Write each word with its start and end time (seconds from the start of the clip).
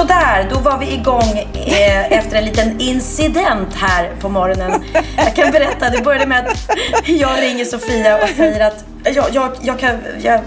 Sådär, 0.00 0.48
då 0.50 0.58
var 0.58 0.78
vi 0.78 0.94
igång 0.94 1.38
eh, 1.54 2.12
efter 2.12 2.36
en 2.36 2.44
liten 2.44 2.80
incident 2.80 3.74
här 3.74 4.10
på 4.20 4.28
morgonen. 4.28 4.84
Jag 5.16 5.36
kan 5.36 5.50
berätta, 5.50 5.90
det 5.90 6.02
började 6.02 6.26
med 6.26 6.46
att 6.46 6.76
jag 7.06 7.42
ringer 7.42 7.64
Sofia 7.64 8.22
och 8.22 8.28
säger 8.28 8.66
att 8.66 8.84
jag, 9.04 9.24
jag, 9.32 9.50
jag 9.60 9.78
kan, 9.78 9.98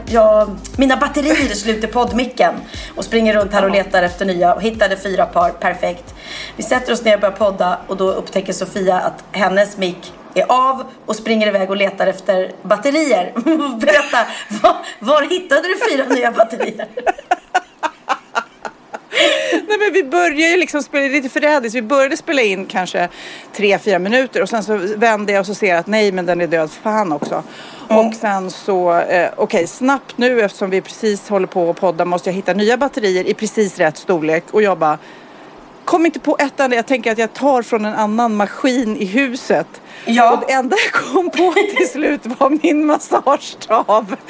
jag, 0.10 0.60
mina 0.78 0.98
batterier 0.98 1.52
är 1.52 1.56
slut 1.56 1.84
i 1.84 1.88
poddmicken 1.88 2.54
och 2.96 3.06
springer 3.06 3.34
runt 3.34 3.54
här 3.54 3.64
och 3.64 3.72
letar 3.72 4.04
efter 4.04 4.26
nya 4.26 4.54
och 4.54 4.62
hittade 4.62 4.98
fyra 4.98 5.26
par, 5.26 5.50
perfekt. 5.50 6.16
Vi 6.56 6.64
sätter 6.64 6.94
oss 6.94 7.04
ner 7.04 7.14
och 7.14 7.22
börjar 7.22 7.36
podda 7.36 7.80
och 7.88 7.98
då 7.98 8.12
upptäcker 8.12 8.54
Sofia 8.54 9.00
att 9.00 9.24
hennes 9.32 9.78
mick 9.78 10.14
är 10.34 10.46
av 10.52 10.84
och 11.06 11.16
springer 11.16 11.48
iväg 11.48 11.70
och 11.70 11.78
letar 11.78 12.08
efter 12.08 12.52
batterier. 12.64 13.32
Berätta, 13.80 14.18
var, 14.62 14.76
var 15.00 15.22
hittade 15.22 15.62
du 15.62 15.92
fyra 15.92 16.06
nya 16.06 16.32
batterier? 16.32 16.88
Nej, 19.78 19.92
men 19.92 19.94
vi 19.94 20.10
började 20.10 20.52
ju 20.52 20.58
liksom 20.58 20.84
spela 20.84 21.08
lite 21.08 21.30
förrädiskt. 21.30 21.76
Vi 21.76 21.82
började 21.82 22.18
spela 22.18 22.42
in 22.42 22.66
kanske 22.66 23.10
tre, 23.56 23.80
fyra 23.80 24.00
minuter 24.00 24.42
och 24.42 24.50
sen 24.50 24.64
så 24.64 24.78
vände 24.96 25.32
jag 25.32 25.40
och 25.40 25.46
så 25.46 25.54
ser 25.56 25.68
jag 25.68 25.78
att 25.78 25.88
nej, 25.88 26.12
men 26.12 26.26
den 26.26 26.42
är 26.42 26.48
död 26.48 26.72
fan 26.72 27.12
också. 27.12 27.44
Mm. 27.90 28.08
Och 28.08 28.14
sen 28.14 28.52
så, 28.52 28.98
eh, 28.98 29.30
okej, 29.36 29.44
okay, 29.44 29.68
snabbt 29.68 30.18
nu 30.18 30.42
eftersom 30.42 30.70
vi 30.70 30.82
precis 30.82 31.30
håller 31.30 31.48
på 31.48 31.70
att 31.70 31.80
podda 31.80 32.06
måste 32.06 32.30
jag 32.30 32.36
hitta 32.36 32.54
nya 32.54 32.78
batterier 32.78 33.28
i 33.28 33.34
precis 33.34 33.80
rätt 33.80 33.98
storlek 33.98 34.44
och 34.52 34.62
jag 34.62 34.78
bara 34.78 34.98
kom 35.86 36.06
inte 36.06 36.20
på 36.20 36.38
ett 36.40 36.60
enda. 36.60 36.76
Jag 36.76 36.86
tänker 36.86 37.12
att 37.12 37.18
jag 37.18 37.34
tar 37.34 37.62
från 37.62 37.86
en 37.86 37.96
annan 37.96 38.36
maskin 38.36 38.98
i 38.98 39.06
huset. 39.06 39.68
Ja. 40.06 40.34
Och 40.34 40.44
det 40.48 40.54
enda 40.54 40.78
jag 40.84 40.92
kom 40.94 41.30
på 41.30 41.54
till 41.54 41.90
slut 41.90 42.22
var 42.26 42.50
min 42.64 42.86
massagestav. 42.86 44.16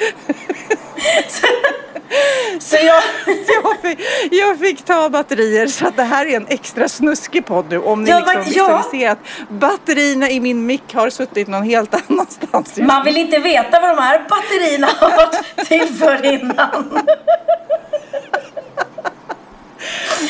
Så 2.60 2.76
jag, 2.76 3.02
jag, 3.26 3.80
fick, 3.82 3.98
jag 4.30 4.58
fick 4.58 4.84
ta 4.84 5.08
batterier 5.08 5.66
så 5.66 5.86
att 5.86 5.96
det 5.96 6.02
här 6.02 6.26
är 6.26 6.36
en 6.36 6.46
extra 6.48 6.88
snuskig 6.88 7.46
podd 7.46 7.66
nu 7.70 7.78
om 7.78 8.04
ni 8.04 8.10
ja, 8.10 8.18
liksom 8.18 8.44
visualiserar 8.44 9.12
att 9.12 9.48
batterierna 9.48 10.30
i 10.30 10.40
min 10.40 10.66
mick 10.66 10.94
har 10.94 11.10
suttit 11.10 11.48
någon 11.48 11.62
helt 11.62 11.94
annanstans. 12.10 12.76
Man 12.76 13.04
vill 13.04 13.16
inte 13.16 13.38
veta 13.38 13.80
vad 13.80 13.96
de 13.96 14.02
här 14.02 14.26
batterierna 14.28 14.86
har 14.86 15.10
varit 15.10 15.68
till 15.68 15.94
för 15.94 16.24
innan. 16.34 17.00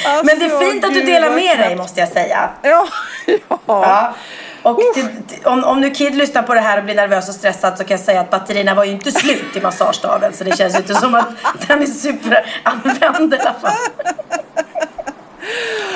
Alltså, 0.07 0.25
Men 0.25 0.39
det 0.39 0.45
är 0.45 0.71
fint 0.71 0.85
att 0.85 0.95
du 0.95 1.03
delar 1.03 1.31
med 1.31 1.59
dig 1.59 1.77
måste 1.77 2.01
jag 2.01 2.09
säga. 2.09 2.51
Ja. 2.63 2.87
ja. 3.27 3.59
ja. 3.67 4.15
Och 4.63 4.81
till, 4.95 5.09
om, 5.45 5.65
om 5.65 5.81
nu 5.81 5.91
Kid 5.91 6.15
lyssnar 6.15 6.43
på 6.43 6.55
det 6.55 6.61
här 6.61 6.79
och 6.79 6.85
blir 6.85 6.95
nervös 6.95 7.29
och 7.29 7.35
stressad 7.35 7.79
så 7.79 7.85
kan 7.85 7.97
jag 7.97 8.05
säga 8.07 8.21
att 8.21 8.31
batterierna 8.31 8.75
var 8.75 8.85
ju 8.85 8.91
inte 8.91 9.13
slut 9.13 9.57
i 9.57 9.61
massagestaven. 9.61 10.33
Så 10.33 10.45
det 10.45 10.57
känns 10.57 10.75
ju 10.75 10.79
inte 10.79 10.95
som 10.95 11.15
att 11.15 11.29
den 11.69 11.83
är 11.83 11.87
superanvänd 11.87 13.35
i 13.35 13.39
alla 13.39 13.55
fall. 13.55 13.73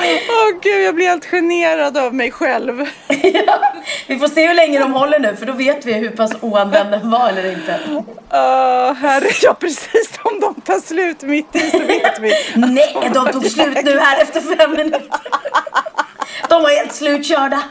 Åh 0.00 0.34
oh, 0.34 0.60
gud, 0.62 0.82
jag 0.82 0.94
blir 0.94 1.06
helt 1.06 1.26
generad 1.26 1.96
av 1.96 2.14
mig 2.14 2.30
själv. 2.30 2.86
ja, 3.22 3.72
vi 4.06 4.18
får 4.18 4.28
se 4.28 4.46
hur 4.46 4.54
länge 4.54 4.78
de 4.78 4.92
håller 4.92 5.18
nu 5.18 5.36
för 5.36 5.46
då 5.46 5.52
vet 5.52 5.86
vi 5.86 5.92
hur 5.92 6.10
pass 6.10 6.32
oanvänd 6.40 6.90
den 6.90 7.10
var 7.10 7.28
eller 7.28 7.52
inte. 7.52 7.80
Uh, 8.32 8.94
herre, 8.94 9.28
ja 9.42 9.54
precis. 9.54 10.10
Om 10.22 10.40
de 10.40 10.60
tar 10.60 10.80
slut 10.80 11.22
mitt 11.22 11.56
i 11.56 11.70
så 11.70 11.78
vet 11.78 12.18
vi. 12.20 12.32
Nej, 12.54 13.10
de 13.14 13.32
tog 13.32 13.46
slut 13.46 13.84
nu 13.84 13.98
här 13.98 14.22
efter 14.22 14.40
fem 14.40 14.70
minuter. 14.70 15.02
De 16.48 16.62
var 16.62 16.70
helt 16.70 16.92
slutkörda. 16.92 17.62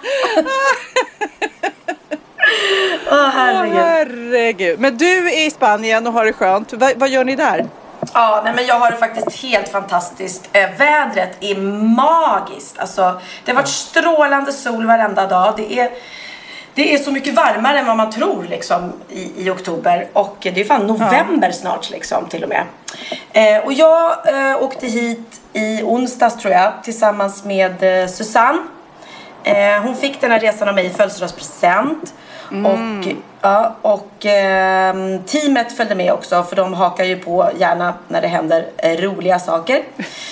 Åh 3.12 3.18
oh, 3.18 3.30
herregud. 3.30 3.78
Oh, 3.78 3.84
herregud. 3.84 4.80
Men 4.80 4.98
du 4.98 5.30
är 5.30 5.48
i 5.48 5.52
Spanien 5.52 6.08
och 6.08 6.14
har 6.14 6.26
det 6.26 6.34
skönt. 6.34 6.74
Va 6.74 6.92
vad 6.96 7.10
gör 7.10 7.24
ni 7.24 7.36
där? 7.36 7.68
Ja, 8.14 8.42
nej, 8.44 8.54
men 8.56 8.66
jag 8.66 8.80
har 8.80 8.92
det 8.92 8.98
faktiskt 8.98 9.44
helt 9.44 9.70
fantastiskt. 9.70 10.50
Eh, 10.54 10.70
vädret 10.78 11.38
är 11.40 11.56
magiskt. 11.96 12.80
Alltså, 12.80 13.22
det 13.46 13.52
har 13.52 13.56
varit 13.56 13.68
strålande 13.68 14.52
sol 14.52 14.86
varenda 14.86 15.28
dag. 15.28 15.54
Det 15.58 15.80
är, 15.80 15.90
det 16.74 16.94
är 16.94 16.98
så 16.98 17.12
mycket 17.12 17.34
varmare 17.34 17.80
än 17.80 17.86
vad 17.86 17.98
man 17.98 18.12
tror 18.12 18.44
liksom, 18.50 18.94
i, 19.10 19.46
i 19.46 19.50
oktober. 19.50 20.08
Och 20.14 20.38
det 20.40 20.62
är 20.62 20.66
fan 20.66 20.88
november 20.88 21.48
ja. 21.48 21.54
snart 21.54 21.90
liksom, 21.90 22.26
till 22.26 22.44
och 22.44 22.50
med. 22.50 22.64
Eh, 23.34 23.66
och 23.66 23.74
jag 23.74 24.28
eh, 24.28 24.64
åkte 24.64 24.88
hit 24.88 25.42
i 25.54 25.84
onsdags 25.84 26.38
tror 26.38 26.54
jag 26.54 26.74
tillsammans 26.84 27.44
med 27.44 28.02
eh, 28.02 28.08
Susanne. 28.08 28.60
Eh, 29.44 29.82
hon 29.82 29.96
fick 29.96 30.22
den 30.22 30.32
här 30.32 30.40
resan 30.40 30.68
av 30.68 30.76
mig 30.76 30.86
i 30.86 30.90
födelsedagspresent. 30.90 32.14
Mm. 32.52 32.66
Och, 32.66 33.08
ja, 33.42 33.76
och 33.82 34.26
eh, 34.26 34.96
teamet 35.26 35.72
följde 35.72 35.96
med 35.96 36.14
också 36.14 36.44
för 36.44 36.56
de 36.56 36.74
hakar 36.74 37.04
ju 37.04 37.18
på 37.18 37.50
gärna 37.60 37.94
när 38.08 38.22
det 38.22 38.28
händer 38.28 38.66
eh, 38.78 39.02
roliga 39.02 39.40
saker. 39.40 39.84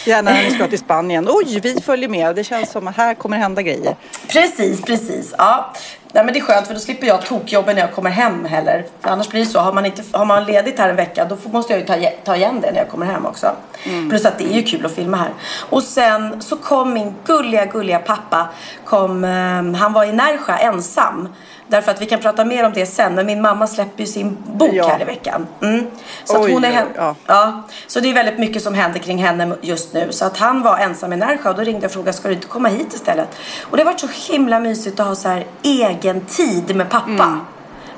Gärna 0.06 0.32
när 0.32 0.44
ni 0.44 0.52
ska 0.52 0.68
till 0.70 0.80
Spanien. 0.80 1.28
Oj, 1.30 1.60
vi 1.60 1.82
följer 1.82 2.10
med. 2.10 2.36
Det 2.36 2.44
känns 2.44 2.72
som 2.72 2.88
att 2.88 2.98
här 2.98 3.14
kommer 3.14 3.38
hända 3.38 3.62
grejer. 3.62 3.96
Precis, 4.28 4.82
precis. 4.82 5.36
Ja. 5.38 5.74
Nej, 6.16 6.26
men 6.26 6.34
det 6.34 6.40
är 6.40 6.42
skönt 6.42 6.68
för 6.68 6.74
då 6.74 6.80
slipper 6.80 7.08
jag 7.08 7.26
tokjobben 7.26 7.76
när 7.76 7.82
jag 7.82 7.94
kommer 7.94 8.10
hem 8.10 8.46
heller. 8.46 8.86
För 9.02 9.10
annars 9.10 9.30
blir 9.30 9.40
det 9.40 9.46
så, 9.46 9.60
har 9.60 9.74
man, 9.74 9.86
inte, 9.86 10.04
har 10.12 10.26
man 10.26 10.46
ledigt 10.46 10.80
här 10.80 10.90
en 10.90 10.96
vecka 10.96 11.26
då 11.26 11.38
måste 11.50 11.74
jag 11.74 11.80
ju 11.80 11.86
ta, 11.86 12.10
ta 12.24 12.36
igen 12.36 12.62
det 12.62 12.72
när 12.72 12.80
jag 12.80 12.90
kommer 12.90 13.06
hem 13.06 13.26
också. 13.26 13.52
Mm. 13.84 14.10
Plus 14.10 14.26
att 14.26 14.38
det 14.38 14.44
är 14.44 14.56
ju 14.56 14.64
kul 14.64 14.86
att 14.86 14.96
filma 14.96 15.18
här. 15.18 15.30
Och 15.70 15.84
sen 15.84 16.42
så 16.42 16.56
kom 16.58 16.94
min 16.94 17.16
gulliga, 17.26 17.66
gulliga 17.66 18.00
pappa. 18.00 18.50
Kom, 18.86 19.24
um, 19.24 19.74
han 19.74 19.94
var 19.94 20.06
i 20.06 20.12
Närsjö 20.12 20.54
ensam. 20.54 21.30
Därför 21.68 21.92
att 21.92 22.02
vi 22.02 22.06
kan 22.06 22.20
prata 22.20 22.46
mer 22.46 22.66
om 22.66 22.74
det 22.74 22.86
sen. 22.86 23.16
Men 23.16 23.26
min 23.26 23.42
mamma 23.42 23.68
släpper 23.68 24.00
ju 24.00 24.08
sin 24.08 24.38
bok 24.46 24.74
ja. 24.74 24.88
här 24.88 25.02
i 25.02 25.06
veckan. 25.06 25.48
Mm. 25.62 25.88
Så 26.24 26.44
Oj, 26.44 26.54
hon 26.54 26.64
är 26.64 26.72
hem... 26.72 26.88
ja. 26.96 27.16
ja. 27.26 27.64
Så 27.88 28.00
det 28.00 28.10
är 28.10 28.14
väldigt 28.14 28.40
mycket 28.40 28.64
som 28.64 28.74
händer 28.74 29.00
kring 29.00 29.18
henne 29.18 29.56
just 29.62 29.94
nu. 29.94 30.12
Så 30.12 30.26
att 30.26 30.38
han 30.38 30.62
var 30.62 30.78
ensam 30.78 31.14
i 31.14 31.16
Närsjö 31.16 31.50
och 31.50 31.56
då 31.56 31.62
ringde 31.62 31.82
jag 31.82 31.90
och 31.90 31.94
frågade 31.94 32.14
ska 32.14 32.28
du 32.28 32.34
inte 32.34 32.48
komma 32.48 32.68
hit 32.68 32.94
istället? 32.94 33.30
Och 33.62 33.78
det 33.78 33.84
har 33.84 33.92
varit 33.92 34.00
så 34.00 34.32
himla 34.32 34.60
mysigt 34.60 35.00
att 35.00 35.08
ha 35.08 35.16
så 35.16 35.28
här 35.28 35.46
egen 35.64 36.22
tid 36.22 36.76
med 36.76 36.90
pappa. 36.90 37.10
Mm. 37.10 37.40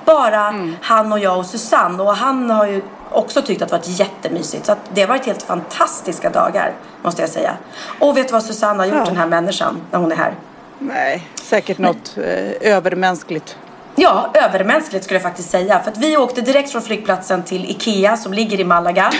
Bara 0.05 0.47
mm. 0.47 0.75
han 0.81 1.11
och 1.11 1.19
jag 1.19 1.37
och 1.37 1.45
Susanne. 1.45 2.03
Och 2.03 2.15
han 2.15 2.49
har 2.49 2.67
ju 2.67 2.81
också 3.11 3.41
tyckt 3.41 3.61
att 3.61 3.69
det 3.69 3.77
varit 3.77 3.99
jättemysigt. 3.99 4.65
Så 4.65 4.75
det 4.93 5.01
har 5.01 5.07
varit 5.07 5.25
helt 5.25 5.43
fantastiska 5.43 6.29
dagar 6.29 6.73
måste 7.03 7.21
jag 7.21 7.29
säga. 7.29 7.57
Och 7.99 8.17
vet 8.17 8.27
du 8.27 8.33
vad 8.33 8.43
Susanne 8.43 8.79
har 8.79 8.85
gjort 8.85 8.97
ja. 8.97 9.05
den 9.05 9.17
här 9.17 9.27
människan 9.27 9.81
när 9.91 9.99
hon 9.99 10.11
är 10.11 10.15
här? 10.15 10.33
Nej, 10.79 11.27
säkert 11.35 11.77
något 11.77 12.17
eh, 12.17 12.73
övermänskligt. 12.73 13.57
Ja, 13.99 14.31
övermänskligt 14.33 15.03
skulle 15.03 15.15
jag 15.15 15.23
faktiskt 15.23 15.49
säga. 15.49 15.79
För 15.79 15.91
att 15.91 15.97
vi 15.97 16.17
åkte 16.17 16.41
direkt 16.41 16.71
från 16.71 16.81
flygplatsen 16.81 17.43
till 17.43 17.65
Ikea 17.65 18.17
som 18.17 18.33
ligger 18.33 18.59
i 18.59 18.63
Malaga. 18.63 19.11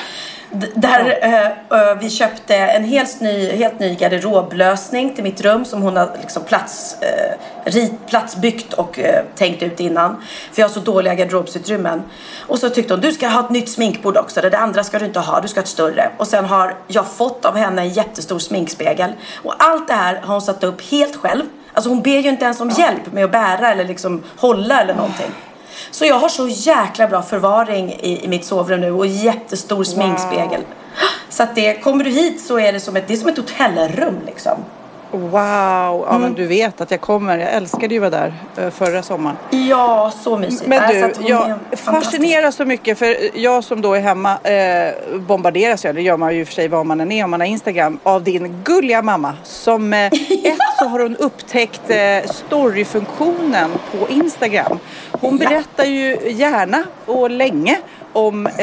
Där 0.75 1.18
äh, 1.71 2.00
vi 2.00 2.09
köpte 2.09 2.56
en 2.56 2.83
helt 2.83 3.21
ny, 3.21 3.56
helt 3.56 3.79
ny 3.79 3.95
garderoblösning 3.95 5.15
till 5.15 5.24
mitt 5.24 5.41
rum 5.41 5.65
som 5.65 5.81
hon 5.81 5.97
har 5.97 6.09
liksom 6.21 6.44
plats, 6.44 6.97
äh, 7.01 7.71
rit, 7.71 8.07
platsbyggt 8.07 8.74
och 8.74 9.00
äh, 9.00 9.24
tänkt 9.35 9.63
ut 9.63 9.79
innan. 9.79 10.15
För 10.51 10.62
jag 10.62 10.68
har 10.69 10.74
så 10.74 10.80
dåliga 10.80 11.15
garderobsutrymmen. 11.15 12.03
Och 12.47 12.59
så 12.59 12.69
tyckte 12.69 12.94
hon, 12.94 13.01
du 13.01 13.12
ska 13.12 13.27
ha 13.27 13.39
ett 13.39 13.50
nytt 13.50 13.69
sminkbord 13.69 14.18
också. 14.18 14.41
Det 14.41 14.57
andra 14.57 14.83
ska 14.83 15.00
du 15.00 15.06
inte 15.06 15.19
ha, 15.19 15.41
du 15.41 15.47
ska 15.47 15.59
ha 15.59 15.63
ett 15.63 15.69
större. 15.69 16.12
Och 16.18 16.27
sen 16.27 16.45
har 16.45 16.75
jag 16.88 17.07
fått 17.07 17.45
av 17.45 17.56
henne 17.56 17.81
en 17.81 17.89
jättestor 17.89 18.39
sminkspegel. 18.39 19.12
Och 19.44 19.53
allt 19.57 19.88
det 19.88 19.94
här 19.94 20.21
har 20.23 20.33
hon 20.33 20.41
satt 20.41 20.63
upp 20.63 20.81
helt 20.81 21.15
själv. 21.15 21.44
Alltså 21.77 21.89
hon 21.89 22.01
ber 22.01 22.19
ju 22.19 22.29
inte 22.29 22.45
ens 22.45 22.62
om 22.62 22.69
hjälp 22.69 23.13
med 23.13 23.25
att 23.25 23.31
bära 23.31 23.71
eller 23.71 23.85
liksom 23.85 24.24
hålla 24.38 24.81
eller 24.81 24.95
någonting. 24.95 25.31
Så 25.91 26.06
jag 26.06 26.15
har 26.15 26.29
så 26.29 26.47
jäkla 26.47 27.07
bra 27.07 27.21
förvaring 27.21 27.91
i, 27.91 28.24
i 28.24 28.27
mitt 28.27 28.45
sovrum 28.45 28.81
nu 28.81 28.91
och 28.91 29.07
jättestor 29.07 29.83
sminkspegel. 29.83 30.62
Så 31.29 31.44
att 31.44 31.56
det, 31.56 31.74
kommer 31.74 32.03
du 32.03 32.09
hit 32.09 32.41
så 32.41 32.59
är 32.59 32.74
det 32.74 32.79
som 32.79 32.95
ett, 32.95 33.07
det 33.07 33.13
är 33.13 33.18
som 33.18 33.29
ett 33.29 33.38
hotellrum 33.38 34.19
liksom. 34.25 34.65
Wow, 35.18 35.31
ja, 35.42 36.06
Mm. 36.10 36.22
men 36.22 36.34
du 36.34 36.48
vet 36.48 36.81
att 36.81 36.92
jag 36.92 37.02
kommer. 37.02 37.38
Jag 37.38 37.54
älskade 37.54 37.94
ju 37.96 38.06
att 38.06 38.12
vara 38.12 38.22
där 38.22 38.34
eh, 38.66 38.69
förra 38.69 39.04
sommaren. 39.04 39.38
Ja, 39.50 40.12
så 40.24 40.38
mysigt. 40.38 40.68
Men 40.68 41.14
så 41.14 41.22
du, 41.22 41.28
jag 41.30 41.54
fascineras 41.74 42.56
så 42.56 42.66
mycket 42.66 43.00
för 43.00 43.16
jag 43.34 43.64
som 43.64 43.81
då 43.81 43.94
är 43.94 44.00
hemma 44.02 44.38
eh, 44.44 45.19
bombarderas 45.19 45.86
jag, 45.86 45.96
det 45.96 46.02
gör 46.02 46.18
man 46.18 46.36
ju 46.36 46.46
för 46.46 46.54
sig 46.54 46.68
var 46.68 46.84
man 46.84 47.00
än 47.02 47.12
är 47.12 47.24
om 47.24 47.31
man 47.31 47.42
har 47.42 47.48
Instagram, 47.48 48.00
av 48.04 48.24
din 48.24 48.62
gulliga 48.64 49.02
mamma 49.02 49.34
som 49.44 49.94
eh, 49.94 50.06
ett 50.44 50.58
så 50.80 50.86
har 50.86 51.00
hon 51.00 51.16
upptäckt 51.16 51.90
eh, 51.90 51.98
storyfunktionen 52.31 53.72
på 53.92 54.10
Instagram. 54.10 54.80
Hon 55.12 55.38
berättar 55.38 55.84
ju 55.86 56.18
gärna 56.31 56.84
och 57.06 57.30
länge 57.30 57.78
om 58.18 58.48
eh, 58.48 58.54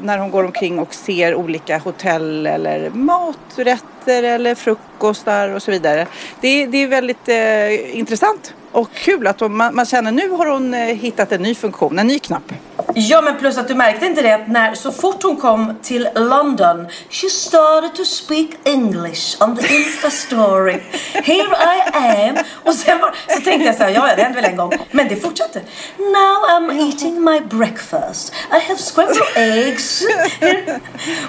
när 0.00 0.18
hon 0.18 0.30
går 0.30 0.44
omkring 0.44 0.78
och 0.78 0.94
ser 0.94 1.34
olika 1.34 1.78
hotell 1.78 2.46
eller 2.46 2.90
maträtter 2.90 4.22
eller 4.22 4.54
frukostar 4.54 5.48
och 5.48 5.62
så 5.62 5.70
vidare. 5.70 6.06
Det, 6.40 6.66
det 6.66 6.78
är 6.78 6.88
väldigt 6.88 7.28
eh, 7.28 7.98
intressant 7.98 8.54
och 8.74 8.88
kul 8.94 9.26
att 9.26 9.40
hon, 9.40 9.56
man, 9.56 9.74
man 9.74 9.86
känner 9.86 10.12
nu 10.12 10.30
har 10.30 10.46
hon 10.46 10.74
eh, 10.74 10.80
hittat 10.80 11.32
en 11.32 11.42
ny 11.42 11.54
funktion, 11.54 11.98
en 11.98 12.06
ny 12.06 12.18
knapp. 12.18 12.52
Ja 12.94 13.20
men 13.20 13.36
plus 13.38 13.58
att 13.58 13.68
du 13.68 13.74
märkte 13.74 14.06
inte 14.06 14.22
det 14.22 14.32
att 14.32 14.48
när, 14.48 14.74
så 14.74 14.92
fort 14.92 15.22
hon 15.22 15.36
kom 15.36 15.74
till 15.82 16.08
London 16.14 16.86
She 17.10 17.28
started 17.28 17.94
to 17.94 18.04
speak 18.04 18.48
English 18.64 19.42
on 19.42 19.56
the 19.56 19.74
Insta 19.76 20.10
story. 20.10 20.80
Here 21.12 21.56
I 21.76 21.80
am. 22.28 22.36
Och 22.64 22.74
sen 22.74 22.98
var, 22.98 23.14
så 23.28 23.40
tänkte 23.40 23.66
jag 23.66 23.76
så 23.76 23.82
här, 23.82 23.90
ja 23.90 24.08
ja, 24.08 24.16
det 24.16 24.22
hände 24.22 24.40
väl 24.40 24.50
en 24.50 24.56
gång. 24.56 24.72
Men 24.90 25.08
det 25.08 25.16
fortsatte. 25.16 25.60
Now 25.98 26.36
I'm 26.50 26.86
eating 26.86 27.24
my 27.24 27.40
breakfast. 27.40 28.32
I 28.50 28.68
have 28.68 28.78
scrambled 28.78 29.36
eggs. 29.36 30.02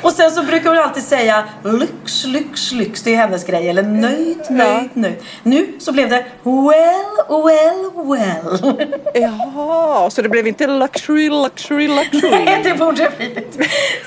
Och 0.01 0.11
sen 0.11 0.31
så 0.31 0.43
brukar 0.43 0.69
hon 0.69 0.79
alltid 0.79 1.03
säga 1.03 1.43
Lyx, 1.63 2.25
lyx, 2.25 2.71
lyx. 2.71 3.03
Det 3.03 3.13
är 3.13 3.17
hennes 3.17 3.45
grej. 3.45 3.69
Eller 3.69 3.83
nöjd, 3.83 4.41
nöjd, 4.49 4.89
nöjd. 4.93 5.15
Nu 5.43 5.75
så 5.79 5.91
blev 5.91 6.09
det 6.09 6.25
Well, 6.43 7.34
well, 7.43 7.91
well 8.07 8.95
Jaha, 9.13 10.09
så 10.09 10.21
det 10.21 10.29
blev 10.29 10.47
inte 10.47 10.67
luxury, 10.67 11.29
luxury, 11.29 11.87
luxury. 11.87 12.29
Nej, 12.45 12.61
det 12.63 12.73
borde 12.73 13.11
blivit. 13.17 13.57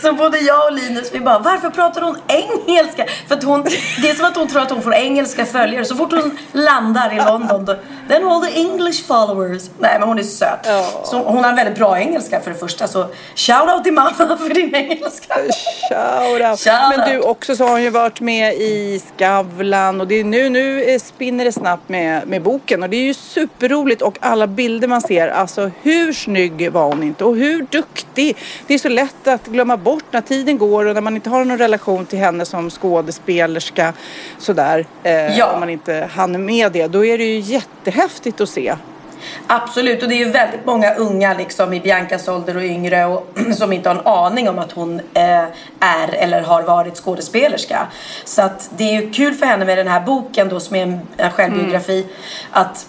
Så 0.02 0.12
både 0.12 0.38
jag 0.38 0.64
och 0.66 0.72
Linus, 0.72 1.10
vi 1.12 1.20
bara, 1.20 1.38
varför 1.38 1.70
pratar 1.70 2.02
hon 2.02 2.16
engelska? 2.28 3.06
För 3.28 3.34
att 3.34 3.44
hon, 3.44 3.62
det 4.02 4.10
är 4.10 4.14
som 4.14 4.26
att 4.26 4.36
hon 4.36 4.48
tror 4.48 4.62
att 4.62 4.70
hon 4.70 4.82
får 4.82 4.94
engelska 4.94 5.44
följare. 5.44 5.84
Så 5.84 5.94
fort 5.94 6.12
hon 6.12 6.38
landar 6.52 7.12
i 7.12 7.16
London, 7.16 7.64
då, 7.64 7.74
then 8.08 8.24
all 8.24 8.46
the 8.46 8.60
English 8.60 9.06
followers. 9.06 9.62
Nej, 9.78 9.96
men 9.98 10.08
hon 10.08 10.18
är 10.18 10.22
söt. 10.22 10.60
Ja. 10.64 11.02
Så 11.04 11.22
hon 11.22 11.44
har 11.44 11.50
en 11.50 11.56
väldigt 11.56 11.78
bra 11.78 11.98
engelska 11.98 12.40
för 12.40 12.50
det 12.50 12.58
första. 12.58 12.86
Så 12.86 13.06
shout 13.34 13.74
out 13.74 13.84
till 13.84 13.92
mamma 13.92 14.36
för 14.38 14.54
din 14.54 14.74
engelska. 14.74 15.34
Shout 15.90 16.40
out. 16.40 16.60
Shout 16.60 16.96
Men 16.96 17.10
du 17.10 17.16
out. 17.16 17.26
också 17.26 17.56
så 17.56 17.64
har 17.64 17.70
hon 17.70 17.82
ju 17.82 17.90
varit 17.90 18.20
med 18.20 18.54
i 18.54 19.02
Skavlan 19.16 20.00
och 20.00 20.06
det 20.06 20.14
är 20.14 20.24
nu, 20.24 20.48
nu 20.48 20.98
spinner 21.00 21.44
det 21.44 21.52
snabbt 21.52 21.88
med, 21.88 22.28
med 22.28 22.42
boken 22.42 22.82
och 22.82 22.88
det 22.88 22.96
är 22.96 23.04
ju 23.04 23.14
superroligt 23.18 24.02
och 24.02 24.18
alla 24.20 24.46
bilder 24.46 24.88
man 24.88 25.00
ser, 25.00 25.28
alltså 25.28 25.70
hur 25.82 26.12
snygg 26.12 26.72
var 26.72 26.84
hon 26.84 27.02
inte 27.02 27.24
och 27.24 27.36
hur 27.36 27.66
duktig. 27.70 28.36
Det 28.66 28.74
är 28.74 28.78
så 28.78 28.88
lätt 28.88 29.28
att 29.28 29.46
glömma 29.46 29.76
bort 29.76 30.04
när 30.10 30.20
tiden 30.20 30.58
går 30.58 30.86
och 30.86 30.94
när 30.94 31.00
man 31.00 31.14
inte 31.14 31.30
har 31.30 31.44
någon 31.44 31.58
relation 31.58 32.06
till 32.06 32.18
henne 32.18 32.44
som 32.44 32.70
skådespelerska 32.70 33.92
sådär. 34.38 34.86
Eh, 35.02 35.38
Ja. 35.38 35.52
Om 35.52 35.60
man 35.60 35.70
inte 35.70 36.08
hann 36.12 36.44
med 36.44 36.72
det, 36.72 36.86
då 36.86 37.04
är 37.04 37.18
det 37.18 37.24
ju 37.24 37.38
jättehäftigt 37.38 38.40
att 38.40 38.48
se. 38.48 38.74
Absolut, 39.46 40.02
och 40.02 40.08
det 40.08 40.14
är 40.14 40.24
ju 40.26 40.30
väldigt 40.30 40.66
många 40.66 40.94
unga 40.94 41.34
liksom 41.34 41.72
i 41.72 41.80
Biancas 41.80 42.28
ålder 42.28 42.56
och 42.56 42.62
yngre 42.62 43.04
och, 43.04 43.26
som 43.54 43.72
inte 43.72 43.88
har 43.88 43.96
en 43.96 44.06
aning 44.06 44.48
om 44.48 44.58
att 44.58 44.72
hon 44.72 45.00
eh, 45.14 45.44
är 45.80 46.14
eller 46.14 46.40
har 46.40 46.62
varit 46.62 46.96
skådespelerska. 46.96 47.86
Så 48.24 48.42
att 48.42 48.70
det 48.76 48.84
är 48.84 49.02
ju 49.02 49.10
kul 49.10 49.34
för 49.34 49.46
henne 49.46 49.64
med 49.64 49.78
den 49.78 49.88
här 49.88 50.00
boken 50.00 50.48
då 50.48 50.60
som 50.60 50.76
är 50.76 50.82
en, 50.82 51.00
en 51.16 51.30
självbiografi 51.30 52.06
att 52.50 52.86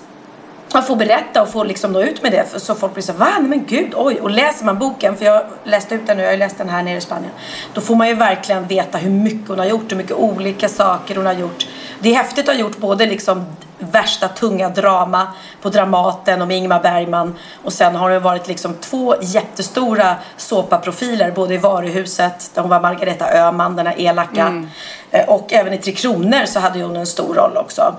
att 0.78 0.88
få 0.88 0.96
berätta 0.96 1.42
och 1.42 1.50
få 1.50 1.64
liksom 1.64 1.92
nå 1.92 2.02
ut 2.02 2.24
med 2.24 2.32
det 2.32 2.62
så 2.62 2.76
folk 2.76 2.94
blir 2.94 3.04
så 3.04 3.14
va? 3.14 3.28
Nej 3.40 3.50
men 3.50 3.66
gud, 3.66 3.94
oj. 3.96 4.20
Och 4.22 4.32
läser 4.32 4.66
man 4.66 4.80
boken, 4.80 5.18
för 5.18 5.26
jag 5.26 5.44
läste 5.64 5.96
ut 5.96 6.08
den 6.08 6.18
nu, 6.18 6.24
jag 6.24 6.30
har 6.30 6.38
läst 6.38 6.58
den 6.58 6.70
här 6.70 6.84
nere 6.84 6.98
i 6.98 7.02
Spanien. 7.02 7.32
Då 7.74 7.82
får 7.82 7.96
man 7.96 8.08
ju 8.08 8.14
verkligen 8.14 8.68
veta 8.68 8.98
hur 8.98 9.10
mycket 9.10 9.48
hon 9.48 9.60
har 9.60 9.66
gjort, 9.66 9.92
hur 9.92 9.98
mycket 9.98 10.18
olika 10.18 10.70
saker 10.70 11.16
hon 11.16 11.26
har 11.26 11.34
gjort. 11.34 11.68
Det 12.00 12.10
är 12.10 12.16
häftigt 12.16 12.50
att 12.50 12.56
ha 12.56 12.62
gjort 12.62 12.78
både 12.78 13.06
liksom 13.06 13.46
värsta 13.80 14.28
tunga 14.28 14.70
drama 14.70 15.28
på 15.62 15.70
Dramaten 15.70 16.42
och 16.42 16.48
med 16.48 16.58
Ingmar 16.58 16.80
Bergman 16.80 17.36
och 17.64 17.74
sen 17.74 17.96
har 17.96 18.10
det 18.10 18.20
varit 18.20 18.48
liksom 18.48 18.74
två 18.74 19.16
jättestora 19.22 20.16
såpaprofiler 20.38 21.32
både 21.32 21.54
i 21.54 21.58
Varuhuset 21.58 22.52
där 22.54 22.62
hon 22.62 22.70
var 22.70 22.80
Margareta 22.80 23.32
Öhman, 23.34 23.76
den 23.76 23.88
här 23.88 24.02
elaka 24.02 24.66
eh, 25.12 25.30
och 25.30 25.54
även 25.54 25.74
i 25.74 25.78
Tre 25.78 25.94
Kronor 25.94 26.46
så 26.46 26.60
hade 26.60 26.84
hon 26.84 26.96
en 26.96 27.08
stor 27.08 27.36
roll 27.36 27.58
också. 27.58 27.96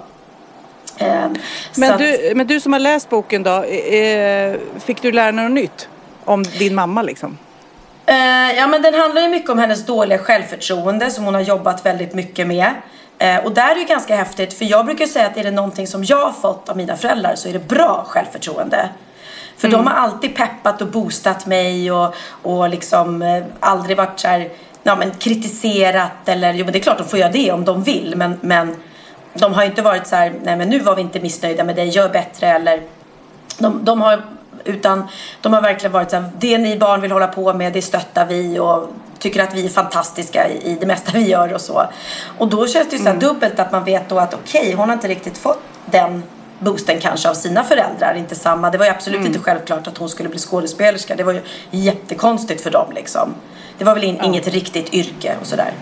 Eh, 1.01 1.29
så 1.73 1.81
Men 1.81 1.99
du, 1.99 2.33
men 2.35 2.47
du 2.47 2.61
som 2.61 2.73
har 2.73 2.81
läst 2.81 3.11
boken 3.11 3.43
då, 3.43 3.65
eh, 3.65 4.55
fick 4.85 5.03
du 5.03 5.13
lära 5.13 5.33
dig 5.33 5.45
något 5.45 5.53
nytt 5.53 5.89
om 6.25 6.43
din 6.43 6.75
mamma 6.75 7.03
liksom? 7.03 7.39
Eh, 8.07 8.57
ja 8.57 8.67
men 8.67 8.83
den 8.83 8.95
handlar 8.95 9.23
ju 9.23 9.29
mycket 9.29 9.51
om 9.51 9.59
hennes 9.59 9.87
dåliga 9.87 10.19
självförtroende 10.19 11.11
som 11.11 11.25
hon 11.25 11.35
har 11.35 11.41
jobbat 11.41 11.87
väldigt 11.87 12.15
mycket 12.15 12.47
med. 12.47 12.71
Eh, 13.19 13.45
och 13.45 13.55
där 13.55 13.71
är 13.71 13.75
det 13.75 13.81
ju 13.81 13.87
ganska 13.87 14.17
häftigt 14.17 14.53
för 14.53 14.65
jag 14.65 14.87
brukar 14.87 15.07
säga 15.07 15.27
att 15.27 15.37
är 15.37 15.45
det 15.45 15.51
någonting 15.51 15.87
som 15.87 16.05
jag 16.05 16.27
har 16.27 16.33
fått 16.33 16.69
av 16.69 16.77
mina 16.77 16.97
föräldrar 16.97 17.35
så 17.35 17.49
är 17.49 17.53
det 17.53 17.69
bra 17.69 18.05
självförtroende. 18.09 18.89
För 19.57 19.69
de 19.69 19.87
har 19.87 19.95
alltid 19.95 20.37
peppat 20.37 20.83
och 20.83 20.89
boostat 20.89 21.47
mig 21.47 21.93
och, 21.93 22.15
och 22.43 22.69
liksom 22.69 23.43
aldrig 23.61 23.97
varit 23.97 24.21
så 24.21 24.29
här, 24.29 24.49
ja 24.83 24.97
men 24.97 25.11
kritiserat 25.11 26.29
eller, 26.29 26.53
jo 26.53 26.65
men 26.65 26.73
det 26.73 26.79
är 26.79 26.83
klart 26.83 26.99
de 26.99 27.09
får 27.09 27.19
göra 27.19 27.33
det 27.33 27.53
om 27.53 27.65
de 27.65 27.83
vill 27.83 28.15
men, 28.17 28.39
men 28.41 28.77
de 29.35 29.55
har 29.55 29.63
inte 29.63 29.83
varit 29.83 30.07
så 30.07 30.17
här, 30.17 30.33
nej 30.43 30.57
men 30.57 30.69
nu 30.69 30.79
var 30.79 30.97
vi 30.97 31.03
inte 31.03 31.21
missnöjda 31.21 31.65
med 31.65 31.77
dig, 31.77 31.89
gör 31.89 32.09
bättre 32.09 32.47
eller 32.47 32.83
de, 33.59 33.85
de 33.85 34.01
har 34.01 34.23
utan 34.65 35.09
de 35.41 35.53
har 35.53 35.63
verkligen 35.63 35.93
varit 35.93 36.11
så 36.11 36.17
här, 36.17 36.31
det 36.39 36.59
ni 36.59 36.79
barn 36.79 37.01
vill 37.01 37.13
hålla 37.13 37.27
på 37.27 37.55
med, 37.55 37.73
det 37.73 37.83
stöttar 37.83 38.27
vi 38.27 38.59
och 38.59 38.89
tycker 39.19 39.43
att 39.43 39.55
vi 39.55 39.65
är 39.65 39.69
fantastiska 39.69 40.49
i, 40.49 40.73
i 40.73 40.77
det 40.81 40.87
mesta 40.87 41.13
vi 41.15 41.29
gör 41.29 41.55
och 41.55 41.61
så. 41.61 41.87
Och 42.39 42.49
då 42.49 42.67
känns 42.67 42.91
det 42.91 42.97
ju 42.97 43.03
så 43.03 43.09
här 43.09 43.17
dubbelt 43.17 43.59
att 43.59 43.73
man 43.73 43.85
vet 43.85 44.09
då 44.09 44.19
att 44.19 44.35
okej, 44.35 44.73
hon 44.73 44.89
har 44.89 44.95
inte 44.95 45.09
riktigt 45.09 45.39
fått 45.39 45.63
den 45.87 46.23
boosten 46.59 47.01
kanske 47.01 47.31
av 47.31 47.35
sina 47.35 47.65
föräldrar, 47.65 48.15
inte 48.15 48.35
samma. 48.35 48.71
Det 48.71 48.79
var 48.79 48.85
ju 48.85 48.91
absolut 48.91 49.27
inte 49.27 49.39
självklart 49.39 49.87
att 49.87 49.99
hon 49.99 50.09
skulle 50.09 50.29
bli 50.29 50.39
skådespelerska. 50.39 51.17
Det 51.17 51.25
var 51.25 51.33
ju 51.33 51.43
jättekonstigt 51.71 52.63
för 52.63 52.71
dem 52.71 52.93
liksom. 52.95 53.35
Det 53.81 53.85
var 53.85 53.95
väl 53.95 54.05
in, 54.05 54.21
inget 54.25 54.49
riktigt 54.49 54.95
yrke 54.95 55.37
och 55.41 55.47
sådär. 55.47 55.73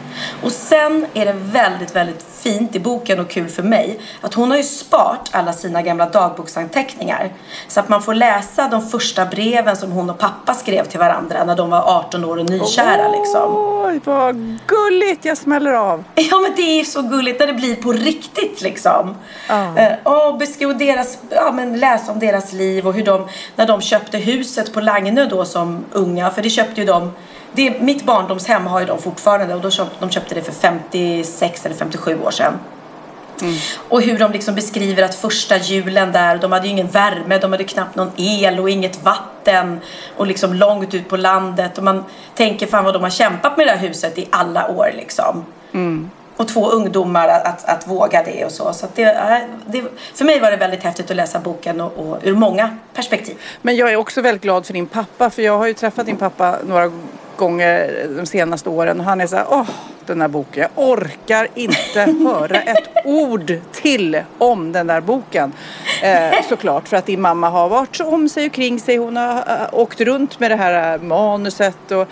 Och 0.43 0.53
sen 0.53 1.07
är 1.15 1.27
det 1.27 1.33
väldigt, 1.33 1.97
väldigt 1.97 2.27
fint 2.39 2.75
i 2.75 2.81
boken 2.81 3.21
och 3.21 3.31
kul 3.31 3.49
för 3.49 3.63
mig 3.63 4.01
att 4.21 4.35
hon 4.35 4.51
har 4.51 4.57
ju 4.57 4.63
sparat 4.63 5.29
alla 5.33 5.53
sina 5.53 5.83
gamla 5.83 6.07
dagboksanteckningar. 6.07 7.33
Så 7.69 7.81
att 7.81 7.89
man 7.89 8.03
får 8.03 8.15
läsa 8.15 8.69
de 8.69 8.89
första 8.89 9.27
breven 9.27 9.77
som 9.77 9.93
hon 9.93 10.11
och 10.11 10.19
pappa 10.19 10.55
skrev 10.55 10.85
till 10.85 10.99
varandra 10.99 11.45
när 11.45 11.57
de 11.57 11.71
var 11.71 11.83
18 11.83 12.25
år 12.25 12.37
och 12.37 12.51
nykära 12.51 13.09
liksom. 13.09 13.57
Oj, 13.87 14.01
vad 14.05 14.59
gulligt! 14.67 15.25
Jag 15.25 15.39
smäller 15.39 15.73
av. 15.73 16.05
Ja 16.15 16.39
men 16.39 16.53
det 16.57 16.81
är 16.81 16.85
så 16.85 17.03
gulligt 17.03 17.41
när 17.41 17.47
det 17.47 17.55
blir 17.55 17.77
på 17.77 17.93
riktigt 17.93 18.61
liksom. 18.61 19.17
Ja. 19.49 19.79
Eh, 19.79 19.93
och 20.03 20.39
beskriva 20.39 20.73
deras, 20.73 21.19
ja 21.31 21.53
men 21.53 21.81
läsa 21.81 22.13
om 22.13 22.19
deras 22.19 22.53
liv 22.53 22.87
och 22.87 22.95
hur 22.95 23.05
de, 23.05 23.29
när 23.57 23.67
de 23.67 23.81
köpte 23.81 24.19
huset 24.19 24.73
på 24.73 24.81
Lagnö 24.81 25.25
då 25.25 25.45
som 25.45 25.85
unga, 25.93 26.31
för 26.31 26.43
det 26.43 26.51
köpte 26.51 26.81
ju 26.81 26.87
de 26.87 27.13
det, 27.59 27.81
mitt 27.81 28.05
barndomshem 28.05 28.67
har 28.67 28.81
ju 28.81 28.87
de 28.87 28.99
fortfarande 28.99 29.55
och 29.55 29.61
då 29.61 29.71
köpt, 29.71 30.01
de 30.01 30.11
köpte 30.11 30.35
det 30.35 30.43
för 30.43 30.53
56 30.53 31.67
eller 31.67 31.77
57 31.77 32.21
år 32.23 32.31
sedan. 32.31 32.53
Och 33.89 34.03
hur 34.03 34.19
de 34.19 34.33
liksom 34.33 34.55
beskriver 34.55 35.03
att 35.03 35.15
första 35.15 35.57
julen 35.57 36.13
där, 36.13 36.39
de 36.39 36.53
hade 36.53 36.67
ju 36.67 36.73
ingen 36.73 36.87
värme, 36.87 37.39
de 37.39 37.53
hade 37.53 37.65
knappt 37.65 37.97
någon 37.97 38.11
el 38.17 38.61
och 38.61 38.71
inget 38.71 39.05
vatten 39.05 39.81
och 40.17 40.27
liksom 40.27 40.55
långt 40.55 40.95
ut 40.95 41.09
på 41.09 41.17
landet 41.17 41.79
och 41.79 41.85
man 41.85 42.05
tänker 42.35 42.67
fan 42.67 42.85
vad 42.85 42.95
de 42.95 43.03
har 43.03 43.11
kämpat 43.11 43.57
med 43.57 43.67
det 43.67 43.71
här 43.71 43.89
huset 43.89 44.19
i 44.19 44.29
alla 44.31 44.69
år 44.69 44.91
liksom. 44.97 45.45
Och 46.39 46.49
två 46.49 46.71
ungdomar 46.71 47.29
att, 47.29 47.45
att, 47.45 47.65
att 47.65 47.89
våga 47.89 48.23
det 48.23 48.45
och 48.45 48.53
så. 48.53 48.73
så 48.73 48.87
det, 48.95 49.05
det, 49.67 49.85
för 50.15 50.25
mig 50.25 50.41
var 50.41 50.51
det 50.51 50.57
väldigt 50.57 50.83
häftigt 50.83 51.11
att 51.11 51.17
läsa 51.17 51.39
boken 51.39 51.81
och, 51.81 51.93
och 51.99 52.19
ur 52.23 52.35
många 52.35 52.77
perspektiv. 52.95 53.37
Men 53.63 53.77
jag 53.77 53.93
är 53.93 53.97
också 53.97 54.23
väldigt 54.23 54.43
glad 54.43 54.67
för 54.67 54.73
din 54.73 54.87
pappa 54.87 55.31
för 55.31 55.43
jag 55.43 55.59
har 55.59 55.67
ju 55.67 55.75
träffat 55.75 56.07
din 56.07 56.17
pappa 56.17 56.57
några 56.67 56.91
gånger 57.37 58.07
de 58.17 58.27
senaste 58.27 58.69
åren 58.69 59.01
och 59.01 59.05
han 59.05 59.21
är 59.21 59.27
så 59.27 59.37
här, 59.37 59.47
åh 59.51 59.71
den 60.09 60.21
här 60.21 60.29
boken, 60.29 60.63
jag 60.63 60.89
orkar 60.89 61.49
inte 61.55 62.01
höra 62.25 62.61
ett 62.61 62.89
ord 63.05 63.55
till 63.73 64.23
om 64.39 64.73
den 64.73 64.87
där 64.87 65.01
boken. 65.01 65.53
Eh, 66.03 66.43
såklart 66.49 66.89
för 66.89 66.97
att 66.97 67.07
din 67.07 67.21
mamma 67.21 67.49
har 67.49 67.69
varit 67.69 67.97
så 67.97 68.07
om 68.07 68.29
sig 68.29 68.47
och 68.47 68.53
kring 68.53 68.81
sig, 68.81 68.97
hon 68.97 69.17
har 69.17 69.37
äh, 69.37 69.69
åkt 69.73 70.01
runt 70.01 70.41
med 70.41 70.51
det 70.51 70.57
här 70.57 70.99
manuset 70.99 71.93
och 71.93 72.09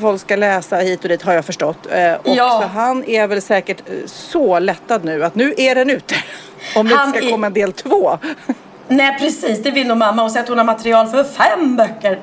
folk 0.00 0.20
ska 0.20 0.36
läsa 0.36 0.76
hit 0.76 1.02
och 1.02 1.08
dit 1.08 1.22
har 1.22 1.32
jag 1.32 1.44
förstått. 1.44 1.78
Eh, 1.90 2.12
och 2.14 2.36
Ja. 2.36 2.60
så 2.62 2.66
han 2.78 3.04
är 3.04 3.26
väl 3.26 3.42
säkert 3.42 3.80
eh, 3.88 3.94
så 4.06 4.58
lättad 4.58 5.04
nu 5.04 5.24
att 5.24 5.34
nu 5.34 5.54
är 5.56 5.74
den 5.74 5.90
ute. 5.90 6.14
Om 6.76 6.88
det 6.88 6.94
Han 6.94 7.06
inte 7.08 7.18
ska 7.18 7.28
är- 7.28 7.32
komma 7.32 7.46
en 7.46 7.52
del 7.52 7.72
två. 7.72 8.18
Nej 8.88 9.18
precis, 9.18 9.62
det 9.62 9.70
vill 9.70 9.86
nog 9.88 9.96
mamma. 9.96 10.22
Hon 10.22 10.30
säger 10.30 10.42
att 10.42 10.48
hon 10.48 10.58
har 10.58 10.64
material 10.64 11.06
för 11.06 11.24
fem 11.24 11.76
böcker. 11.76 12.20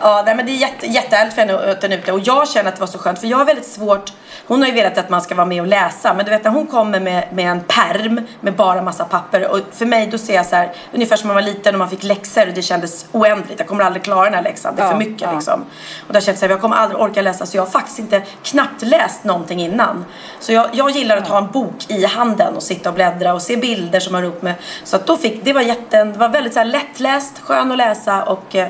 Ja, 0.00 0.22
nej, 0.26 0.36
men 0.36 0.46
det 0.46 0.52
är 0.52 0.56
jätte, 0.56 0.86
jättehärligt 0.86 1.34
för 1.34 1.42
henne 1.42 1.70
att 1.72 1.80
den 1.80 1.92
är 1.92 1.98
ute. 1.98 2.12
Och 2.12 2.20
jag 2.20 2.48
känner 2.48 2.68
att 2.68 2.74
det 2.76 2.80
var 2.80 2.86
så 2.86 2.98
skönt. 2.98 3.18
För 3.18 3.26
jag 3.26 3.38
har 3.38 3.44
väldigt 3.44 3.66
svårt 3.66 4.12
hon 4.46 4.60
har 4.60 4.68
ju 4.68 4.74
velat 4.74 4.98
att 4.98 5.10
man 5.10 5.22
ska 5.22 5.34
vara 5.34 5.46
med 5.46 5.60
och 5.60 5.66
läsa. 5.66 6.14
Men 6.14 6.24
du 6.24 6.30
vet 6.30 6.44
när 6.44 6.50
hon 6.50 6.66
kommer 6.66 7.00
med, 7.00 7.28
med 7.32 7.50
en 7.50 7.60
perm 7.60 8.20
med 8.40 8.56
bara 8.56 8.82
massa 8.82 9.04
papper. 9.04 9.50
Och 9.50 9.58
för 9.72 9.86
mig 9.86 10.06
då 10.06 10.18
ser 10.18 10.34
jag 10.34 10.46
så 10.46 10.56
här, 10.56 10.72
ungefär 10.92 11.16
som 11.16 11.28
man 11.28 11.34
var 11.34 11.42
liten 11.42 11.74
och 11.74 11.78
man 11.78 11.90
fick 11.90 12.02
läxor 12.02 12.48
och 12.48 12.54
det 12.54 12.62
kändes 12.62 13.06
oändligt. 13.12 13.58
Jag 13.58 13.68
kommer 13.68 13.84
aldrig 13.84 14.04
klara 14.04 14.24
den 14.24 14.34
här 14.34 14.42
läxan, 14.42 14.76
det 14.76 14.82
är 14.82 14.86
Ja, 14.86 14.90
för 14.90 14.98
mycket 14.98 15.22
ja. 15.22 15.32
liksom. 15.32 15.64
Och 16.06 16.12
där 16.12 16.20
känns 16.20 16.36
det 16.36 16.40
så 16.40 16.46
här, 16.46 16.50
jag 16.50 16.60
kommer 16.60 16.76
aldrig 16.76 17.00
orka 17.00 17.22
läsa. 17.22 17.46
Så 17.46 17.56
jag 17.56 17.62
har 17.62 17.70
faktiskt 17.70 17.98
inte 17.98 18.22
knappt 18.42 18.82
läst 18.82 19.24
någonting 19.24 19.60
innan. 19.60 20.04
Så 20.40 20.52
jag, 20.52 20.66
jag 20.72 20.90
gillar 20.90 21.16
att 21.16 21.28
ha 21.28 21.38
en 21.38 21.50
bok 21.50 21.84
i 21.88 22.04
handen 22.04 22.56
och 22.56 22.62
sitta 22.62 22.88
och 22.88 22.94
bläddra 22.94 23.34
och 23.34 23.42
se 23.42 23.56
bilder 23.56 24.00
som 24.00 24.14
har 24.14 24.22
upp 24.22 24.42
med. 24.42 24.54
Så 24.84 24.96
att 24.96 25.06
då 25.06 25.16
fick, 25.16 25.44
det 25.44 25.52
var 25.52 25.60
jätte, 25.60 26.04
det 26.04 26.18
var 26.18 26.28
väldigt 26.28 26.52
så 26.52 26.58
här 26.58 26.66
lättläst, 26.66 27.38
skön 27.38 27.72
att 27.72 27.78
läsa 27.78 28.22
och 28.22 28.56
eh, 28.56 28.68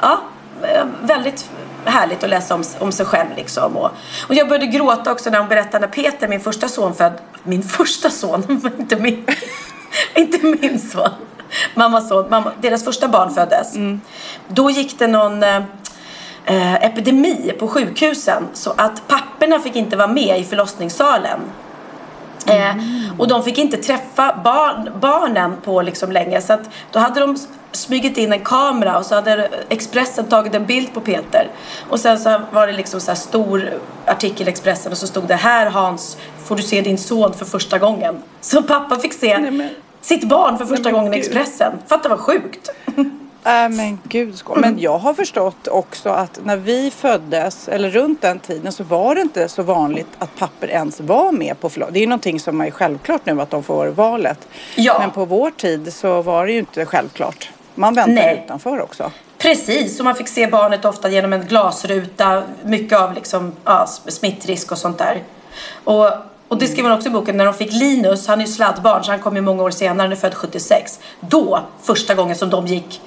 ja, 0.00 0.20
eh, 0.62 0.84
väldigt 1.02 1.50
härligt 1.84 2.24
att 2.24 2.30
läsa 2.30 2.54
om, 2.54 2.62
om 2.78 2.92
sig 2.92 3.06
själv 3.06 3.28
liksom. 3.36 3.76
Och, 3.76 3.90
och 4.28 4.34
jag 4.34 4.48
började 4.48 4.66
gråta 4.66 5.12
också 5.12 5.30
när 5.30 5.38
hon 5.38 5.48
berättade 5.48 5.86
när 5.86 5.92
Peter, 5.92 6.28
min 6.28 6.40
första 6.40 6.68
son 6.68 6.94
född, 6.94 7.12
min 7.42 7.62
första 7.62 8.10
son, 8.10 8.70
inte 8.78 8.96
min, 8.96 9.26
inte 10.14 10.46
min 10.46 10.80
son, 10.80 11.10
mammas 11.74 12.08
son, 12.08 12.26
mamma, 12.30 12.52
deras 12.60 12.84
första 12.84 13.08
barn 13.08 13.34
föddes. 13.34 13.74
Då 14.48 14.70
gick 14.70 14.98
det 14.98 15.06
någon 15.06 15.42
eh, 15.42 15.62
eh, 16.44 16.74
epidemi 16.74 17.52
på 17.58 17.68
sjukhusen 17.68 18.48
så 18.52 18.74
att 18.76 19.08
papporna 19.08 19.58
fick 19.58 19.76
inte 19.76 19.96
vara 19.96 20.08
med 20.08 20.40
i 20.40 20.44
förlossningssalen. 20.44 21.40
Eh, 22.48 22.74
och 23.18 23.28
de 23.28 23.42
fick 23.42 23.58
inte 23.58 23.76
träffa 23.76 24.40
barn, 24.44 24.90
barnen 25.00 25.56
på 25.64 25.82
liksom 25.82 26.12
länge 26.12 26.40
så 26.40 26.52
att 26.52 26.70
då 26.92 26.98
hade 26.98 27.20
de 27.20 27.36
smugit 27.72 28.18
in 28.18 28.32
en 28.32 28.40
kamera 28.40 28.98
och 28.98 29.06
så 29.06 29.14
hade 29.14 29.48
Expressen 29.68 30.24
tagit 30.24 30.54
en 30.54 30.66
bild 30.66 30.94
på 30.94 31.00
Peter. 31.00 31.48
Och 31.88 32.00
sen 32.00 32.18
så 32.18 32.40
var 32.52 32.66
det 32.66 32.72
liksom 32.72 33.00
så 33.00 33.14
stor 33.14 33.70
artikel 34.06 34.46
i 34.46 34.50
Expressen 34.50 34.92
och 34.92 34.98
så 34.98 35.06
stod 35.06 35.24
det 35.24 35.34
här 35.34 35.70
Hans 35.70 36.16
får 36.44 36.56
du 36.56 36.62
se 36.62 36.80
din 36.80 36.98
son 36.98 37.32
för 37.34 37.44
första 37.44 37.78
gången. 37.78 38.22
Så 38.40 38.62
pappa 38.62 38.96
fick 38.96 39.12
se 39.12 39.38
Nej, 39.38 39.50
men- 39.50 39.70
sitt 40.00 40.28
barn 40.28 40.58
för 40.58 40.64
första 40.64 40.82
men 40.84 40.92
gången 40.92 41.14
i. 41.14 41.18
Expressen. 41.18 41.72
Fatta 41.86 42.08
vad 42.08 42.18
sjukt. 42.18 42.68
Äh, 43.44 43.68
men 43.68 43.98
gud 44.04 44.38
skål. 44.38 44.60
Men 44.60 44.78
jag 44.78 44.98
har 44.98 45.14
förstått 45.14 45.68
också 45.68 46.08
att 46.08 46.40
när 46.44 46.56
vi 46.56 46.90
föddes, 46.90 47.68
eller 47.68 47.90
runt 47.90 48.22
den 48.22 48.38
tiden, 48.38 48.72
så 48.72 48.84
var 48.84 49.14
det 49.14 49.20
inte 49.20 49.48
så 49.48 49.62
vanligt 49.62 50.08
att 50.18 50.38
papper 50.38 50.68
ens 50.68 51.00
var 51.00 51.32
med 51.32 51.60
på 51.60 51.68
förlossning. 51.68 51.92
Det 51.92 51.98
är 51.98 52.00
ju 52.00 52.06
någonting 52.06 52.40
som 52.40 52.60
är 52.60 52.70
självklart 52.70 53.26
nu 53.26 53.40
att 53.40 53.50
de 53.50 53.62
får 53.62 53.86
valet. 53.86 54.48
Ja. 54.74 54.98
Men 54.98 55.10
på 55.10 55.24
vår 55.24 55.50
tid 55.50 55.92
så 55.94 56.22
var 56.22 56.46
det 56.46 56.52
ju 56.52 56.58
inte 56.58 56.86
självklart. 56.86 57.50
Man 57.74 57.94
väntade 57.94 58.14
Nej. 58.14 58.42
utanför 58.44 58.80
också. 58.80 59.10
Precis, 59.38 59.98
och 59.98 60.04
man 60.04 60.14
fick 60.14 60.28
se 60.28 60.46
barnet 60.46 60.84
ofta 60.84 61.10
genom 61.10 61.32
en 61.32 61.46
glasruta. 61.46 62.42
Mycket 62.64 62.98
av 62.98 63.14
liksom, 63.14 63.52
ja, 63.64 63.86
smittrisk 64.06 64.72
och 64.72 64.78
sånt 64.78 64.98
där. 64.98 65.22
Och, 65.84 66.10
och 66.48 66.58
det 66.58 66.66
skriver 66.66 66.88
man 66.88 66.98
också 66.98 67.08
i 67.08 67.12
boken. 67.12 67.36
När 67.36 67.44
de 67.44 67.54
fick 67.54 67.72
Linus, 67.72 68.26
han 68.26 68.40
är 68.40 68.46
ju 68.46 68.52
sladdbarn 68.52 69.04
så 69.04 69.10
han 69.10 69.20
kom 69.20 69.36
ju 69.36 69.42
många 69.42 69.62
år 69.62 69.70
senare, 69.70 70.04
han 70.04 70.12
är 70.12 70.16
född 70.16 70.34
76. 70.34 71.00
Då, 71.20 71.60
första 71.82 72.14
gången 72.14 72.36
som 72.36 72.50
de 72.50 72.66
gick 72.66 73.00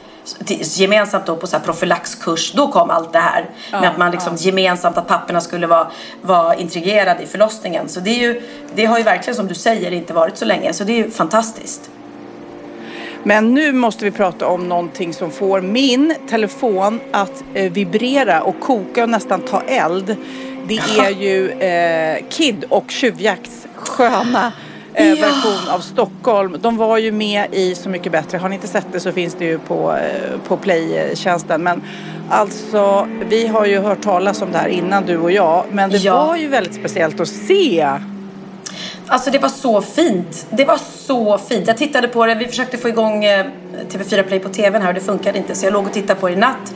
gemensamt 0.47 1.25
då 1.25 1.35
på 1.35 1.47
så 1.47 1.57
här 1.57 1.63
profylaxkurs, 1.63 2.51
då 2.51 2.67
kom 2.67 2.89
allt 2.89 3.13
det 3.13 3.19
här. 3.19 3.49
med 3.71 3.89
att 3.89 3.97
man 3.97 4.11
liksom 4.11 4.35
gemensamt, 4.35 4.97
att 4.97 5.07
papporna 5.07 5.41
skulle 5.41 5.67
vara, 5.67 5.87
vara 6.21 6.55
intrigerade 6.55 7.23
i 7.23 7.25
förlossningen. 7.25 7.89
Så 7.89 7.99
det, 7.99 8.09
är 8.09 8.19
ju, 8.19 8.41
det 8.75 8.85
har 8.85 8.97
ju 8.97 9.03
verkligen 9.03 9.35
som 9.35 9.47
du 9.47 9.55
säger 9.55 9.91
inte 9.91 10.13
varit 10.13 10.37
så 10.37 10.45
länge. 10.45 10.73
Så 10.73 10.83
det 10.83 10.93
är 10.93 10.97
ju 10.97 11.11
fantastiskt. 11.11 11.89
Men 13.23 13.53
nu 13.53 13.73
måste 13.73 14.05
vi 14.05 14.11
prata 14.11 14.47
om 14.47 14.69
någonting 14.69 15.13
som 15.13 15.31
får 15.31 15.61
min 15.61 16.15
telefon 16.29 16.99
att 17.11 17.43
eh, 17.53 17.71
vibrera 17.71 18.41
och 18.41 18.59
koka 18.59 19.03
och 19.03 19.09
nästan 19.09 19.41
ta 19.41 19.61
eld. 19.61 20.15
Det 20.67 20.79
är 20.99 21.09
ju 21.09 21.51
eh, 21.51 22.25
Kid 22.29 22.65
och 22.69 22.91
Tjuvjakts 22.91 23.67
sköna 23.75 24.51
eh, 24.93 25.09
Ja. 25.09 25.15
version 25.25 25.69
av 25.69 25.79
Stockholm. 25.79 26.57
De 26.61 26.77
var 26.77 26.97
ju 26.97 27.11
med 27.11 27.45
i 27.53 27.75
Så 27.75 27.89
mycket 27.89 28.11
bättre. 28.11 28.37
Har 28.37 28.49
ni 28.49 28.55
inte 28.55 28.67
sett 28.67 28.85
det 28.91 28.99
så 28.99 29.11
finns 29.11 29.33
det 29.35 29.45
ju 29.45 29.59
på, 29.59 29.91
eh, 29.95 30.39
på 30.47 30.57
Play-tjänsten. 30.57 31.63
Men 31.63 31.81
alltså, 32.29 33.07
vi 33.29 33.47
har 33.47 33.65
ju 33.65 33.79
hört 33.79 34.01
talas 34.01 34.41
om 34.41 34.51
det 34.51 34.57
här 34.57 34.67
innan 34.67 35.05
du 35.05 35.17
och 35.17 35.31
jag. 35.31 35.63
Men 35.71 35.89
det 35.89 35.97
Ja. 35.97 36.25
var 36.25 36.37
ju 36.37 36.47
väldigt 36.47 36.75
speciellt 36.75 37.19
att 37.19 37.27
se. 37.27 37.89
Alltså 39.11 39.31
det 39.31 39.39
var 39.39 39.49
så 39.49 39.81
fint. 39.81 40.45
Det 40.49 40.65
var 40.65 40.77
så 40.77 41.37
fint. 41.37 41.67
Jag 41.67 41.77
tittade 41.77 42.07
på 42.07 42.25
det. 42.25 42.35
Vi 42.35 42.47
försökte 42.47 42.77
få 42.77 42.89
igång 42.89 43.25
eh, 43.25 43.45
TV4 43.89 44.23
Play 44.23 44.39
på 44.39 44.49
TVn 44.49 44.81
här 44.81 44.87
och 44.87 44.93
det 44.93 45.01
funkade 45.01 45.37
inte. 45.37 45.55
Så 45.55 45.65
jag 45.65 45.73
låg 45.73 45.85
och 45.85 45.93
tittade 45.93 46.19
på 46.19 46.27
det 46.27 46.33
i 46.33 46.37
natt 46.37 46.73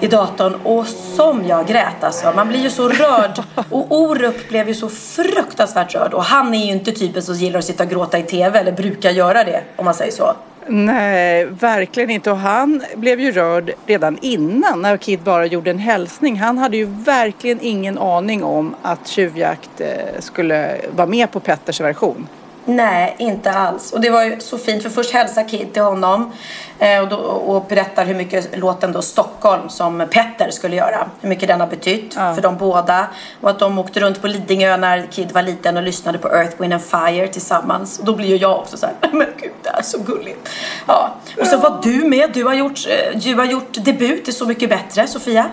i 0.00 0.06
datorn. 0.06 0.54
Och 0.54 0.86
som 0.86 1.44
jag 1.46 1.66
grät 1.66 2.04
alltså. 2.04 2.32
Man 2.36 2.48
blir 2.48 2.58
ju 2.58 2.70
så 2.70 2.88
rörd. 2.88 3.42
Och 3.70 3.86
Orup 4.00 4.48
blev 4.48 4.68
ju 4.68 4.74
så 4.74 4.88
fruktansvärt 4.88 5.94
rörd. 5.94 6.14
Och 6.14 6.24
han 6.24 6.54
är 6.54 6.66
ju 6.66 6.72
inte 6.72 6.92
typen 6.92 7.22
som 7.22 7.34
gillar 7.34 7.58
att 7.58 7.64
sitta 7.64 7.84
och 7.84 7.90
gråta 7.90 8.18
i 8.18 8.22
TV. 8.22 8.58
Eller 8.58 8.72
brukar 8.72 9.10
göra 9.10 9.44
det 9.44 9.62
om 9.76 9.84
man 9.84 9.94
säger 9.94 10.12
så. 10.12 10.34
Nej, 10.70 11.44
verkligen 11.44 12.10
inte. 12.10 12.30
Och 12.30 12.36
han 12.36 12.82
blev 12.96 13.20
ju 13.20 13.32
rörd 13.32 13.70
redan 13.86 14.18
innan 14.22 14.82
när 14.82 14.96
Kid 14.96 15.20
bara 15.20 15.46
gjorde 15.46 15.70
en 15.70 15.78
hälsning. 15.78 16.36
Han 16.36 16.58
hade 16.58 16.76
ju 16.76 16.84
verkligen 16.84 17.58
ingen 17.60 17.98
aning 17.98 18.44
om 18.44 18.74
att 18.82 19.06
Tjuvjakt 19.06 19.80
eh, 19.80 19.88
skulle 20.18 20.76
vara 20.96 21.06
med 21.06 21.30
på 21.30 21.40
Petters 21.40 21.80
version. 21.80 22.28
Nej, 22.68 23.14
inte 23.18 23.50
alls. 23.50 23.92
Och 23.92 24.00
det 24.00 24.10
var 24.10 24.24
ju 24.24 24.40
så 24.40 24.58
fint 24.58 24.82
för 24.82 24.90
först 24.90 25.10
hälsar 25.10 25.48
Kid 25.48 25.72
till 25.72 25.82
honom 25.82 26.32
eh, 26.78 27.00
och, 27.00 27.08
då, 27.08 27.16
och 27.16 27.64
berättar 27.68 28.04
hur 28.04 28.14
mycket 28.14 28.58
låten 28.58 28.92
då 28.92 29.02
Stockholm 29.02 29.68
som 29.68 30.06
Petter 30.10 30.50
skulle 30.50 30.76
göra, 30.76 31.08
hur 31.20 31.28
mycket 31.28 31.48
den 31.48 31.60
har 31.60 31.66
betytt 31.66 32.14
för 32.14 32.42
de 32.42 32.56
båda. 32.56 33.06
Och 33.40 33.50
att 33.50 33.58
de 33.58 33.78
åkte 33.78 34.00
runt 34.00 34.20
på 34.20 34.26
Lidingö 34.26 34.76
när 34.76 35.06
Kid 35.10 35.32
var 35.32 35.42
liten 35.42 35.76
och 35.76 35.82
lyssnade 35.82 36.18
på 36.18 36.28
Earth, 36.28 36.60
Wind 36.60 36.72
and 36.72 36.82
Fire 36.82 37.28
tillsammans. 37.28 37.98
Och 37.98 38.04
då 38.04 38.14
blir 38.14 38.28
ju 38.28 38.36
jag 38.36 38.58
också 38.58 38.76
så 38.76 38.86
här, 38.86 38.94
men 39.12 39.26
gud 39.40 39.52
det 39.62 39.68
är 39.68 39.82
så 39.82 39.98
gulligt. 39.98 40.48
Ja. 40.86 41.14
Och 41.40 41.46
så 41.46 41.56
var 41.56 41.80
du 41.82 42.08
med, 42.08 42.30
du 42.34 42.44
har 42.44 42.54
gjort, 42.54 42.78
eh, 42.88 43.18
du 43.18 43.34
har 43.34 43.44
gjort 43.44 43.72
debut 43.72 44.28
i 44.28 44.32
Så 44.32 44.46
mycket 44.46 44.68
bättre, 44.68 45.06
Sofia. 45.06 45.46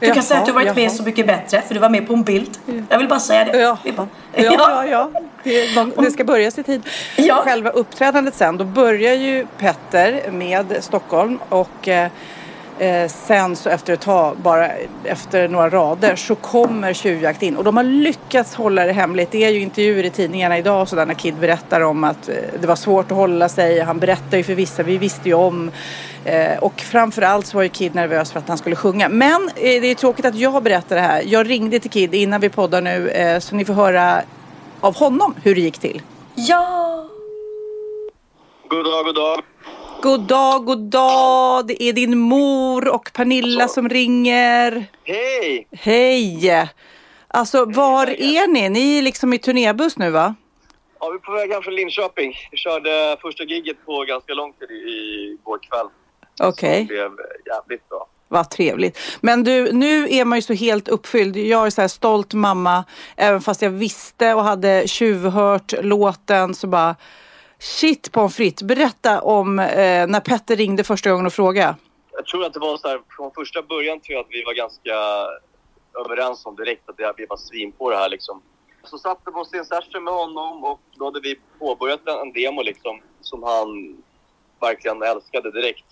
Du 0.00 0.06
kan 0.06 0.14
Jaha, 0.16 0.22
säga 0.22 0.40
att 0.40 0.46
du 0.46 0.52
varit 0.52 0.66
med 0.66 0.78
i 0.78 0.82
jaha. 0.82 0.90
Så 0.90 1.02
mycket 1.02 1.26
bättre, 1.26 1.62
för 1.62 1.74
du 1.74 1.80
var 1.80 1.88
med 1.88 2.06
på 2.06 2.14
en 2.14 2.22
bild. 2.22 2.58
Jag 2.88 2.98
vill 2.98 3.08
bara 3.08 3.20
säga 3.20 3.44
det. 3.44 3.58
Ja, 3.58 3.78
bara- 3.96 4.08
ja, 4.34 4.52
ja. 4.58 4.84
ja. 4.86 5.10
Det, 5.42 5.74
de, 5.74 5.92
det 5.96 6.10
ska 6.10 6.24
börja 6.24 6.50
sin 6.50 6.64
tid. 6.64 6.82
Ja. 7.16 7.42
Själva 7.44 7.70
uppträdandet 7.70 8.34
sen, 8.34 8.56
då 8.56 8.64
börjar 8.64 9.14
ju 9.14 9.46
Petter 9.58 10.30
med 10.30 10.76
Stockholm 10.80 11.38
och 11.48 11.88
eh, 11.88 12.10
eh, 12.78 13.08
sen 13.08 13.56
så 13.56 13.68
efter 13.68 13.92
ett 13.92 14.00
tag, 14.00 14.36
bara 14.36 14.70
efter 15.04 15.48
några 15.48 15.70
rader, 15.70 16.16
så 16.16 16.34
kommer 16.34 16.92
Tjuvjakt 16.92 17.42
in. 17.42 17.56
Och 17.56 17.64
de 17.64 17.76
har 17.76 17.84
lyckats 17.84 18.54
hålla 18.54 18.84
det 18.84 18.92
hemligt. 18.92 19.30
Det 19.30 19.44
är 19.44 19.50
ju 19.50 19.60
intervjuer 19.60 20.04
i 20.04 20.10
tidningarna 20.10 20.58
idag 20.58 20.82
och 20.82 20.88
sådär 20.88 21.06
när 21.06 21.14
Kid 21.14 21.34
berättar 21.34 21.80
om 21.80 22.04
att 22.04 22.28
eh, 22.28 22.34
det 22.60 22.66
var 22.66 22.76
svårt 22.76 23.10
att 23.10 23.16
hålla 23.16 23.48
sig. 23.48 23.80
Han 23.80 23.98
berättar 23.98 24.36
ju 24.36 24.42
för 24.42 24.54
vissa, 24.54 24.82
vi 24.82 24.98
visste 24.98 25.28
ju 25.28 25.34
om. 25.34 25.70
Eh, 26.24 26.58
och 26.58 26.80
framförallt 26.80 27.46
så 27.46 27.56
var 27.56 27.62
ju 27.62 27.68
Kid 27.68 27.94
nervös 27.94 28.32
för 28.32 28.38
att 28.38 28.48
han 28.48 28.58
skulle 28.58 28.76
sjunga. 28.76 29.08
Men 29.08 29.48
eh, 29.48 29.52
det 29.54 29.90
är 29.90 29.94
tråkigt 29.94 30.24
att 30.24 30.34
jag 30.34 30.62
berättar 30.62 30.96
det 30.96 31.02
här. 31.02 31.22
Jag 31.26 31.50
ringde 31.50 31.78
till 31.78 31.90
Kid 31.90 32.14
innan 32.14 32.40
vi 32.40 32.48
poddar 32.48 32.80
nu 32.80 33.40
så 33.40 33.56
ni 33.56 33.64
får 33.64 33.74
höra 33.74 34.22
av 34.80 34.96
honom 34.96 35.34
hur 35.42 35.54
det 35.54 35.60
gick 35.60 35.78
till. 35.78 36.02
Ja! 36.34 37.08
God 38.68 38.84
dag, 38.84 39.04
god 39.04 39.14
dag. 39.14 39.42
God 40.06 40.20
dag, 40.20 40.64
god 40.64 40.78
dag. 40.90 41.66
Det 41.66 41.82
är 41.82 41.92
din 41.92 42.18
mor 42.18 42.88
och 42.88 43.10
Pernilla 43.14 43.68
som 43.68 43.88
ringer. 43.88 44.86
Hej! 45.04 45.66
Hej! 45.72 46.68
Alltså, 47.28 47.64
var 47.64 48.06
är 48.06 48.48
ni? 48.48 48.68
Ni 48.68 48.98
är 48.98 49.02
liksom 49.02 49.32
i 49.32 49.38
turnébuss 49.38 49.98
nu, 49.98 50.10
va? 50.10 50.34
Ja, 51.00 51.08
vi 51.10 51.14
är 51.14 51.18
på 51.18 51.32
väg 51.32 51.50
hem 51.52 51.62
från 51.62 51.74
Linköping. 51.74 52.34
Vi 52.50 52.56
körde 52.56 53.16
första 53.22 53.44
gigget 53.44 53.86
på 53.86 54.04
ganska 54.08 54.34
lång 54.34 54.52
tid 54.52 54.70
i- 54.70 55.36
igår 55.40 55.58
kväll. 55.70 55.86
Okej, 56.48 56.80
Det 56.80 56.86
blev 56.86 57.10
jävligt 57.46 57.88
bra. 57.88 58.06
vad 58.28 58.50
trevligt. 58.50 58.98
Men 59.20 59.44
du, 59.44 59.72
nu 59.72 60.08
är 60.10 60.24
man 60.24 60.38
ju 60.38 60.42
så 60.42 60.52
helt 60.54 60.88
uppfylld. 60.88 61.36
Jag 61.36 61.66
är 61.66 61.70
så 61.70 61.80
här 61.80 61.88
stolt 61.88 62.34
mamma, 62.34 62.84
även 63.16 63.40
fast 63.40 63.62
jag 63.62 63.70
visste 63.70 64.34
och 64.34 64.44
hade 64.44 64.88
tjuvhört 64.88 65.72
låten 65.82 66.54
så 66.54 66.66
bara 66.66 66.96
Shit 67.58 68.12
pommes 68.12 68.36
frites, 68.36 68.62
berätta 68.62 69.20
om 69.20 69.58
eh, 69.58 70.06
när 70.06 70.20
Petter 70.20 70.56
ringde 70.56 70.84
första 70.84 71.10
gången 71.10 71.26
och 71.26 71.32
frågade. 71.32 71.74
Jag 72.12 72.26
tror 72.26 72.44
att 72.44 72.52
det 72.52 72.60
var 72.60 72.76
så 72.76 72.88
här, 72.88 73.00
från 73.16 73.30
första 73.34 73.62
början 73.62 74.00
tror 74.00 74.14
jag 74.16 74.20
att 74.24 74.30
vi 74.30 74.44
var 74.44 74.54
ganska 74.54 74.94
överens 76.04 76.46
om 76.46 76.56
direkt 76.56 76.88
att 76.88 76.96
det- 76.96 77.14
vi 77.16 77.26
var 77.26 77.36
svin 77.36 77.72
på 77.72 77.90
det 77.90 77.96
här 77.96 78.08
liksom. 78.08 78.42
Så 78.84 78.98
satt 78.98 79.18
vi 79.26 79.32
oss 79.32 79.54
i 79.54 79.58
en 79.58 79.64
session 79.64 80.04
med 80.04 80.14
honom 80.14 80.64
och 80.64 80.80
då 80.96 81.04
hade 81.04 81.20
vi 81.20 81.38
påbörjat 81.58 82.00
en, 82.08 82.18
en 82.18 82.32
demo 82.32 82.62
liksom 82.62 83.00
som 83.20 83.42
han 83.42 83.96
verkligen 84.60 85.02
älskade 85.02 85.50
direkt. 85.50 85.84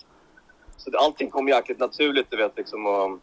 Så 0.77 0.89
det, 0.89 0.97
allting 0.99 1.29
kom 1.29 1.47
jäkligt 1.47 1.79
naturligt, 1.79 2.27
du 2.29 2.37
vet 2.37 2.57
liksom 2.57 2.85
och 2.85 3.19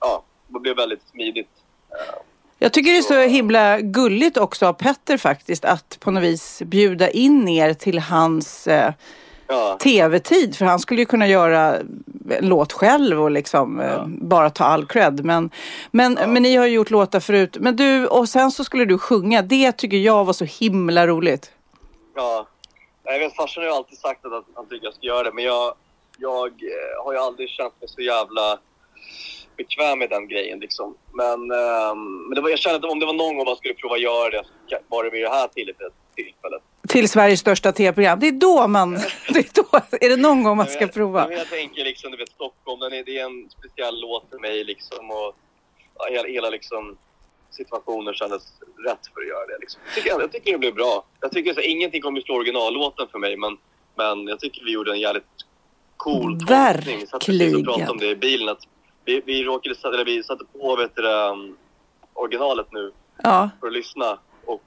ja, 0.00 0.22
det 0.48 0.60
blev 0.60 0.76
väldigt 0.76 1.08
smidigt. 1.08 1.50
Eh, 1.90 2.18
jag 2.62 2.72
tycker 2.72 2.90
det 2.92 2.98
är 2.98 3.02
så 3.02 3.20
himla 3.20 3.80
gulligt 3.80 4.36
också 4.36 4.66
av 4.66 4.72
Petter 4.72 5.16
faktiskt 5.16 5.64
att 5.64 5.96
på 6.00 6.10
något 6.10 6.22
vis 6.22 6.62
bjuda 6.66 7.10
in 7.10 7.48
er 7.48 7.74
till 7.74 7.98
hans 7.98 8.66
eh, 8.66 8.92
Ja. 9.48 9.78
tv-tid. 9.82 10.56
För 10.56 10.64
han 10.64 10.78
skulle 10.78 11.00
ju 11.00 11.06
kunna 11.06 11.26
göra 11.28 11.76
en 12.30 12.48
låt 12.48 12.72
själv 12.72 13.22
och 13.22 13.30
liksom 13.30 13.80
eh, 13.80 14.06
bara 14.06 14.50
ta 14.50 14.64
all 14.64 14.86
cred. 14.86 15.24
Men, 15.24 15.50
men, 15.90 16.12
men 16.14 16.42
ni 16.42 16.56
har 16.56 16.66
ju 16.66 16.72
gjort 16.72 16.90
låtar 16.90 17.20
förut. 17.20 17.56
Men 17.60 17.76
du, 17.76 18.06
och 18.06 18.28
sen 18.28 18.50
så 18.50 18.64
skulle 18.64 18.84
du 18.84 18.98
sjunga. 18.98 19.42
Det 19.42 19.72
tycker 19.72 19.96
jag 19.96 20.24
var 20.24 20.32
så 20.32 20.44
himla 20.44 21.06
roligt. 21.06 21.52
Ja. 22.16 22.46
Jag 23.04 23.18
vet, 23.18 23.36
farsan 23.36 23.62
har 23.62 23.70
ju 23.70 23.76
alltid 23.76 23.98
sagt 23.98 24.24
att 24.24 24.44
han 24.54 24.68
tycker 24.68 24.86
jag 24.86 24.94
ska 24.94 25.06
göra 25.06 25.22
det, 25.22 25.32
men 25.32 25.44
jag, 25.44 25.74
jag 26.18 26.46
eh, 26.46 27.04
har 27.04 27.12
ju 27.12 27.18
aldrig 27.18 27.48
känt 27.48 27.74
mig 27.80 27.88
så 27.88 28.00
jävla 28.00 28.58
bekväm 29.62 29.98
med 29.98 30.10
den 30.10 30.28
grejen 30.28 30.58
liksom. 30.60 30.94
Men, 31.12 31.38
ehm, 31.60 32.02
men 32.26 32.34
det 32.34 32.40
var, 32.40 32.50
jag 32.50 32.58
kände 32.58 32.76
att 32.78 32.92
om 32.92 32.98
det 33.00 33.06
var 33.06 33.12
någon 33.12 33.36
gång 33.36 33.46
man 33.46 33.56
skulle 33.56 33.74
prova 33.74 33.96
göra 33.98 34.30
det 34.30 34.44
så 34.68 34.76
var 34.88 35.04
det 35.04 35.10
vid 35.10 35.22
det 35.22 35.28
här 35.28 35.48
tillfället. 35.48 36.62
Till 36.88 37.08
Sveriges 37.08 37.40
största 37.40 37.72
tv-program. 37.72 38.20
Det 38.20 38.28
är 38.28 38.32
då 38.32 38.68
man... 38.68 38.94
Det 39.34 39.38
är, 39.38 39.50
då, 39.54 39.80
är 40.00 40.08
det 40.08 40.16
någon 40.16 40.42
gång 40.42 40.56
man 40.56 40.66
Jag 40.66 40.74
ska 40.74 40.86
prova? 40.86 41.28
men 41.28 41.38
Jag 41.38 41.48
tänker 41.48 41.84
liksom, 41.84 42.10
du 42.10 42.16
vet 42.16 42.28
Stockholm, 42.28 42.80
den 42.80 42.92
är, 42.92 43.04
det 43.04 43.18
är 43.18 43.24
en 43.24 43.50
speciell 43.58 44.00
låt 44.00 44.24
för 44.30 44.38
mig 44.38 44.64
liksom 44.64 45.10
och 45.10 45.34
ja, 45.98 46.04
hela, 46.10 46.28
hela 46.28 46.50
liksom 46.50 46.96
situationen 47.50 48.14
kändes 48.14 48.42
rätt 48.86 49.04
för 49.14 49.20
att 49.20 49.28
göra 49.28 49.46
det. 49.46 49.58
Liksom. 49.60 49.80
Jag, 49.84 49.94
tycker, 49.94 50.20
jag 50.20 50.32
tycker 50.32 50.52
det 50.52 50.58
blev 50.58 50.74
bra. 50.74 51.04
Jag 51.20 51.32
tycker 51.32 51.54
så, 51.54 51.60
ingenting 51.60 52.02
kommer 52.02 52.20
slå 52.20 52.34
originallåten 52.34 53.06
för 53.12 53.18
mig 53.18 53.36
men, 53.36 53.56
men 53.96 54.26
jag 54.26 54.40
tycker 54.40 54.64
vi 54.64 54.72
gjorde 54.72 54.92
en 54.92 55.00
jävligt 55.00 55.24
cool 55.96 56.38
tolkning. 56.38 57.06
Så 57.06 57.16
att 57.16 57.28
vi 57.28 57.38
Verkligen. 57.38 57.64
pratade 57.64 57.90
om 57.90 57.98
det 57.98 58.06
i 58.06 58.16
bilen. 58.16 58.48
Att 58.48 58.66
vi, 59.14 59.22
vi, 59.26 59.44
råkade, 59.44 59.74
sätta- 59.74 59.94
eller 59.94 60.04
vi 60.04 60.22
satte 60.22 60.44
på 60.44 60.76
vet 60.76 60.94
du, 60.96 61.06
um, 61.08 61.56
originalet 62.14 62.66
nu 62.72 62.92
Ja, 63.22 63.50
för 63.60 63.66
att 63.66 63.72
lyssna 63.72 64.18
och 64.46 64.62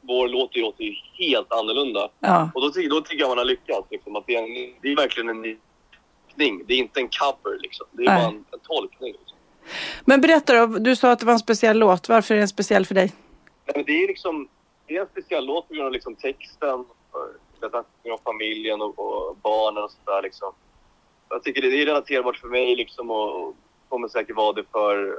vår 0.00 0.28
låt 0.28 0.56
låter 0.56 0.84
ju 0.84 0.94
helt 1.18 1.52
annorlunda. 1.52 2.08
ja. 2.20 2.50
Och 2.54 2.60
då, 2.62 2.70
ty- 2.70 2.88
då 2.88 3.00
tycker 3.00 3.20
jag 3.20 3.28
man 3.28 3.38
har 3.38 3.44
lyckats. 3.44 3.86
Liksom, 3.90 4.16
att 4.16 4.26
det, 4.26 4.36
är 4.36 4.42
en, 4.42 4.74
det 4.82 4.92
är 4.92 4.96
verkligen 4.96 5.28
en 5.28 5.42
tolkning. 6.28 6.62
Det 6.66 6.74
är 6.74 6.78
inte 6.78 7.00
en 7.00 7.08
cover. 7.08 7.58
Liksom. 7.60 7.86
Det 7.92 8.02
är 8.02 8.06
Nej. 8.06 8.16
bara 8.22 8.28
en, 8.28 8.44
en 8.52 8.58
tolkning. 8.62 9.12
Liksom. 9.12 9.38
Men 10.04 10.20
berätta 10.20 10.66
då, 10.66 10.78
du 10.78 10.96
sa 10.96 11.10
att 11.10 11.18
det 11.18 11.26
var 11.26 11.32
en 11.32 11.38
speciell 11.38 11.78
låt. 11.78 12.08
Varför 12.08 12.34
är 12.34 12.38
den 12.38 12.48
speciell 12.48 12.86
för 12.86 12.94
dig? 12.94 13.12
Nej, 13.74 13.84
det 13.86 13.92
är 14.04 14.08
liksom 14.08 14.48
det 14.86 14.96
är 14.96 15.00
en 15.00 15.06
speciell 15.06 15.46
låt 15.46 15.68
på 15.68 15.74
grund 15.74 15.86
av 15.86 15.92
liksom 15.92 16.14
texten, 16.14 16.84
av 18.12 18.18
familjen 18.24 18.82
och, 18.82 18.98
och 18.98 19.36
barnen 19.42 19.84
och 19.84 19.90
sådär. 19.90 20.22
Liksom. 20.22 20.52
Jag 21.28 21.42
tycker 21.42 21.62
det, 21.62 21.70
det 21.70 21.82
är 21.82 21.86
relaterbart 21.86 22.36
för 22.36 22.48
mig 22.48 22.76
liksom, 22.76 23.10
och, 23.10 23.42
och 23.48 23.54
kommer 23.88 24.08
säkert 24.08 24.36
vara 24.36 24.52
det 24.52 24.64
för, 24.72 25.18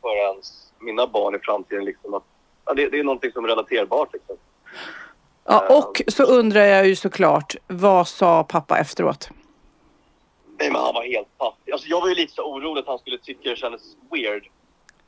för 0.00 0.16
ens, 0.16 0.72
mina 0.78 1.06
barn 1.06 1.34
i 1.34 1.38
framtiden. 1.38 1.84
Liksom, 1.84 2.14
att, 2.14 2.22
ja, 2.64 2.74
det, 2.74 2.88
det 2.88 2.98
är 2.98 3.04
någonting 3.04 3.32
som 3.32 3.44
är 3.44 3.48
relaterbart. 3.48 4.12
Liksom. 4.12 4.36
Ja, 5.44 5.78
och 5.78 6.02
så 6.08 6.22
undrar 6.22 6.64
jag 6.64 6.86
ju 6.86 6.96
såklart, 6.96 7.56
vad 7.66 8.08
sa 8.08 8.44
pappa 8.44 8.78
efteråt? 8.78 9.30
Nej, 10.58 10.70
men 10.70 10.80
han 10.80 10.94
var 10.94 11.04
helt 11.04 11.38
paff. 11.38 11.54
Alltså, 11.72 11.88
jag 11.88 12.00
var 12.00 12.08
ju 12.08 12.14
lite 12.14 12.32
så 12.32 12.42
orolig 12.42 12.80
att 12.80 12.86
han 12.86 12.98
skulle 12.98 13.18
tycka 13.18 13.50
det 13.50 13.56
kändes 13.56 13.82
weird. 14.10 14.48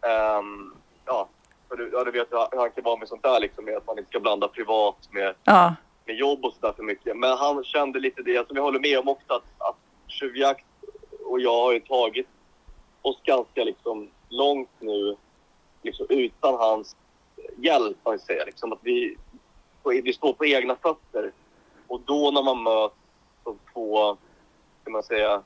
Ehm, 0.02 0.74
ja, 1.06 1.28
för 1.68 1.76
du, 1.76 1.90
ja, 1.92 2.04
du 2.04 2.10
vet 2.10 2.32
hur 2.32 2.58
han 2.58 2.70
kan 2.70 2.84
vara 2.84 2.96
med 2.96 3.08
sånt 3.08 3.22
där 3.22 3.40
liksom, 3.40 3.64
med 3.64 3.76
att 3.76 3.86
man 3.86 3.98
inte 3.98 4.10
ska 4.10 4.20
blanda 4.20 4.48
privat 4.48 4.96
med, 5.10 5.34
Ja, 5.44 5.74
med 6.06 6.16
jobb 6.16 6.44
och 6.44 6.54
sådär 6.54 6.72
för 6.72 6.82
mycket. 6.82 7.16
Men 7.16 7.38
han 7.38 7.64
kände 7.64 8.00
lite 8.00 8.22
det, 8.22 8.46
som 8.46 8.56
jag 8.56 8.62
håller 8.62 8.80
med 8.80 8.98
om 8.98 9.08
också, 9.08 9.32
att, 9.32 9.44
att 9.58 9.76
tjuvjakt 10.06 10.64
och 11.24 11.40
jag 11.40 11.62
har 11.62 11.72
ju 11.72 11.80
tagit 11.80 12.26
oss 13.02 13.18
ganska 13.22 13.64
liksom 13.64 14.08
långt 14.28 14.70
nu, 14.78 15.16
liksom 15.82 16.06
utan 16.08 16.54
hans 16.54 16.96
hjälp, 17.56 17.96
kan 18.04 18.12
jag 18.12 18.20
säga. 18.20 18.44
Liksom, 18.44 18.72
att 18.72 18.78
vi, 18.82 19.16
vi 19.84 20.12
står 20.12 20.32
på 20.32 20.46
egna 20.46 20.76
fötter. 20.76 21.32
Och 21.86 22.00
då 22.04 22.30
när 22.30 22.42
man 22.42 22.62
möts 22.62 22.94
som 23.44 23.58
två, 23.72 24.16
kan 24.84 24.92
man 24.92 25.02
säga, 25.02 25.42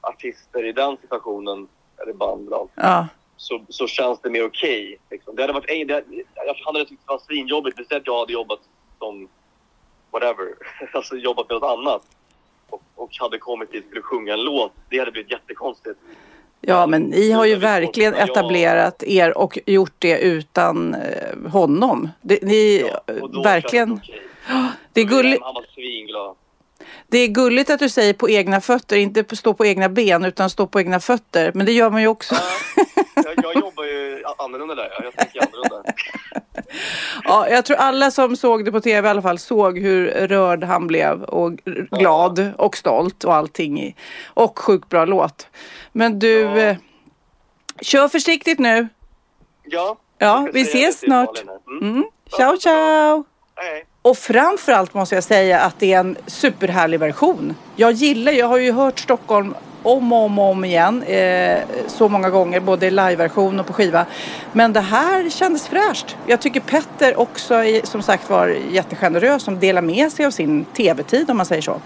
artister 0.00 0.64
i 0.64 0.72
den 0.72 0.96
situationen, 1.00 1.68
eller 2.02 2.12
band 2.12 2.50
då, 2.50 2.68
ja, 2.74 3.06
så, 3.36 3.64
så 3.68 3.86
känns 3.86 4.20
det 4.20 4.30
mer 4.30 4.46
okej. 4.46 4.98
liksom. 5.10 5.36
Det 5.36 5.42
hade 5.42 5.52
varit, 5.52 5.88
det, 5.88 6.04
jag 6.34 6.54
hade 6.64 6.84
tyckt 6.84 7.06
det 7.06 7.12
var 7.12 7.18
svinjobbigt, 7.18 7.80
istället 7.80 8.02
att 8.02 8.06
jag 8.06 8.18
hade 8.18 8.32
jobbat 8.32 8.60
som 8.98 9.28
whatever, 10.10 10.54
alltså 10.92 11.16
jobbat 11.16 11.48
med 11.48 11.60
något 11.60 11.78
annat. 11.78 12.06
Och, 12.70 12.82
och 12.94 13.10
hade 13.18 13.38
kommit 13.38 13.72
dit 13.72 13.84
och 13.84 13.88
skulle 13.88 14.02
sjunga 14.02 14.32
en 14.32 14.42
låt. 14.42 14.72
Det 14.88 14.98
hade 14.98 15.10
blivit 15.10 15.30
jättekonstigt. 15.30 16.00
Ja, 16.66 16.86
men 16.86 17.02
ni 17.02 17.30
har 17.30 17.44
ju 17.44 17.56
verkligen 17.56 18.14
etablerat 18.14 19.02
er 19.02 19.38
och 19.38 19.58
gjort 19.66 19.94
det 19.98 20.18
utan 20.18 20.94
eh, 20.94 21.50
honom. 21.50 22.08
Det, 22.20 22.42
ni, 22.42 22.90
Ja, 23.06 23.42
verkligen, 23.44 23.88
kändes 23.88 24.24
det 24.92 25.00
är 25.00 25.04
gulligt. 25.04 25.42
Han 25.42 25.54
var 25.54 25.66
svinglad. 25.74 26.36
Det 27.06 27.18
är 27.18 27.28
gulligt 27.28 27.70
att 27.70 27.78
du 27.78 27.88
säger 27.88 28.12
på 28.14 28.30
egna 28.30 28.60
fötter, 28.60 28.96
inte 28.96 29.36
stå 29.36 29.54
på 29.54 29.66
egna 29.66 29.88
ben 29.88 30.24
utan 30.24 30.50
stå 30.50 30.66
på 30.66 30.80
egna 30.80 31.00
fötter. 31.00 31.52
Men 31.54 31.66
det 31.66 31.72
gör 31.72 31.90
man 31.90 32.00
ju 32.00 32.08
också. 32.08 32.34
Jag, 33.14 33.34
jag 33.42 33.54
jobbar 33.54 33.84
ju 33.84 34.22
annorlunda 34.38 34.74
där. 34.74 34.88
ja. 34.98 35.04
Jag 35.04 35.16
tänker 35.16 35.40
annorlunda. 35.40 35.92
Ja, 37.34 37.48
jag 37.48 37.64
tror 37.64 37.76
alla 37.76 38.10
som 38.10 38.36
såg 38.36 38.64
det 38.64 38.72
på 38.72 38.80
tv 38.80 39.08
i 39.08 39.10
alla 39.10 39.22
fall 39.22 39.38
såg 39.38 39.78
hur 39.78 40.06
rörd 40.06 40.64
han 40.64 40.86
blev 40.86 41.22
och 41.22 41.52
glad 41.90 42.52
och 42.58 42.76
stolt 42.76 43.24
och 43.24 43.34
allting. 43.34 43.80
i- 43.82 43.94
Och 44.26 44.58
sjukt 44.58 44.88
bra 44.88 45.04
låt. 45.04 45.46
Men 45.92 46.18
du, 46.18 46.40
Ja. 46.40 46.56
eh, 46.56 46.76
kör 47.80 48.08
försiktigt 48.08 48.58
nu. 48.58 48.88
Ja, 49.64 49.96
Ja, 50.18 50.48
vi 50.52 50.60
ses 50.62 50.98
snart. 50.98 51.42
Mm. 51.82 51.90
Mm. 51.94 52.04
Ciao, 52.36 52.56
ciao! 52.56 53.24
Hej. 53.56 53.84
Och 54.02 54.18
framförallt 54.18 54.94
måste 54.94 55.14
jag 55.14 55.24
säga 55.24 55.60
att 55.60 55.78
det 55.78 55.92
är 55.92 56.00
en 56.00 56.16
superhärlig 56.26 57.00
version. 57.00 57.54
Jag 57.76 57.92
gillar, 57.92 58.32
jag 58.32 58.46
har 58.46 58.58
ju 58.58 58.72
hört 58.72 58.98
Stockholm 59.00 59.54
om 59.84 60.12
och 60.12 60.24
om, 60.24 60.38
och 60.38 60.50
om 60.50 60.64
igen. 60.64 61.02
Eh, 61.02 61.58
så 61.86 62.08
många 62.08 62.30
gånger, 62.30 62.60
både 62.60 62.86
i 62.86 62.90
liveversion 62.90 63.60
och 63.60 63.66
på 63.66 63.72
skiva. 63.72 64.06
Men 64.52 64.72
det 64.72 64.80
här 64.80 65.30
kändes 65.30 65.68
fräscht. 65.68 66.16
Jag 66.26 66.40
tycker 66.40 66.60
Petter 66.60 67.20
också 67.20 67.54
är 67.54 67.86
som 67.86 68.02
sagt 68.02 68.30
var 68.30 68.56
jättegenerös 68.70 69.42
som 69.42 69.60
delar 69.60 69.82
med 69.82 70.12
sig 70.12 70.26
av 70.26 70.30
sin 70.30 70.64
tv-tid 70.64 71.30
om 71.30 71.36
man 71.36 71.46
säger 71.46 71.62
så. 71.62 71.80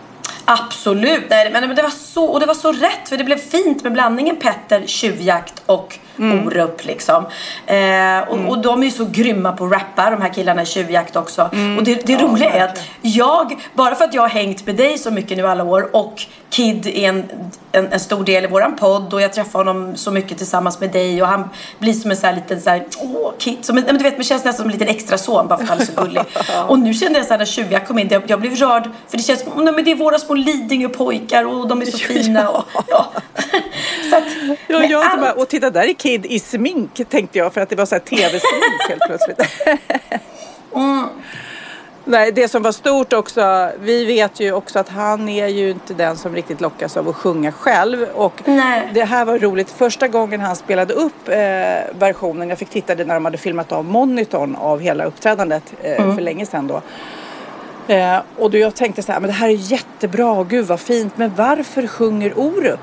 Absolut, 0.45 1.25
nej, 1.31 1.51
men 1.53 1.77
det 1.77 1.83
var 1.83 1.91
så, 1.91 2.25
och 2.25 2.41
det 2.41 2.47
var 2.47 2.55
så 2.55 2.73
rätt 2.73 3.09
för 3.09 3.17
det 3.17 3.25
blev 3.25 3.37
fint 3.37 3.83
med 3.83 3.93
blandningen 3.93 4.37
Petter, 4.37 4.87
tjuvjakt 4.87 5.63
och 5.67 5.99
Mm. 6.19 6.47
Orup 6.47 6.85
liksom. 6.85 7.25
Eh, 7.67 8.19
och, 8.29 8.49
och 8.49 8.59
de 8.63 8.81
är 8.83 8.85
ju 8.87 8.91
så 8.91 9.05
grymma 9.05 9.53
på 9.53 9.65
att 9.65 9.73
rappa 9.73 10.11
de 10.11 10.23
här 10.23 10.33
killarna 10.35 10.63
i 10.63 10.67
tjuvjakt 10.67 11.17
också. 11.17 11.51
Mm. 11.53 11.79
Och 11.79 11.85
det, 11.85 12.07
det 12.07 12.17
roliga 12.17 12.51
är 12.51 12.65
att 12.65 12.81
jag, 13.01 13.59
bara 13.75 13.95
för 13.95 14.05
att 14.05 14.15
jag 14.15 14.23
har 14.23 14.29
hängt 14.29 14.67
med 14.67 14.77
dig 14.77 14.99
så 14.99 15.11
mycket 15.11 15.37
nu 15.37 15.47
alla 15.47 15.65
år 15.65 15.89
och 15.93 16.23
Kid 16.51 16.87
är 16.87 17.09
en, 17.09 17.25
en, 17.73 17.93
en 17.93 18.01
stor 18.01 18.25
del 18.25 18.45
i 18.45 18.47
våran 18.47 18.77
podd 18.77 19.15
och 19.15 19.21
jag 19.21 19.33
träffar 19.33 19.59
honom 19.59 19.97
så 19.97 20.11
mycket 20.11 20.39
tillsammans 20.39 20.81
med 20.81 20.91
dig 20.91 21.23
och 21.23 21.29
han 21.29 21.49
blir 21.79 21.93
som 21.93 22.11
en 22.11 22.17
sån 22.17 22.29
här 22.29 22.35
liten 22.35 22.61
så 22.61 22.71
här, 22.71 22.85
åh 22.99 23.33
Kid, 23.39 23.57
som 23.61 23.79
en, 23.79 23.85
men 23.85 23.99
du 23.99 24.05
vet 24.05 24.17
man 24.17 24.25
känns 24.25 24.45
nästan 24.45 24.63
som 24.63 24.67
en 24.67 24.73
liten 24.73 24.89
extra 24.89 25.19
son 25.19 25.49
bara 25.49 25.57
för 25.57 25.65
att 25.65 25.71
han 25.71 25.81
är 25.81 25.85
så 25.85 25.93
gullig. 26.03 26.23
och 26.69 26.79
nu 26.79 26.95
kände 26.95 27.19
jag 27.19 27.27
så 27.27 27.33
här 27.33 27.39
när 27.39 27.47
tjuvjakt 27.47 27.89
kom 27.89 27.99
in, 27.99 28.09
jag, 28.11 28.23
jag 28.27 28.41
blev 28.41 28.55
rörd 28.55 28.91
för 29.09 29.17
det 29.17 29.23
känns 29.23 29.41
som, 29.41 29.65
nej, 29.65 29.75
men 29.75 29.85
det 29.85 29.91
är 29.91 29.95
våra 29.95 30.19
små 30.19 30.35
Lidingö-pojkar 30.35 31.45
och 31.45 31.69
de 31.69 31.83
är 31.83 31.87
så 31.87 31.99
fina. 32.09 32.49
Och, 32.51 32.65
ja. 32.89 33.07
så 34.11 34.17
att, 34.17 34.25
Ja, 34.67 34.85
jag 34.85 35.03
allt- 35.07 35.21
bara, 35.21 35.33
och 35.33 35.49
titta 35.49 35.71
där 35.71 35.83
är 35.89 35.93
Kid 35.93 36.08
i 36.15 36.39
smink 36.39 37.01
tänkte 37.09 37.39
jag 37.39 37.55
för 37.55 37.61
att 37.61 37.69
det 37.69 37.77
var 37.77 37.87
så 37.87 37.95
här 37.95 38.01
tv-smink 38.01 38.89
helt 38.89 39.03
plötsligt. 39.07 39.41
Nej, 42.11 42.33
det 42.33 42.49
som 42.49 42.63
var 42.63 42.73
stort 42.73 43.13
också, 43.13 43.71
vi 43.81 44.05
vet 44.05 44.41
ju 44.41 44.53
också 44.53 44.79
att 44.79 44.89
han 44.89 45.29
är 45.29 45.47
ju 45.47 45.71
inte 45.71 45.95
den 45.95 46.17
som 46.17 46.35
riktigt 46.35 46.61
lockas 46.61 46.97
av 46.97 47.09
att 47.09 47.17
sjunga 47.17 47.53
själv. 47.53 48.07
Och 48.15 48.43
Nej. 48.45 48.91
det 48.95 49.05
här 49.05 49.25
var 49.25 49.39
roligt. 49.39 49.71
Första 49.71 50.09
gången 50.09 50.41
han 50.41 50.57
spelade 50.57 50.95
upp 50.95 51.29
eh, 51.29 51.37
versionen, 51.99 52.49
jag 52.49 52.59
fick 52.59 52.71
titta 52.71 52.95
det 52.95 53.05
när 53.05 53.15
de 53.15 53.25
hade 53.25 53.39
filmat 53.39 53.73
av 53.73 53.85
monitorn 53.85 54.57
av 54.57 54.81
hela 54.81 55.05
uppträdandet 55.05 55.63
eh, 55.83 56.15
för 56.15 56.21
länge 56.21 56.47
sedan 56.47 56.67
då. 56.67 56.83
Eh, 57.95 58.19
och 58.37 58.51
då 58.51 58.59
jag 58.59 58.75
tänkte 58.75 59.03
så 59.03 59.13
här, 59.13 59.21
men 59.21 59.29
det 59.29 59.37
här 59.37 59.49
är 59.49 59.73
jättebra, 59.73 60.45
gud 60.45 60.67
vad 60.67 60.81
fint, 60.81 61.13
men 61.17 61.33
varför 61.37 61.87
sjunger 61.87 62.39
Orup? 62.39 62.81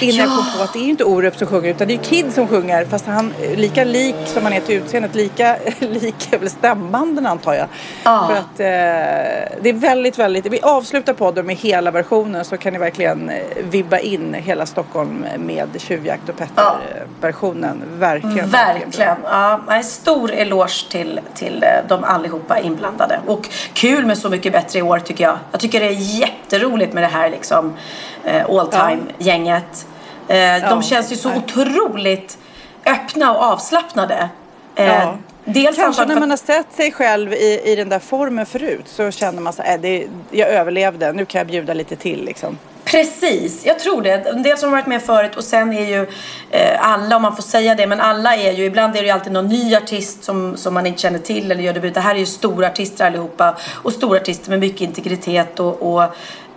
Innan 0.00 0.16
jag 0.16 0.28
kom 0.28 0.58
på 0.58 0.62
att 0.64 0.72
det 0.72 0.78
är 0.78 0.82
ju 0.82 0.90
inte 0.90 1.04
Orup 1.04 1.36
som 1.36 1.46
sjunger 1.46 1.70
utan 1.70 1.88
det 1.88 1.94
är 1.94 1.98
Kid 1.98 2.32
som 2.32 2.48
sjunger 2.48 2.84
fast 2.84 3.06
han 3.06 3.34
är 3.42 3.56
lika 3.56 3.84
lik 3.84 4.14
som 4.26 4.42
han 4.42 4.52
är 4.52 4.60
till 4.60 4.74
utseendet, 4.74 5.14
lika 5.14 5.56
lik 5.78 6.32
är 6.32 6.38
väl 6.38 6.50
stämbanden 6.50 7.26
antar 7.26 7.54
jag. 7.54 7.66
Ja. 8.04 8.26
För 8.28 8.36
att 8.36 8.60
eh, 8.60 9.58
det 9.62 9.68
är 9.68 9.72
väldigt, 9.72 10.18
väldigt, 10.18 10.46
vi 10.46 10.60
avslutar 10.60 11.12
podden 11.12 11.46
med 11.46 11.56
hela 11.56 11.90
versionen 11.90 12.44
så 12.44 12.56
kan 12.56 12.72
ni 12.72 12.78
verkligen 12.78 13.30
eh, 13.30 13.36
vibba 13.70 13.98
in 13.98 14.34
hela 14.34 14.66
Stockholm 14.66 15.26
med 15.38 15.68
Tjuvjakt 15.78 16.28
och 16.28 16.36
Petter-versionen. 16.36 17.82
Verkligen, 17.94 18.50
Verkligen. 18.50 19.16
Ja, 19.24 19.60
nej, 19.66 19.84
stor 19.84 20.32
eloge 20.32 20.90
till, 20.90 21.20
till 21.34 21.62
eh, 21.62 21.88
de 21.88 22.04
allihopa 22.04 22.58
inblandade. 22.58 23.20
Och 23.26 23.48
kul 23.72 24.06
med 24.06 24.18
Så 24.18 24.28
mycket 24.28 24.52
bättre 24.52 24.78
i 24.78 24.82
år 24.82 24.98
tycker 24.98 25.24
jag. 25.24 25.38
Jag 25.50 25.60
tycker 25.60 25.80
det 25.80 25.86
är 25.86 26.20
jätteroligt 26.20 26.92
med 26.92 27.02
det 27.02 27.08
här 27.08 27.30
liksom 27.30 27.66
eh, 27.68 28.17
all 28.48 28.70
time-gänget. 28.70 29.86
Eh, 30.28 30.70
de 30.70 30.82
känns 30.82 31.12
ju 31.12 31.16
så 31.16 31.34
otroligt 31.34 32.38
öppna 32.86 33.32
och 33.36 33.42
avslappnade. 33.42 34.28
Eh, 34.74 34.86
Ja. 34.86 35.16
Dels 35.50 35.76
Kanske 35.76 36.04
när 36.04 36.20
man 36.20 36.30
har 36.30 36.36
sett 36.36 36.72
sig 36.72 36.92
själv 36.92 37.32
i, 37.32 37.60
i 37.64 37.76
den 37.76 37.88
där 37.88 37.98
formen 37.98 38.46
förut 38.46 38.84
så 38.86 39.10
känner 39.10 39.42
man 39.42 39.52
så 39.52 39.62
här, 39.62 39.74
äh, 39.74 39.80
det, 39.80 40.06
jag 40.30 40.48
överlevde, 40.48 41.12
nu 41.12 41.24
kan 41.24 41.38
jag 41.38 41.46
bjuda 41.46 41.74
lite 41.74 41.96
till 41.96 42.24
liksom. 42.24 42.58
Precis, 42.84 43.66
jag 43.66 43.78
tror 43.78 44.02
det. 44.02 44.10
En 44.12 44.42
del 44.42 44.58
som 44.58 44.68
har 44.68 44.76
varit 44.76 44.86
med 44.86 45.02
förut 45.02 45.36
och 45.36 45.44
sen 45.44 45.72
är 45.72 45.86
ju 45.86 46.06
eh, 46.50 46.86
alla, 46.90 47.16
om 47.16 47.22
man 47.22 47.36
får 47.36 47.42
säga 47.42 47.74
det, 47.74 47.86
men 47.86 48.00
alla 48.00 48.36
är 48.36 48.52
ju, 48.52 48.64
ibland 48.64 48.96
är 48.96 49.00
det 49.00 49.06
ju 49.06 49.12
alltid 49.12 49.32
någon 49.32 49.48
ny 49.48 49.76
artist 49.76 50.24
som, 50.24 50.56
som 50.56 50.74
man 50.74 50.86
inte 50.86 51.00
känner 51.00 51.18
till 51.18 51.50
eller 51.50 51.62
gör 51.62 51.72
debut. 51.72 51.94
Det 51.94 52.00
här 52.00 52.14
är 52.14 52.18
ju 52.18 52.26
stora 52.26 52.66
artister 52.66 53.06
allihopa 53.06 53.56
och 53.74 53.92
stora 53.92 54.20
artister 54.20 54.50
med 54.50 54.58
mycket 54.60 54.80
integritet 54.80 55.60
och, 55.60 55.94
och 55.94 56.02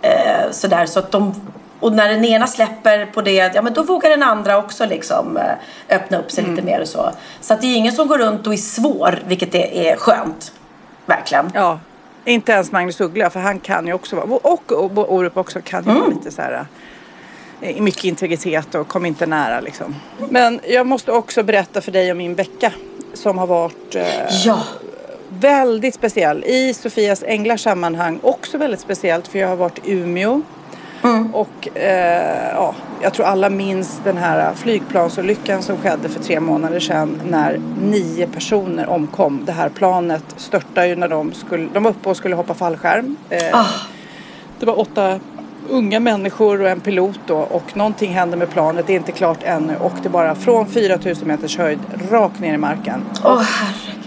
eh, 0.02 0.50
sådär. 0.50 0.86
Så 0.86 0.98
att 0.98 1.10
de, 1.12 1.34
och 1.82 1.92
när 1.92 2.08
den 2.08 2.24
ena 2.24 2.46
släpper 2.46 3.06
på 3.06 3.22
det, 3.22 3.52
ja 3.54 3.62
men 3.62 3.72
då 3.72 3.82
vågar 3.82 4.10
den 4.10 4.22
andra 4.22 4.58
också 4.58 4.86
liksom 4.86 5.36
eh, 5.36 5.96
öppna 5.96 6.18
upp 6.18 6.30
sig 6.30 6.44
lite 6.44 6.62
mer 6.62 6.80
och 6.80 6.88
så. 6.88 7.10
Så 7.40 7.54
att 7.54 7.60
det 7.60 7.66
är 7.66 7.76
ingen 7.76 7.92
som 7.92 8.08
går 8.08 8.18
runt 8.18 8.46
och 8.46 8.52
är 8.52 8.56
svår, 8.56 9.18
vilket 9.26 9.54
är, 9.54 9.72
är 9.74 9.96
skönt. 9.96 10.52
Verkligen. 11.06 11.50
Ja, 11.54 11.78
inte 12.24 12.52
ens 12.52 12.72
Magnus 12.72 13.00
Uggla 13.00 13.30
för 13.30 13.40
han 13.40 13.60
kan 13.60 13.86
ju 13.86 13.92
också 13.92 14.16
vara, 14.16 14.26
och 14.42 14.72
och 14.72 15.12
Orup 15.14 15.36
också 15.36 15.60
kan 15.60 15.84
ju 15.84 15.90
vara 15.92 16.06
lite 16.06 16.30
så 16.30 16.42
här 16.42 16.66
eh, 17.60 17.82
mycket 17.82 18.04
integritet 18.04 18.74
och 18.74 18.88
kom 18.88 19.06
inte 19.06 19.26
nära 19.26 19.60
liksom. 19.60 19.94
Men 20.30 20.60
jag 20.68 20.86
måste 20.86 21.12
också 21.12 21.42
berätta 21.42 21.80
för 21.80 21.92
dig 21.92 22.12
om 22.12 22.18
min 22.18 22.34
vecka 22.34 22.72
som 23.14 23.38
har 23.38 23.46
varit 23.46 23.94
eh, 23.94 24.04
Ja. 24.44 24.62
väldigt 25.28 25.94
speciell. 25.94 26.44
I 26.44 26.74
Sofias 26.74 27.22
Änglars 27.26 27.60
sammanhang 27.62 28.20
också 28.22 28.58
väldigt 28.58 28.80
speciellt 28.80 29.28
för 29.28 29.38
jag 29.38 29.48
har 29.48 29.56
varit 29.56 29.78
i 29.86 29.92
Umeå. 29.92 30.42
Och 31.32 31.78
eh, 31.78 32.50
ja, 32.54 32.74
jag 33.02 33.14
tror 33.14 33.26
alla 33.26 33.50
minns 33.50 34.00
den 34.04 34.16
här 34.16 34.54
flygplansolyckan 34.54 35.62
som 35.62 35.76
skedde 35.76 36.08
för 36.08 36.20
tre 36.20 36.40
månader 36.40 36.80
sedan 36.80 37.20
när 37.30 37.60
nio 37.82 38.26
personer 38.26 38.88
omkom. 38.88 39.42
Det 39.46 39.52
här 39.52 39.68
planet 39.68 40.24
störtade 40.36 40.86
ju 40.86 40.96
när 40.96 41.08
de 41.08 41.32
skulle, 41.32 41.68
de 41.72 41.82
var 41.82 41.90
uppe 41.90 42.08
och 42.08 42.16
skulle 42.16 42.34
hoppa 42.36 42.54
fallskärm. 42.54 43.16
Eh, 43.30 43.38
Ah. 43.52 43.66
Det 44.60 44.66
var 44.66 44.80
åtta 44.80 45.20
unga 45.68 46.00
människor 46.00 46.60
och 46.62 46.68
en 46.68 46.80
pilot 46.80 47.20
då 47.26 47.36
och 47.36 47.76
någonting 47.76 48.12
hände 48.12 48.36
med 48.36 48.50
planet, 48.50 48.86
det 48.86 48.92
är 48.92 48.96
inte 48.96 49.12
klart 49.12 49.38
ännu 49.42 49.76
och 49.76 49.92
det 50.02 50.08
bara 50.08 50.34
från 50.34 50.66
4000 50.66 51.28
meters 51.28 51.58
höjd 51.58 51.78
rakt 52.10 52.40
ner 52.40 52.54
i 52.54 52.58
marken. 52.58 53.04
Åh 53.24 53.40
herregud. 53.40 54.01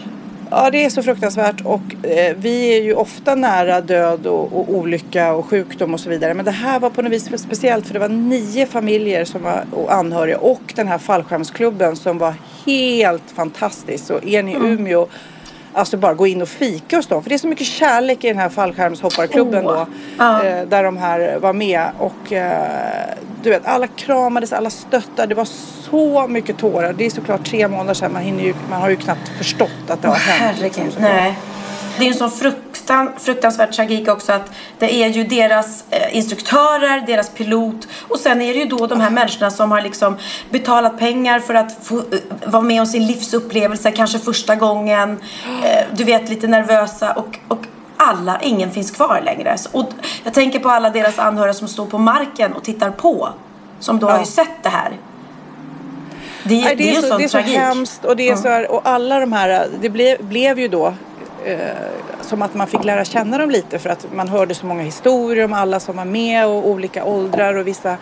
Ja, 0.57 0.69
det 0.71 0.85
är 0.85 0.89
så 0.89 1.03
fruktansvärt 1.03 1.61
och 1.61 2.05
eh, 2.05 2.35
vi 2.37 2.77
är 2.77 2.83
ju 2.83 2.93
ofta 2.93 3.35
nära 3.35 3.81
död 3.81 4.27
och, 4.27 4.53
och 4.53 4.75
olycka 4.75 5.33
och 5.33 5.45
sjukdom 5.45 5.93
och 5.93 5.99
så 5.99 6.09
vidare. 6.09 6.33
Men 6.33 6.45
det 6.45 6.51
här 6.51 6.79
var 6.79 6.89
på 6.89 7.01
något 7.01 7.11
vis 7.11 7.41
speciellt 7.41 7.87
för 7.87 7.93
det 7.93 7.99
var 7.99 8.09
nio 8.09 8.65
familjer 8.65 9.25
som 9.25 9.43
var 9.43 9.65
och 9.71 9.93
anhöriga 9.93 10.37
och 10.37 10.73
den 10.75 10.87
här 10.87 10.97
fallskärmsklubben 10.97 11.95
som 11.95 12.17
var 12.17 12.33
helt 12.65 13.31
fantastisk. 13.35 14.09
Och 14.09 14.27
är 14.27 14.43
ni 14.43 14.51
i 14.51 14.55
Umeå, 14.55 15.07
alltså 15.75 15.97
bara 15.97 16.13
gå 16.13 16.27
in 16.27 16.41
och 16.41 16.49
fika 16.49 16.95
hos 16.95 17.07
dem. 17.07 17.23
För 17.23 17.29
det 17.29 17.35
är 17.35 17.39
så 17.39 17.47
mycket 17.47 17.67
kärlek 17.67 18.23
i 18.23 18.27
den 18.27 18.37
här 18.37 18.49
fallskärmshopparklubben 18.49 19.65
Åh, 19.67 19.73
då. 19.73 19.85
ja. 20.17 20.43
Eh, 20.43 20.67
där 20.67 20.83
de 20.83 20.97
här 20.97 21.37
var 21.39 21.53
med 21.53 21.87
och 21.99 22.33
eh, 22.33 23.09
du 23.43 23.49
vet 23.49 23.65
alla 23.65 23.87
kramades, 23.87 24.53
alla 24.53 24.69
stöttade. 24.69 25.27
Det 25.27 25.35
var 25.35 25.47
så 25.89 26.27
mycket 26.27 26.57
tårar. 26.57 26.93
Det 26.93 27.05
är 27.05 27.09
såklart 27.09 27.45
tre 27.45 27.67
månader 27.67 27.93
sedan. 27.93 28.13
Man, 28.13 28.21
hinner 28.21 28.43
ju, 28.43 28.53
man 28.69 28.81
har 28.81 28.89
ju 28.89 28.95
knappt 28.95 29.27
förstått 29.37 29.69
att 29.87 30.01
det 30.01 30.07
har 30.07 30.15
hänt. 30.15 30.59
liksom, 30.61 30.81
Herregud, 30.83 30.93
såklart. 30.93 31.11
nej. 31.11 31.35
Det 31.97 32.05
är 32.05 32.07
en 32.07 32.17
sån 32.17 32.31
fruktan, 32.31 33.11
fruktansvärd 33.17 33.71
tragik 33.71 34.07
också 34.07 34.33
att 34.33 34.51
det 34.79 34.95
är 35.03 35.07
ju 35.07 35.23
deras 35.23 35.83
eh, 35.89 36.17
instruktörer, 36.17 37.03
deras 37.07 37.29
pilot 37.29 37.87
och 38.07 38.19
sen 38.19 38.41
är 38.41 38.53
det 38.53 38.59
ju 38.59 38.65
då 38.65 38.87
de 38.87 39.01
här 39.01 39.09
människorna 39.09 39.51
som 39.51 39.71
har 39.71 39.81
liksom 39.81 40.17
betalat 40.49 40.99
pengar 40.99 41.39
för 41.39 41.53
att 41.53 41.77
få 41.83 41.97
eh, 41.97 42.03
vara 42.45 42.63
med 42.63 42.81
om 42.81 42.87
sin 42.87 43.07
livsupplevelse, 43.07 43.91
kanske 43.91 44.19
första 44.19 44.55
gången. 44.55 45.19
Eh, 45.63 45.85
du 45.93 46.03
vet, 46.03 46.29
lite 46.29 46.47
nervösa 46.47 47.13
och, 47.13 47.39
och 47.47 47.59
alla, 47.97 48.39
ingen 48.41 48.71
finns 48.71 48.91
kvar 48.91 49.21
längre. 49.25 49.57
Och 49.71 49.89
jag 50.23 50.33
tänker 50.33 50.59
på 50.59 50.69
alla 50.69 50.89
deras 50.89 51.19
anhöriga 51.19 51.53
som 51.53 51.67
står 51.67 51.85
på 51.85 51.97
marken 51.97 52.53
och 52.53 52.63
tittar 52.63 52.91
på. 52.91 53.29
Som 53.79 53.99
då 53.99 54.07
har 54.07 54.19
ju 54.19 54.25
sett 54.25 54.63
det 54.63 54.69
här. 54.69 54.91
Det, 56.43 56.61
Nej, 56.61 56.75
det, 56.75 56.83
är 56.83 56.91
ju 56.91 56.95
en 56.95 57.01
så, 57.01 57.07
sån 57.07 57.17
det 57.17 57.23
är 57.23 57.27
så 57.27 57.37
tragik. 57.37 57.57
hemskt 57.57 58.05
och 58.05 58.15
det 58.15 58.29
är 58.29 58.35
så 58.35 58.47
här, 58.47 58.71
och 58.71 58.81
alla 58.83 59.19
de 59.19 59.33
här, 59.33 59.67
det 59.81 59.89
blev, 59.89 60.25
blev 60.25 60.59
ju 60.59 60.67
då 60.67 60.93
Eh, 61.45 61.59
som 62.21 62.41
att 62.41 62.53
man 62.53 62.67
fick 62.67 62.83
lära 62.83 63.05
känna 63.05 63.37
dem 63.37 63.49
lite 63.49 63.79
för 63.79 63.89
att 63.89 64.07
man 64.13 64.27
hörde 64.27 64.55
så 64.55 64.65
många 64.65 64.83
historier 64.83 65.45
om 65.45 65.53
alla 65.53 65.79
som 65.79 65.97
var 65.97 66.05
med 66.05 66.47
och 66.47 66.69
olika 66.69 67.05
åldrar 67.05 67.55
och 67.55 67.67
vissa 67.67 67.97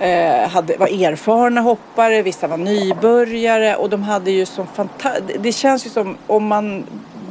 eh, 0.00 0.48
hade, 0.48 0.76
var 0.76 0.86
erfarna 0.86 1.60
hoppare, 1.60 2.22
vissa 2.22 2.46
var 2.46 2.56
nybörjare 2.56 3.76
och 3.76 3.90
de 3.90 4.02
hade 4.02 4.30
ju 4.30 4.46
som 4.46 4.66
fantastiskt, 4.66 5.42
det 5.42 5.52
känns 5.52 5.86
ju 5.86 5.90
som 5.90 6.16
om 6.26 6.46
man 6.46 6.84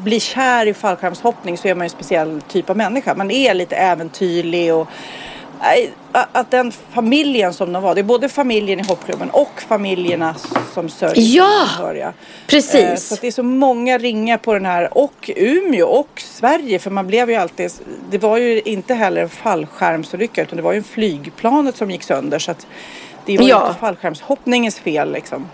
blir 0.04 0.20
kär 0.20 0.66
i 0.66 0.74
fallskärmshoppning 0.74 1.58
så 1.58 1.68
är 1.68 1.76
man 1.76 1.82
ju 1.82 1.86
en 1.86 1.90
speciell 1.90 2.42
typ 2.42 2.70
av 2.70 2.78
människa. 2.78 3.16
Man 3.16 3.32
är 3.32 3.54
lite 3.54 3.76
äventyrlig 3.76 4.74
och 4.74 4.88
att 6.12 6.52
den 6.52 6.72
familjen 6.72 7.54
som 7.54 7.74
de 7.74 7.84
var, 7.84 7.96
det 7.96 8.02
är 8.02 8.04
både 8.04 8.30
familjen 8.30 8.80
i 8.80 8.84
hoppklubben 8.84 9.30
och 9.30 9.62
familjerna 9.68 10.36
som 10.74 10.90
sörjer 10.90 11.36
Ja, 11.36 11.62
anhöriga. 11.78 12.14
precis. 12.48 12.76
Eh, 12.76 12.96
Så 12.96 13.14
att 13.14 13.22
det 13.22 13.28
är 13.28 13.32
så 13.32 13.44
många 13.44 13.98
ringar 13.98 14.38
på 14.38 14.54
den 14.54 14.66
här 14.66 14.98
och 14.98 15.30
Umeå 15.36 15.88
och 15.88 16.22
Sverige 16.22 16.80
för 16.80 16.92
man 16.92 17.08
blev 17.08 17.30
ju 17.30 17.36
alltid, 17.36 17.72
det 18.10 18.18
var 18.18 18.38
ju 18.38 18.62
inte 18.62 18.94
heller 18.94 19.22
en 19.22 19.30
fallskärmsolycka 19.30 20.42
utan 20.42 20.58
det 20.58 20.64
var 20.64 20.72
ju 20.72 20.78
en 20.78 20.84
flygplanet 20.84 21.76
som 21.78 21.92
gick 21.92 22.04
sönder 22.04 22.40
så 22.40 22.52
att 22.52 22.68
det 23.26 23.38
var 23.38 23.44
ju 23.44 23.50
Ja. 23.50 23.68
inte 23.68 23.80
fallskärmshoppningens 23.80 24.80
fel 24.80 25.12
liksom. 25.12 25.46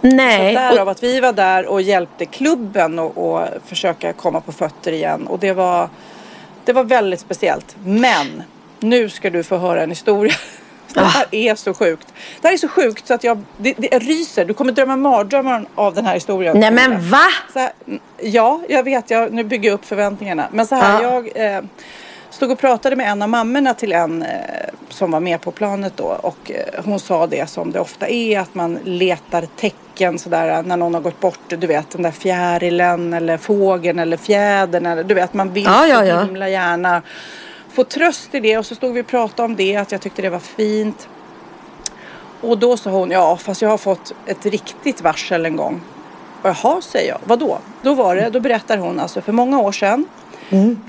Nej. 0.00 0.54
Så 0.54 0.60
därav 0.60 0.88
att 0.88 1.02
vi 1.02 1.20
var 1.20 1.32
där 1.32 1.66
och 1.66 1.82
hjälpte 1.82 2.26
klubben 2.26 2.98
och, 2.98 3.18
och 3.34 3.48
försöka 3.66 4.12
komma 4.12 4.40
på 4.40 4.52
fötter 4.52 4.92
igen. 4.92 5.26
Och 5.26 5.38
det 5.38 5.52
var, 5.52 5.88
det 6.64 6.72
var 6.72 6.84
väldigt 6.84 7.20
speciellt. 7.20 7.76
Men 7.84 8.42
nu 8.80 9.08
ska 9.08 9.30
du 9.30 9.42
få 9.42 9.56
höra 9.56 9.82
en 9.82 9.90
historia. 9.90 10.34
Det 10.94 11.00
här 11.00 11.26
är 11.30 11.54
så 11.54 11.74
sjukt. 11.74 12.14
Det 12.40 12.48
här 12.48 12.54
är 12.54 12.58
så 12.58 12.68
sjukt 12.68 13.06
så 13.06 13.14
att 13.14 13.24
jag, 13.24 13.42
det, 13.56 13.74
det 13.78 13.98
ryser. 13.98 14.44
Du 14.44 14.54
kommer 14.54 14.72
drömma 14.72 14.96
mardrömmar 14.96 15.66
av 15.74 15.94
den 15.94 16.06
här 16.06 16.14
historien. 16.14 16.60
Nej 16.60 16.70
men 16.70 17.10
va? 17.10 17.24
Så 17.52 17.58
här, 17.58 17.70
ja, 18.20 18.60
jag 18.68 18.82
vet. 18.82 19.10
Jag, 19.10 19.32
nu 19.32 19.44
bygger 19.44 19.68
jag 19.68 19.74
upp 19.74 19.84
förväntningarna. 19.84 20.48
Men 20.52 20.66
så 20.66 20.74
här, 20.74 21.02
Ja. 21.02 21.22
jag 21.34 21.54
eh, 21.56 21.62
stod 22.30 22.50
och 22.50 22.58
pratade 22.58 22.96
med 22.96 23.10
en 23.10 23.22
av 23.22 23.28
mammorna 23.28 23.74
till 23.74 23.92
en 23.92 24.22
eh, 24.22 24.28
som 24.88 25.10
var 25.10 25.20
med 25.20 25.40
på 25.40 25.50
planet 25.50 25.92
då. 25.96 26.04
Och 26.04 26.50
eh, 26.50 26.84
hon 26.84 27.00
sa 27.00 27.26
det 27.26 27.50
som 27.50 27.72
det 27.72 27.80
ofta 27.80 28.08
är, 28.08 28.40
att 28.40 28.54
man 28.54 28.78
letar 28.84 29.42
tecken 29.56 30.18
sådär 30.18 30.62
när 30.62 30.76
någon 30.76 30.94
har 30.94 31.00
gått 31.00 31.20
bort. 31.20 31.38
Du 31.48 31.66
vet 31.66 31.90
den 31.90 32.02
där 32.02 32.10
fjärilen 32.10 33.14
eller 33.14 33.36
fågeln 33.36 33.98
eller 33.98 34.16
fjädern. 34.16 34.86
Eller, 34.86 35.04
du 35.04 35.14
vet, 35.14 35.34
man 35.34 35.52
vill 35.52 35.64
Ja, 35.64 35.86
ja, 35.86 35.98
så 36.00 36.04
ja. 36.06 36.22
himla 36.24 36.48
gärna 36.48 37.02
få 37.76 37.84
tröst 37.84 38.34
i 38.34 38.40
det. 38.40 38.58
Och 38.58 38.66
så 38.66 38.74
stod 38.74 38.94
vi 38.94 39.02
och 39.02 39.06
pratade 39.06 39.42
om 39.42 39.56
det, 39.56 39.76
att 39.76 39.92
jag 39.92 40.00
tyckte 40.00 40.22
det 40.22 40.30
var 40.30 40.38
fint. 40.38 41.08
Och 42.40 42.58
då 42.58 42.76
sa 42.76 42.90
hon, 42.90 43.10
ja 43.10 43.36
fast 43.36 43.62
jag 43.62 43.68
har 43.68 43.78
fått 43.78 44.14
ett 44.26 44.46
riktigt 44.46 45.00
varsel 45.02 45.46
en 45.46 45.56
gång. 45.56 45.80
Jaha, 46.42 46.80
säger 46.82 47.08
jag. 47.08 47.18
Vadå? 47.24 47.58
Då 47.82 47.94
var 47.94 48.16
det, 48.16 48.30
då 48.30 48.40
berättar 48.40 48.78
hon 48.78 49.00
alltså 49.00 49.20
för 49.20 49.32
många 49.32 49.60
år 49.60 49.72
sedan 49.72 50.06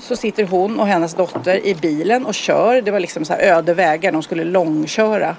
så 0.00 0.16
sitter 0.16 0.44
hon 0.44 0.80
och 0.80 0.86
hennes 0.86 1.14
dotter 1.14 1.66
i 1.66 1.74
bilen 1.74 2.26
och 2.26 2.34
kör. 2.34 2.82
Det 2.82 2.90
var 2.90 3.00
liksom 3.00 3.24
så 3.24 3.32
här 3.32 3.40
öde 3.40 3.74
vägar, 3.74 4.12
de 4.12 4.22
skulle 4.22 4.44
långköra. 4.44 5.36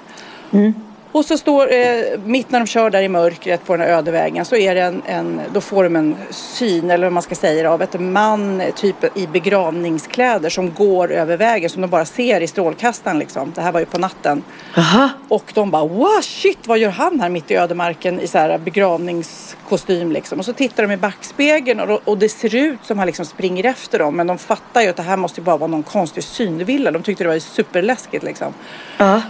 Och 1.12 1.24
så 1.24 1.38
står, 1.38 1.72
eh, 1.72 2.18
mitt 2.24 2.50
när 2.50 2.60
de 2.60 2.66
kör 2.66 2.90
där 2.90 3.02
i 3.02 3.08
mörkret 3.08 3.66
på 3.66 3.76
den 3.76 3.86
här 3.86 3.92
öde 3.98 4.10
vägen 4.10 4.44
så 4.44 4.56
är 4.56 4.74
det 4.74 4.80
en, 4.80 5.02
en, 5.06 5.40
då 5.52 5.60
får 5.60 5.84
de 5.84 5.96
en 5.96 6.16
syn 6.30 6.90
eller 6.90 7.06
vad 7.06 7.12
man 7.12 7.22
ska 7.22 7.34
säga 7.34 7.72
av 7.72 7.82
ett 7.82 8.00
man 8.00 8.60
eh, 8.60 8.74
typ 8.74 9.16
i 9.16 9.26
begravningskläder 9.26 10.50
som 10.50 10.74
går 10.74 11.12
över 11.12 11.36
vägen 11.36 11.70
som 11.70 11.82
de 11.82 11.90
bara 11.90 12.04
ser 12.04 12.40
i 12.40 12.46
strålkastaren 12.46 13.18
liksom. 13.18 13.52
Det 13.54 13.60
här 13.60 13.72
var 13.72 13.80
ju 13.80 13.86
på 13.86 13.98
natten. 13.98 14.42
Aha. 14.76 15.08
Och 15.28 15.52
de 15.54 15.70
bara 15.70 15.86
wow 15.86 16.20
shit 16.22 16.66
vad 16.66 16.78
gör 16.78 16.90
han 16.90 17.20
här 17.20 17.28
mitt 17.28 17.50
i 17.50 17.54
ödemarken 17.54 18.20
i 18.20 18.26
så 18.26 18.38
här 18.38 18.58
begravningskostym 18.58 20.12
liksom. 20.12 20.38
Och 20.38 20.44
så 20.44 20.52
tittar 20.52 20.82
de 20.82 20.92
i 20.92 20.96
backspegeln 20.96 21.80
och, 21.80 22.00
och 22.04 22.18
det 22.18 22.28
ser 22.28 22.54
ut 22.54 22.78
som 22.82 22.98
han 22.98 23.06
liksom 23.06 23.24
springer 23.24 23.64
efter 23.64 23.98
dem. 23.98 24.16
Men 24.16 24.26
de 24.26 24.38
fattar 24.38 24.82
ju 24.82 24.88
att 24.88 24.96
det 24.96 25.02
här 25.02 25.16
måste 25.16 25.40
ju 25.40 25.44
bara 25.44 25.56
vara 25.56 25.70
någon 25.70 25.82
konstig 25.82 26.24
synvilla. 26.24 26.90
De 26.90 27.02
tyckte 27.02 27.24
det 27.24 27.28
var 27.28 27.38
superläskigt 27.38 28.24
liksom. 28.24 28.54
Ja. 28.98 29.20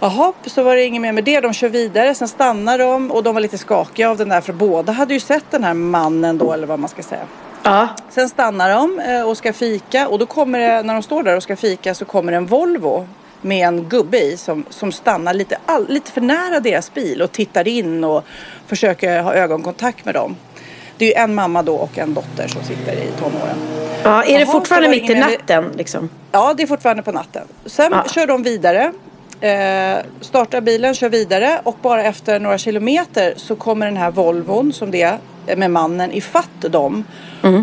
Jaha, 0.00 0.32
så 0.46 0.62
var 0.62 0.76
det 0.76 0.84
inget 0.84 1.02
mer 1.02 1.12
med 1.12 1.24
det. 1.24 1.40
De 1.40 1.52
kör 1.52 1.68
vidare, 1.68 2.14
sen 2.14 2.28
stannar 2.28 2.78
de 2.78 3.10
och 3.10 3.22
de 3.22 3.34
var 3.34 3.40
lite 3.40 3.58
skakiga 3.58 4.10
av 4.10 4.16
den 4.16 4.28
där 4.28 4.40
för 4.40 4.52
båda 4.52 4.92
hade 4.92 5.14
ju 5.14 5.20
sett 5.20 5.44
den 5.50 5.64
här 5.64 5.74
mannen 5.74 6.38
då 6.38 6.52
eller 6.52 6.66
vad 6.66 6.78
man 6.78 6.88
ska 6.88 7.02
säga. 7.02 7.22
Ja. 7.62 7.88
Sen 8.10 8.28
stannar 8.28 8.70
de 8.70 8.98
eh, 9.00 9.28
och 9.28 9.36
ska 9.36 9.52
fika 9.52 10.08
och 10.08 10.18
då 10.18 10.26
kommer 10.26 10.58
det, 10.58 10.82
när 10.82 10.94
de 10.94 11.02
står 11.02 11.22
där 11.22 11.36
och 11.36 11.42
ska 11.42 11.56
fika 11.56 11.94
så 11.94 12.04
kommer 12.04 12.32
en 12.32 12.46
Volvo 12.46 13.06
med 13.40 13.68
en 13.68 13.84
gubbe 13.88 14.18
i 14.18 14.36
som, 14.36 14.64
som 14.70 14.92
stannar 14.92 15.34
lite, 15.34 15.58
all, 15.66 15.88
lite 15.88 16.12
för 16.12 16.20
nära 16.20 16.60
deras 16.60 16.94
bil 16.94 17.22
och 17.22 17.32
tittar 17.32 17.68
in 17.68 18.04
och 18.04 18.24
försöker 18.66 19.22
ha 19.22 19.34
ögonkontakt 19.34 20.04
med 20.04 20.14
dem. 20.14 20.36
Det 20.96 21.04
är 21.04 21.08
ju 21.08 21.14
en 21.24 21.34
mamma 21.34 21.62
då 21.62 21.74
och 21.76 21.98
en 21.98 22.14
dotter 22.14 22.48
som 22.48 22.62
sitter 22.62 22.92
i 22.92 23.08
tonåren. 23.18 23.56
ja. 24.02 24.22
Är 24.22 24.26
det 24.26 24.40
Jaha, 24.40 24.46
fortfarande 24.52 24.88
mitt 24.88 25.10
i 25.10 25.14
natten 25.14 25.64
liksom? 25.76 26.10
Ja, 26.32 26.54
det 26.56 26.62
är 26.62 26.66
fortfarande 26.66 27.02
på 27.02 27.12
natten. 27.12 27.42
Sen 27.66 27.92
Ja. 27.92 28.04
kör 28.10 28.26
de 28.26 28.42
vidare. 28.42 28.92
Eh, 29.40 29.98
startar 30.20 30.60
bilen, 30.60 30.94
kör 30.94 31.08
vidare 31.08 31.60
och 31.64 31.76
bara 31.82 32.02
efter 32.04 32.40
några 32.40 32.58
kilometer 32.58 33.34
så 33.36 33.56
kommer 33.56 33.86
den 33.86 33.96
här 33.96 34.10
Volvon 34.10 34.72
som 34.72 34.90
det 34.90 35.02
är 35.46 35.56
med 35.56 35.70
mannen 35.70 36.12
ifatt 36.12 36.60
dem 36.60 37.04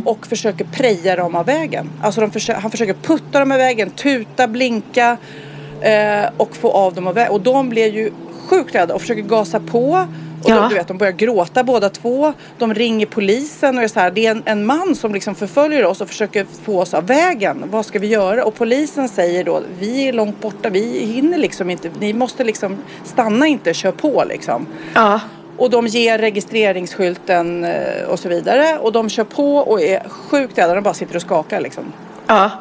och 0.05 0.27
försöker 0.27 0.65
preja 0.65 1.15
dem 1.15 1.35
av 1.35 1.45
vägen. 1.45 1.89
Alltså 2.01 2.21
de 2.21 2.31
försö- 2.31 2.59
han 2.59 2.71
försöker 2.71 2.93
putta 2.93 3.39
dem 3.39 3.51
av 3.51 3.57
vägen, 3.57 3.89
tuta, 3.89 4.47
blinka. 4.47 5.17
Eh, 5.81 6.25
och 6.37 6.55
få 6.55 6.71
av 6.71 6.93
dem 6.93 7.07
av 7.07 7.13
vägen. 7.15 7.31
Och 7.33 7.41
de 7.41 7.69
blir 7.69 7.93
ju 7.93 8.11
sjukt 8.47 8.75
rädda 8.75 8.93
och 8.93 9.01
försöker 9.01 9.21
gasa 9.21 9.59
på. 9.59 10.07
Och 10.43 10.49
Ja. 10.49 10.55
de, 10.55 10.69
du 10.69 10.75
vet, 10.75 10.87
de 10.87 10.97
börjar 10.97 11.13
gråta 11.13 11.63
båda 11.63 11.89
två. 11.89 12.33
De 12.57 12.73
ringer 12.73 13.05
polisen 13.05 13.77
och 13.77 13.83
är 13.83 13.87
så 13.87 13.99
här, 13.99 14.11
det 14.11 14.25
är 14.25 14.31
en, 14.31 14.43
en 14.45 14.65
man 14.65 14.95
som 14.95 15.13
liksom 15.13 15.35
förföljer 15.35 15.85
oss 15.85 16.01
och 16.01 16.07
försöker 16.07 16.45
få 16.63 16.79
oss 16.81 16.93
av 16.93 17.07
vägen. 17.07 17.63
Vad 17.71 17.85
ska 17.85 17.99
vi 17.99 18.07
göra? 18.07 18.43
Och 18.45 18.55
polisen 18.55 19.09
säger 19.09 19.43
då, 19.43 19.61
vi 19.79 20.07
är 20.07 20.13
långt 20.13 20.41
borta, 20.41 20.69
vi 20.69 20.99
hinner 21.05 21.37
liksom 21.37 21.69
inte, 21.69 21.89
ni 21.99 22.13
måste 22.13 22.43
liksom 22.43 22.77
stanna 23.03 23.47
inte, 23.47 23.73
kör 23.73 23.91
på 23.91 24.23
liksom. 24.29 24.67
Ja. 24.93 25.19
Och 25.57 25.69
de 25.69 25.87
ger 25.87 26.17
registreringsskylten 26.17 27.63
eh, 27.63 28.03
och 28.09 28.19
så 28.19 28.29
vidare. 28.29 28.77
Och 28.77 28.91
de 28.91 29.09
kör 29.09 29.23
på 29.23 29.57
och 29.57 29.81
är 29.81 30.09
sjukt 30.09 30.57
rädda, 30.57 30.73
de 30.75 30.83
bara 30.83 30.93
sitter 30.93 31.15
och 31.15 31.21
skakar 31.21 31.61
liksom. 31.61 31.83
Ja. 32.27 32.51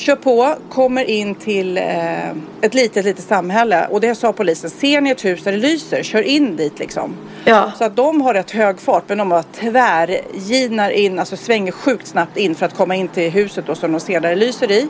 Kör 0.00 0.16
på, 0.16 0.54
kommer 0.68 1.04
in 1.04 1.34
till 1.34 1.78
eh, 1.78 2.30
ett 2.60 2.74
litet, 2.74 3.04
litet 3.04 3.24
samhälle 3.24 3.86
och 3.86 4.00
det 4.00 4.14
sa 4.14 4.32
polisen, 4.32 4.70
ser 4.70 5.00
ni 5.00 5.10
ett 5.10 5.24
hus 5.24 5.44
där 5.44 5.52
det 5.52 5.58
lyser, 5.58 6.02
kör 6.02 6.22
in 6.22 6.56
dit 6.56 6.78
liksom. 6.78 7.14
Ja. 7.44 7.72
Så 7.78 7.84
att 7.84 7.96
de 7.96 8.20
har 8.20 8.34
rätt 8.34 8.50
hög 8.50 8.80
fart 8.80 9.04
men 9.06 9.18
de 9.18 9.28
bara 9.28 9.42
tvärginar 9.42 10.90
in, 10.90 11.18
alltså 11.18 11.36
svänger 11.36 11.72
sjukt 11.72 12.06
snabbt 12.06 12.36
in 12.36 12.54
för 12.54 12.66
att 12.66 12.76
komma 12.76 12.94
in 12.94 13.08
till 13.08 13.30
huset 13.30 13.66
då 13.66 13.74
som 13.74 13.92
de 13.92 14.00
ser 14.00 14.20
där 14.20 14.30
det 14.30 14.36
lyser 14.36 14.70
i. 14.70 14.88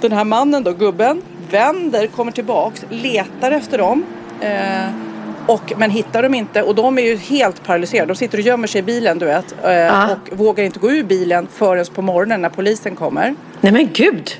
Den 0.00 0.12
här 0.12 0.24
mannen 0.24 0.62
då, 0.62 0.72
gubben, 0.72 1.22
vänder, 1.50 2.06
kommer 2.06 2.32
tillbaks, 2.32 2.84
letar 2.88 3.50
efter 3.50 3.78
dem. 3.78 4.04
Eh, 4.40 5.05
och, 5.46 5.72
men 5.76 5.90
hittar 5.90 6.22
dem 6.22 6.34
inte 6.34 6.62
och 6.62 6.74
de 6.74 6.98
är 6.98 7.02
ju 7.02 7.16
helt 7.16 7.64
paralyserade. 7.64 8.12
De 8.12 8.16
sitter 8.16 8.38
och 8.38 8.44
gömmer 8.44 8.66
sig 8.66 8.78
i 8.78 8.82
bilen 8.82 9.18
du 9.18 9.26
vet. 9.26 9.54
Ja. 9.62 10.08
Och 10.10 10.38
vågar 10.38 10.64
inte 10.64 10.78
gå 10.78 10.90
ur 10.90 11.04
bilen 11.04 11.48
förrän 11.52 11.86
på 11.94 12.02
morgonen 12.02 12.42
när 12.42 12.48
polisen 12.48 12.96
kommer. 12.96 13.34
Nej 13.60 13.72
men 13.72 13.88
gud. 13.92 14.30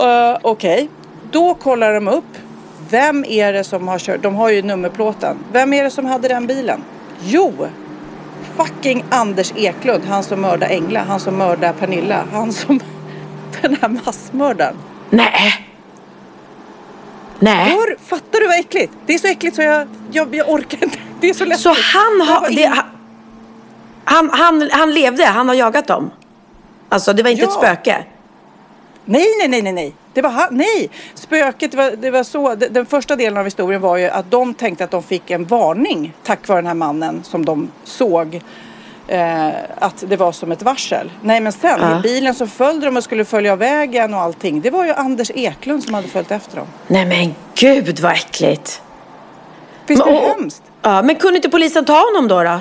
Uh, 0.00 0.38
Okej, 0.42 0.88
då 1.30 1.54
kollar 1.54 1.92
de 1.94 2.08
upp. 2.08 2.24
Vem 2.90 3.24
är 3.24 3.52
det 3.52 3.64
som 3.64 3.88
har 3.88 3.98
kört? 3.98 4.22
De 4.22 4.34
har 4.34 4.50
ju 4.50 4.62
nummerplåten. 4.62 5.36
Vem 5.52 5.72
är 5.72 5.84
det 5.84 5.90
som 5.90 6.04
hade 6.04 6.28
den 6.28 6.46
bilen? 6.46 6.82
Jo, 7.22 7.52
fucking 8.56 9.04
Anders 9.08 9.52
Eklund. 9.56 10.04
Han 10.04 10.22
som 10.22 10.40
mördade 10.40 10.66
Engla. 10.66 11.00
Han 11.00 11.20
som 11.20 11.36
mördade 11.36 11.72
Pernilla. 11.80 12.24
Han 12.32 12.52
som... 12.52 12.80
Den 13.62 13.76
här 13.80 13.88
massmördaren. 13.88 14.74
Nej. 15.10 15.66
Nej. 17.38 17.70
Hör, 17.70 17.96
fattar 18.04 18.40
du 18.40 18.46
vad 18.46 18.58
äckligt? 18.58 18.92
Det 19.06 19.14
är 19.14 19.18
så 19.18 19.26
äckligt 19.26 19.56
så 19.56 19.62
jag, 19.62 19.88
jag, 20.12 20.34
jag 20.34 20.50
orkar 20.50 20.84
inte. 20.84 20.98
Det 21.20 21.28
är 21.30 21.34
så 21.34 21.44
läskigt. 21.44 21.62
Så 21.62 21.68
han 21.68 22.20
har... 22.28 22.50
Det, 22.50 22.66
han, 22.66 22.84
han, 24.04 24.30
han, 24.32 24.68
han 24.72 24.94
levde, 24.94 25.24
han 25.24 25.48
har 25.48 25.54
jagat 25.54 25.86
dem. 25.86 26.10
Alltså 26.88 27.12
det 27.12 27.22
var 27.22 27.30
inte 27.30 27.42
ett 27.44 27.50
Ja. 27.54 27.58
spöke. 27.58 28.04
Nej, 29.04 29.26
nej, 29.38 29.48
nej, 29.48 29.62
nej, 29.62 29.72
nej. 29.72 29.94
Det 30.12 30.22
var 30.22 30.30
han, 30.30 30.48
nej. 30.50 30.90
Spöket, 31.14 31.70
det 31.70 31.76
var, 31.76 31.90
det 31.90 32.10
var 32.10 32.22
så. 32.24 32.54
Den 32.54 32.86
första 32.86 33.16
delen 33.16 33.38
av 33.38 33.44
historien 33.44 33.80
var 33.80 33.96
ju 33.96 34.08
att 34.08 34.30
de 34.30 34.54
tänkte 34.54 34.84
att 34.84 34.90
de 34.90 35.02
fick 35.02 35.30
en 35.30 35.44
varning 35.44 36.12
tack 36.22 36.48
vare 36.48 36.58
den 36.58 36.66
här 36.66 36.74
mannen 36.74 37.20
som 37.24 37.44
de 37.44 37.70
såg. 37.84 38.40
Eh, 39.08 39.48
att 39.78 40.04
det 40.06 40.16
var 40.16 40.32
som 40.32 40.52
ett 40.52 40.62
varsel. 40.62 41.10
Nej, 41.22 41.40
men 41.40 41.52
sen 41.52 41.78
Ja. 41.80 41.98
i 41.98 42.02
bilen 42.02 42.34
så 42.34 42.46
följde 42.46 42.86
de 42.86 42.96
och 42.96 43.04
skulle 43.04 43.24
följa 43.24 43.56
vägen 43.56 44.14
och 44.14 44.20
allting. 44.20 44.60
Det 44.60 44.70
var 44.70 44.84
ju 44.84 44.92
Anders 44.92 45.30
Eklund 45.34 45.84
som 45.84 45.94
hade 45.94 46.08
följt 46.08 46.30
efter 46.30 46.56
dem. 46.56 46.66
Nej 46.86 47.06
men 47.06 47.34
gud 47.54 48.00
vad 48.00 48.12
äckligt. 48.12 48.82
Visst 49.86 50.02
är 50.02 50.12
det 50.12 50.18
och- 50.18 50.28
hemskt? 50.40 50.62
Ja, 50.82 51.02
men 51.02 51.16
kunde 51.16 51.36
inte 51.36 51.48
polisen 51.48 51.84
ta 51.84 51.92
honom 52.12 52.28
då? 52.28 52.42
då? 52.42 52.60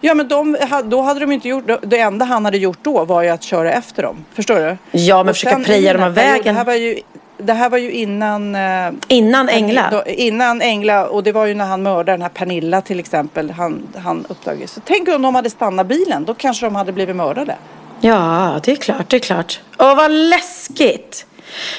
Ja, 0.00 0.14
men 0.14 0.28
de, 0.28 0.56
då 0.84 1.02
hade 1.02 1.20
de 1.20 1.32
inte 1.32 1.48
gjort, 1.48 1.64
det 1.82 1.98
enda 1.98 2.24
han 2.24 2.44
hade 2.44 2.58
gjort 2.58 2.78
då 2.82 3.04
var 3.04 3.22
ju 3.22 3.28
att 3.28 3.42
köra 3.42 3.72
efter 3.72 4.02
dem. 4.02 4.24
Förstår 4.34 4.54
du? 4.56 4.76
Ja, 4.98 5.16
men 5.16 5.28
Och 5.28 5.34
försöka 5.36 5.58
preja 5.58 5.92
dem 5.92 6.02
av 6.02 6.14
vägen. 6.14 6.44
Det 6.54 6.58
här 6.58 6.64
var 6.64 6.74
ju, 6.74 7.00
det 7.38 7.52
här 7.52 7.70
var 7.70 7.78
ju 7.78 7.90
innan... 7.92 8.54
Eh, 8.54 8.90
Innan 9.08 9.48
Engla? 9.48 9.88
Då, 9.90 10.04
innan 10.06 10.62
Engla 10.62 11.06
och 11.06 11.22
det 11.22 11.32
var 11.32 11.46
ju 11.46 11.54
när 11.54 11.64
han 11.64 11.82
mördade 11.82 12.12
den 12.12 12.22
här 12.22 12.28
Pernilla 12.28 12.80
till 12.80 12.98
exempel. 12.98 13.50
Han, 13.50 13.88
han 14.02 14.26
uppdagades. 14.28 14.70
Så 14.72 14.80
tänk 14.84 15.08
om 15.08 15.22
de 15.22 15.34
hade 15.34 15.50
stannat 15.50 15.86
bilen. 15.86 16.24
Då 16.24 16.34
kanske 16.34 16.66
de 16.66 16.74
hade 16.76 16.92
blivit 16.92 17.16
mördade. 17.16 17.56
Ja, 18.00 18.60
det 18.64 18.72
är 18.72 18.76
klart, 18.76 19.10
det 19.10 19.16
är 19.16 19.20
klart. 19.20 19.60
Åh, 19.78 19.96
vad 19.96 20.10
läskigt. 20.10 21.26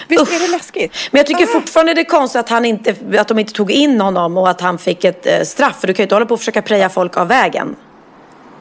Visst 0.07 0.21
Uff. 0.21 0.35
är 0.35 0.39
det 0.39 0.51
läskigt? 0.51 0.95
Men 1.11 1.19
jag 1.19 1.25
tycker 1.27 1.43
Ah. 1.43 1.47
fortfarande 1.53 1.93
det 1.93 2.01
är 2.01 2.05
konstigt 2.05 2.39
att, 2.39 2.49
han 2.49 2.65
inte, 2.65 2.95
att 3.19 3.27
de 3.27 3.39
inte 3.39 3.53
tog 3.53 3.71
in 3.71 4.01
honom 4.01 4.37
och 4.37 4.49
att 4.49 4.61
han 4.61 4.77
fick 4.77 5.03
ett 5.03 5.25
eh, 5.25 5.41
straff. 5.43 5.75
För 5.79 5.87
du 5.87 5.93
kan 5.93 6.03
ju 6.03 6.05
inte 6.05 6.15
hålla 6.15 6.25
på 6.25 6.33
och 6.33 6.39
försöka 6.39 6.61
preja 6.61 6.89
folk 6.89 7.17
av 7.17 7.27
vägen. 7.27 7.75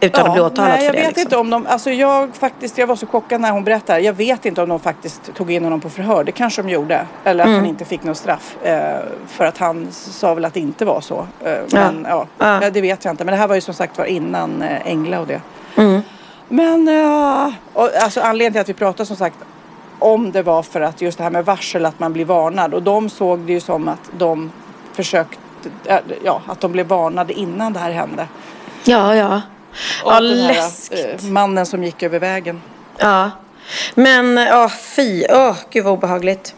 Utan 0.06 0.26
att 0.26 0.32
bli 0.32 0.40
åtalad 0.42 0.70
nej, 0.70 0.84
jag 0.84 0.86
för 0.86 0.92
det. 0.92 0.98
vet 0.98 1.08
liksom. 1.08 1.22
inte 1.22 1.36
om 1.36 1.50
de, 1.50 1.66
alltså 1.66 1.90
jag 1.90 2.36
faktiskt, 2.36 2.78
jag 2.78 2.86
var 2.86 2.96
så 2.96 3.06
chockad 3.06 3.40
när 3.40 3.50
hon 3.50 3.64
berättade. 3.64 4.00
Jag 4.00 4.12
vet 4.12 4.46
inte 4.46 4.62
om 4.62 4.68
de 4.68 4.80
faktiskt 4.80 5.34
tog 5.34 5.50
in 5.52 5.64
honom 5.64 5.80
på 5.80 5.90
förhör. 5.90 6.24
Det 6.24 6.32
kanske 6.32 6.62
de 6.62 6.68
gjorde. 6.68 7.06
Eller 7.24 7.44
att 7.44 7.48
Mm. 7.48 7.60
han 7.60 7.68
inte 7.68 7.84
fick 7.84 8.02
något 8.02 8.16
straff. 8.16 8.56
Eh, 8.62 8.98
för 9.26 9.44
att 9.44 9.58
han 9.58 9.88
sa 9.90 10.34
väl 10.34 10.44
att 10.44 10.54
det 10.54 10.60
inte 10.60 10.84
var 10.84 11.00
så. 11.00 11.26
Eh, 11.44 11.52
men 11.72 12.06
ja, 12.08 12.26
Ja. 12.38 12.58
ja, 12.62 12.70
det 12.70 12.80
vet 12.80 13.04
jag 13.04 13.12
inte. 13.12 13.24
Men 13.24 13.32
det 13.32 13.38
här 13.38 13.48
var 13.48 13.54
ju 13.54 13.60
som 13.60 13.74
sagt 13.74 13.98
var 13.98 14.04
innan 14.04 14.62
eh, 14.62 14.86
Engla 14.86 15.20
och 15.20 15.26
det. 15.26 15.40
Mm. 15.76 16.00
Men 16.48 16.86
ja, 16.86 17.52
och, 17.72 17.90
alltså 18.02 18.20
anledningen 18.20 18.52
till 18.52 18.60
att 18.60 18.68
vi 18.68 18.74
pratar 18.74 19.04
som 19.04 19.16
sagt 19.16 19.36
om 19.98 20.32
det 20.32 20.42
var 20.42 20.62
för 20.62 20.80
att 20.80 21.00
just 21.02 21.18
det 21.18 21.24
här 21.24 21.30
med 21.30 21.44
varsel, 21.44 21.86
att 21.86 21.98
man 22.00 22.12
blir 22.12 22.24
varnad. 22.24 22.74
Och 22.74 22.82
de 22.82 23.08
såg 23.10 23.38
det 23.38 23.52
ju 23.52 23.60
som 23.60 23.88
att 23.88 24.10
de 24.18 24.52
försökte, 24.92 25.38
äh, 25.84 25.98
ja, 26.24 26.40
att 26.46 26.60
de 26.60 26.72
blev 26.72 26.86
varnade 26.86 27.32
innan 27.32 27.72
det 27.72 27.78
här 27.78 27.90
hände. 27.90 28.26
Ja, 28.84 29.14
ja. 29.16 29.40
Och 30.04 30.12
Ja, 30.12 30.20
den 30.20 30.38
här, 30.38 30.54
läskigt. 30.54 31.24
eh, 31.24 31.30
mannen 31.30 31.66
som 31.66 31.84
gick 31.84 32.02
över 32.02 32.18
vägen. 32.18 32.62
Ja. 32.98 33.30
Men, 33.94 34.36
ja, 34.36 34.70
fy. 34.96 35.26
Åh, 35.30 35.56
gud 35.70 35.84
vad 35.84 35.92
obehagligt. 35.92 36.54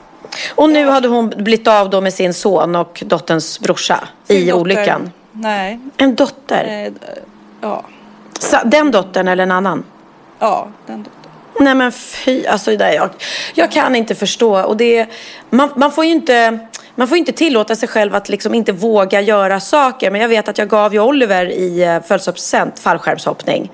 Och 0.55 0.71
nu 0.71 0.89
hade 0.89 1.09
hon 1.09 1.29
blivit 1.37 1.69
av 1.69 1.91
då 1.91 2.01
med 2.01 2.15
sin 2.15 2.35
son 2.35 2.77
och 2.77 3.03
dotterns 3.07 3.61
brorsa 3.61 4.09
Sin 4.25 4.37
i 4.37 4.41
dotter- 4.51 4.61
olyckan. 4.61 5.11
Nej. 5.33 5.81
En 5.97 6.15
dotter? 6.15 6.87
Eh, 6.87 6.93
ja. 7.61 7.85
Den 8.65 8.91
dottern 8.91 9.29
eller 9.29 9.43
en 9.43 9.51
annan? 9.53 9.85
Ja, 10.39 10.69
den 10.87 11.03
dottern. 11.03 11.16
Nej 11.61 11.75
men 11.75 11.93
fy, 11.93 12.47
alltså 12.47 12.71
det 12.71 12.77
där, 12.77 12.93
jag, 12.93 13.11
jag 13.55 13.73
kan 13.73 13.97
inte 13.97 14.15
förstå. 14.15 14.63
Och 14.63 14.77
det, 14.77 15.07
man, 15.51 15.71
man 15.77 15.93
får 15.93 16.05
ju 16.05 16.11
inte, 16.11 16.59
man 16.95 17.09
får 17.09 17.19
inte 17.19 17.33
tillåta 17.33 17.77
sig 17.77 17.89
själv 17.89 18.15
att 18.15 18.29
liksom 18.29 18.55
inte 18.55 18.73
våga 18.73 19.21
göra 19.21 19.61
saker. 19.61 20.11
Men 20.11 20.21
jag 20.21 20.29
vet 20.29 20.49
att 20.49 20.59
jag 20.59 20.69
gav 20.69 20.95
ju 20.95 21.01
Oliver 21.01 21.47
i 21.47 21.83
eh, 21.83 22.03
födelsedagspresent 22.03 22.79
fallskärmshoppning. 22.79 23.71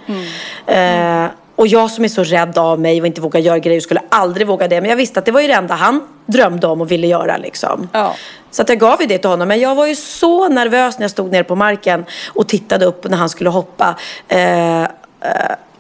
Eh, 0.67 1.27
och 1.57 1.67
jag 1.67 1.91
som 1.91 2.05
är 2.05 2.09
så 2.09 2.25
rädd 2.25 2.59
av 2.59 2.81
mig 2.81 3.01
och 3.01 3.07
inte 3.07 3.21
vågar 3.21 3.41
göra 3.41 3.59
grejer 3.59 3.81
skulle 3.81 4.01
aldrig 4.09 4.47
våga 4.47 4.69
det. 4.69 4.81
Men 4.81 4.91
jag 4.91 4.97
visste 4.97 5.19
att 5.19 5.25
det 5.25 5.33
var 5.33 5.41
ju 5.41 5.49
det 5.49 5.55
enda 5.55 5.75
han 5.75 6.01
drömde 6.27 6.67
om 6.67 6.81
och 6.81 6.91
ville 6.91 7.07
göra 7.07 7.37
liksom. 7.37 7.89
Ja. 7.93 8.15
Så 8.51 8.63
att 8.63 8.69
jag 8.69 8.79
gav 8.79 9.01
ju 9.01 9.07
det 9.07 9.19
till 9.19 9.31
honom. 9.31 9.49
Men 9.49 9.61
jag 9.61 9.75
var 9.75 9.87
ju 9.87 9.97
så 9.97 10.49
nervös 10.49 10.99
när 10.99 11.05
jag 11.05 11.11
stod 11.11 11.33
nere 11.33 11.45
på 11.45 11.57
marken 11.57 12.05
och 12.29 12.49
tittade 12.49 12.87
upp 12.87 13.11
när 13.11 13.17
han 13.17 13.29
skulle 13.29 13.51
hoppa. 13.51 13.97
Eh, 14.29 14.83
eh, 14.83 14.89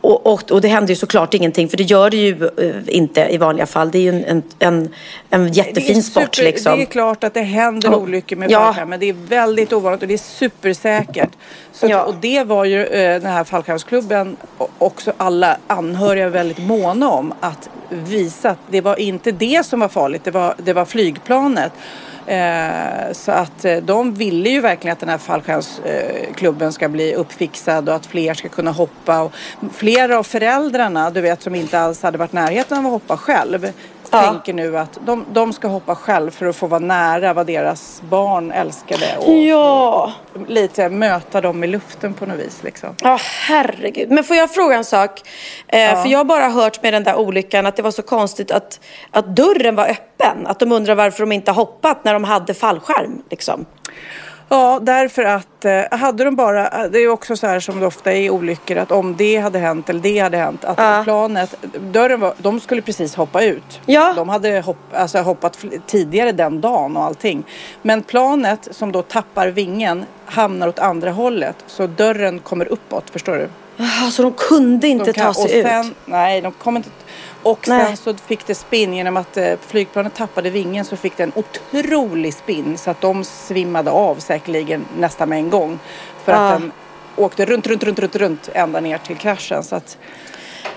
och, 0.03 0.27
och, 0.27 0.51
och 0.51 0.61
det 0.61 0.69
hände 0.69 0.93
ju 0.93 0.97
såklart 0.97 1.35
ingenting, 1.35 1.69
för 1.69 1.77
det 1.77 1.83
gör 1.83 2.11
det 2.11 2.17
ju 2.17 2.51
eh, 2.59 2.97
inte 2.97 3.21
i 3.31 3.37
vanliga 3.37 3.67
fall. 3.67 3.91
Det 3.91 3.99
är 3.99 4.03
ju 4.03 4.09
en, 4.09 4.25
en, 4.25 4.43
en, 4.59 4.88
en 5.31 5.53
jättefin 5.53 6.03
sport 6.03 6.23
super- 6.35 6.45
liksom. 6.45 6.77
Det 6.77 6.83
är 6.83 6.87
klart 6.87 7.25
att 7.25 7.35
det 7.35 7.41
händer 7.43 7.95
olyckor 7.95 8.37
med 8.37 8.51
Ja. 8.51 8.61
fallskärm, 8.61 8.88
men 8.88 9.01
det 9.01 9.09
är 9.09 9.12
väldigt 9.29 9.73
ovanligt 9.73 10.03
och 10.03 10.09
det 10.09 10.15
är 10.15 10.19
supersäkert. 10.19 11.31
Så, 11.73 11.87
Ja. 11.87 12.03
Och 12.05 12.15
det 12.21 12.45
var 12.45 12.65
ju 12.65 12.85
eh, 12.87 13.21
den 13.23 13.31
här 13.33 13.45
fallskärmsklubben 13.45 14.37
och 14.59 14.71
också 14.79 15.12
alla 15.17 15.57
anhöriga 15.67 16.29
väldigt 16.29 16.59
måna 16.59 17.11
om 17.11 17.35
att 17.41 17.69
visa 17.88 18.51
att 18.51 18.59
det 18.71 18.81
var 18.81 19.01
inte 19.01 19.33
det 19.33 19.67
som 19.67 19.81
var 19.81 19.88
farligt, 19.88 20.25
det 20.25 20.31
var, 20.31 20.55
det 20.65 20.73
var 20.73 20.85
flygplanet. 20.85 21.73
Eh, 22.26 23.12
så 23.12 23.32
att 23.32 23.64
eh, 23.64 23.76
de 23.76 24.14
ville 24.14 24.50
ju 24.50 24.61
verkligen 24.61 24.92
att 24.92 25.00
den 25.00 25.08
här 25.08 25.18
fallskärmsklubben 25.18 26.68
eh, 26.68 26.72
ska 26.72 26.88
bli 26.88 27.14
uppfixad 27.14 27.88
och 27.88 27.94
att 27.94 28.06
fler 28.06 28.35
ska 28.35 28.48
kunna 28.48 28.70
hoppa. 28.70 29.22
Och 29.22 29.32
flera 29.72 30.18
av 30.18 30.22
föräldrarna, 30.22 31.11
du 31.11 31.20
vet, 31.20 31.42
som 31.42 31.54
inte 31.54 31.80
alls 31.80 32.02
hade 32.02 32.18
varit 32.18 32.32
i 32.32 32.37
närheten 32.37 32.78
av 32.78 32.87
att 32.87 32.92
hoppa 32.92 33.16
själv, 33.16 33.72
Ja. 34.12 34.22
tänker 34.22 34.53
nu 34.53 34.79
att 34.79 34.98
de, 35.05 35.25
de 35.33 35.53
ska 35.53 35.68
hoppa 35.68 35.94
själv 35.94 36.31
för 36.31 36.46
att 36.46 36.57
få 36.57 36.66
vara 36.66 36.81
nära 36.81 37.33
vad 37.33 37.46
deras 37.46 38.03
barn 38.09 38.53
älskade 38.53 39.16
och 39.18 39.33
Ja, 39.33 40.12
lite 40.48 40.88
möta 40.88 41.40
dem 41.40 41.64
i 41.64 41.66
luften 41.66 42.14
på 42.14 42.27
något 42.27 42.38
vis. 42.38 42.62
Liksom. 42.62 42.88
Ja, 43.03 43.18
herregud. 43.46 44.11
Men 44.11 44.25
får 44.25 44.37
jag 44.37 44.55
fråga 44.55 44.77
en 44.77 44.85
sak? 44.85 45.20
Eh, 45.68 46.03
För 46.03 46.09
jag 46.09 46.18
har 46.18 46.25
bara 46.25 46.48
hört 46.48 46.83
med 46.83 46.92
den 46.92 47.05
där 47.05 47.16
olyckan 47.16 47.66
att 47.66 47.77
det 47.77 47.83
var 47.83 47.90
så 47.90 48.03
konstigt 48.03 48.51
att, 48.51 48.81
att 49.11 49.27
dörren 49.37 49.75
var 49.77 49.88
öppen. 49.88 50.46
Att 50.46 50.59
de 50.59 50.72
undrar 50.72 50.94
varför 50.94 51.20
de 51.20 51.33
inte 51.33 51.51
hoppat 51.53 52.05
när 52.05 52.12
de 52.12 52.25
hade 52.25 52.55
fallskärm. 52.55 53.22
Liksom. 53.31 53.66
Ja, 54.53 54.79
därför 54.83 55.23
att 55.25 55.65
eh, 55.65 55.83
hade 55.91 56.25
de 56.25 56.37
bara, 56.37 56.88
det 56.88 56.99
är 56.99 57.09
också 57.09 57.37
så 57.37 57.47
här 57.47 57.61
som 57.61 57.81
det 57.81 57.87
ofta 57.87 58.12
är 58.12 58.17
i 58.17 58.31
olyckor 58.31 58.77
att 58.79 58.91
om 58.91 59.17
det 59.17 59.37
hade 59.37 59.59
hänt 59.59 59.91
eller 59.91 60.01
det 60.01 60.19
hade 60.19 60.37
hänt 60.37 60.65
att 60.65 60.79
Ja. 60.79 61.01
planet, 61.05 61.55
dörren 61.81 62.21
var, 62.21 62.35
de 62.38 62.61
skulle 62.61 62.83
precis 62.83 63.15
hoppa 63.15 63.43
ut. 63.43 63.81
Ja. 63.87 64.12
De 64.17 64.29
hade 64.29 64.61
hopp, 64.61 64.77
alltså, 64.95 65.19
hoppat 65.19 65.59
tidigare 65.87 66.33
den 66.33 66.61
dagen 66.61 66.97
och 66.97 67.05
allting. 67.05 67.45
Men 67.83 68.03
planet 68.03 68.69
som 68.71 68.93
då 68.93 69.03
tappar 69.03 69.49
vingen 69.49 70.05
hamnar 70.27 70.69
åt 70.69 70.79
andra 70.79 71.11
hållet 71.11 71.57
så 71.67 71.87
dörren 71.87 72.38
kommer 72.38 72.67
uppåt, 72.73 73.11
förstår 73.11 73.35
du? 73.37 73.49
Jaha, 73.77 74.11
så 74.11 74.23
de 74.23 74.33
kunde 74.33 74.88
inte 74.88 75.12
De 75.12 75.21
ta 75.21 75.29
och 75.29 75.37
sig 75.37 75.62
sen, 75.62 75.87
ut? 75.87 75.93
Nej, 76.05 76.41
de 76.41 76.53
kom 76.53 76.77
inte. 76.77 76.91
Och 77.42 77.68
Nej. 77.68 77.87
sen 77.87 77.96
så 77.96 78.14
fick 78.14 78.46
det 78.46 78.55
spinn 78.55 78.94
genom 78.94 79.16
att 79.16 79.37
eh, 79.37 79.52
flygplanet 79.66 80.14
tappade 80.14 80.50
vingen 80.50 80.85
så 80.85 80.96
fick 80.96 81.16
det 81.16 81.22
en 81.22 81.33
otrolig 81.35 82.35
spinn 82.35 82.78
så 82.78 82.90
att 82.90 83.00
de 83.00 83.24
svimmade 83.24 83.90
av 83.90 84.14
säkerligen 84.14 84.85
nästan 84.98 85.28
med 85.28 85.38
en 85.38 85.50
gång. 85.50 85.78
För 86.24 86.33
Ah. 86.33 86.37
att 86.37 86.61
den 86.61 86.72
åkte 87.16 87.44
runt, 87.44 87.66
runt, 87.66 87.85
runt, 87.85 87.98
runt, 87.98 88.16
runt 88.16 88.48
ända 88.52 88.81
ner 88.81 88.98
till 88.98 89.16
kraschen. 89.16 89.62
Så 89.64 89.76
att 89.76 89.98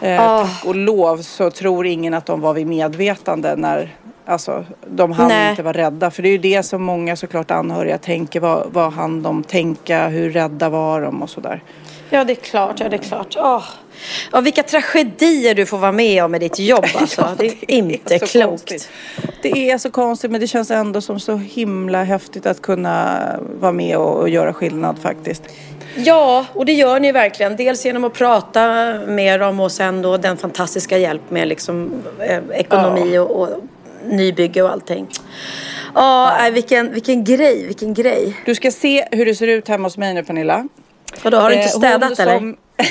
eh, 0.02 0.22
Ah. 0.22 0.42
tack 0.48 0.66
och 0.66 0.76
lov 0.76 1.18
så 1.18 1.52
tror 1.52 1.86
ingen 1.86 2.14
att 2.14 2.26
de 2.26 2.42
var 2.42 2.54
vid 2.54 2.68
medvetande 2.68 3.56
när 3.56 3.96
Alltså, 4.28 4.66
de 4.88 5.12
hann 5.12 5.28
Nej. 5.28 5.50
inte 5.50 5.64
vara 5.64 5.78
rädda. 5.78 6.12
För 6.12 6.24
det 6.24 6.30
är 6.30 6.32
ju 6.32 6.38
det 6.38 6.64
som 6.64 6.84
många 6.84 7.16
såklart 7.16 7.52
anhöriga 7.52 7.98
tänker. 7.98 8.40
Vad, 8.40 8.68
vad 8.72 8.94
hann 8.94 9.24
de 9.24 9.44
tänka? 9.44 10.08
Hur 10.08 10.30
rädda 10.32 10.70
var 10.70 11.02
de? 11.02 11.24
Och 11.24 11.30
sådär. 11.30 11.64
Ja, 12.10 12.24
det 12.24 12.34
är 12.34 12.36
klart. 12.36 12.80
Ja, 12.80 12.90
det 12.90 12.96
är 12.96 13.02
klart. 13.02 13.36
Åh. 13.40 13.64
Ja, 14.32 14.42
vilka 14.42 14.64
tragedier 14.64 15.56
du 15.56 15.66
får 15.66 15.78
vara 15.78 15.92
med 15.92 16.24
om 16.24 16.36
i 16.36 16.40
ditt 16.40 16.60
jobb 16.60 16.86
alltså. 16.96 17.22
Ja, 17.22 17.36
det 17.38 17.46
är 17.48 17.72
inte 17.72 18.20
klokt. 18.20 18.48
konstigt. 18.50 18.90
Det 19.42 19.70
är 19.72 19.78
så 19.78 19.92
konstigt 19.92 20.32
men 20.32 20.42
det 20.42 20.48
känns 20.48 20.72
ändå 20.72 21.02
som 21.02 21.20
så 21.20 21.36
himla 21.38 22.04
häftigt 22.04 22.46
att 22.46 22.62
kunna 22.62 23.20
vara 23.60 23.72
med 23.72 23.98
och, 23.98 24.20
och 24.20 24.30
göra 24.30 24.54
skillnad 24.54 24.96
faktiskt. 25.02 25.44
Ja, 25.98 26.46
och 26.54 26.66
det 26.66 26.74
gör 26.74 27.00
ni 27.00 27.12
verkligen. 27.12 27.56
Dels 27.56 27.86
genom 27.86 28.04
att 28.04 28.14
prata 28.14 28.94
med 29.08 29.40
dem 29.40 29.60
och 29.60 29.72
sen 29.72 30.02
då 30.02 30.18
den 30.18 30.38
fantastiska 30.38 30.98
hjälp 30.98 31.22
med 31.30 31.48
liksom, 31.48 31.92
eh, 32.20 32.40
ekonomi 32.54 33.18
och, 33.18 33.32
och 33.42 33.50
nybygge 34.06 34.62
och 34.62 34.70
allting. 34.72 35.08
Ja, 35.96 36.36
nej, 36.40 36.52
vilken, 36.52 36.94
vilken 36.94 37.24
grej, 37.24 37.66
vilken 37.66 37.94
grej. 37.94 38.34
Du 38.46 38.56
ska 38.56 38.72
se 38.72 39.08
hur 39.12 39.26
det 39.26 39.36
ser 39.36 39.48
ut 39.48 39.68
hemma 39.68 39.84
hos 39.86 39.98
mig 39.98 40.14
nu 40.14 40.24
Pernilla. 40.24 40.68
Och 41.24 41.32
då 41.32 41.38
har 41.38 41.50
du 41.50 41.56
inte 41.56 41.66
Eh, 41.68 41.72
städat 41.78 42.20
eller? 42.20 42.38
som- 42.38 42.58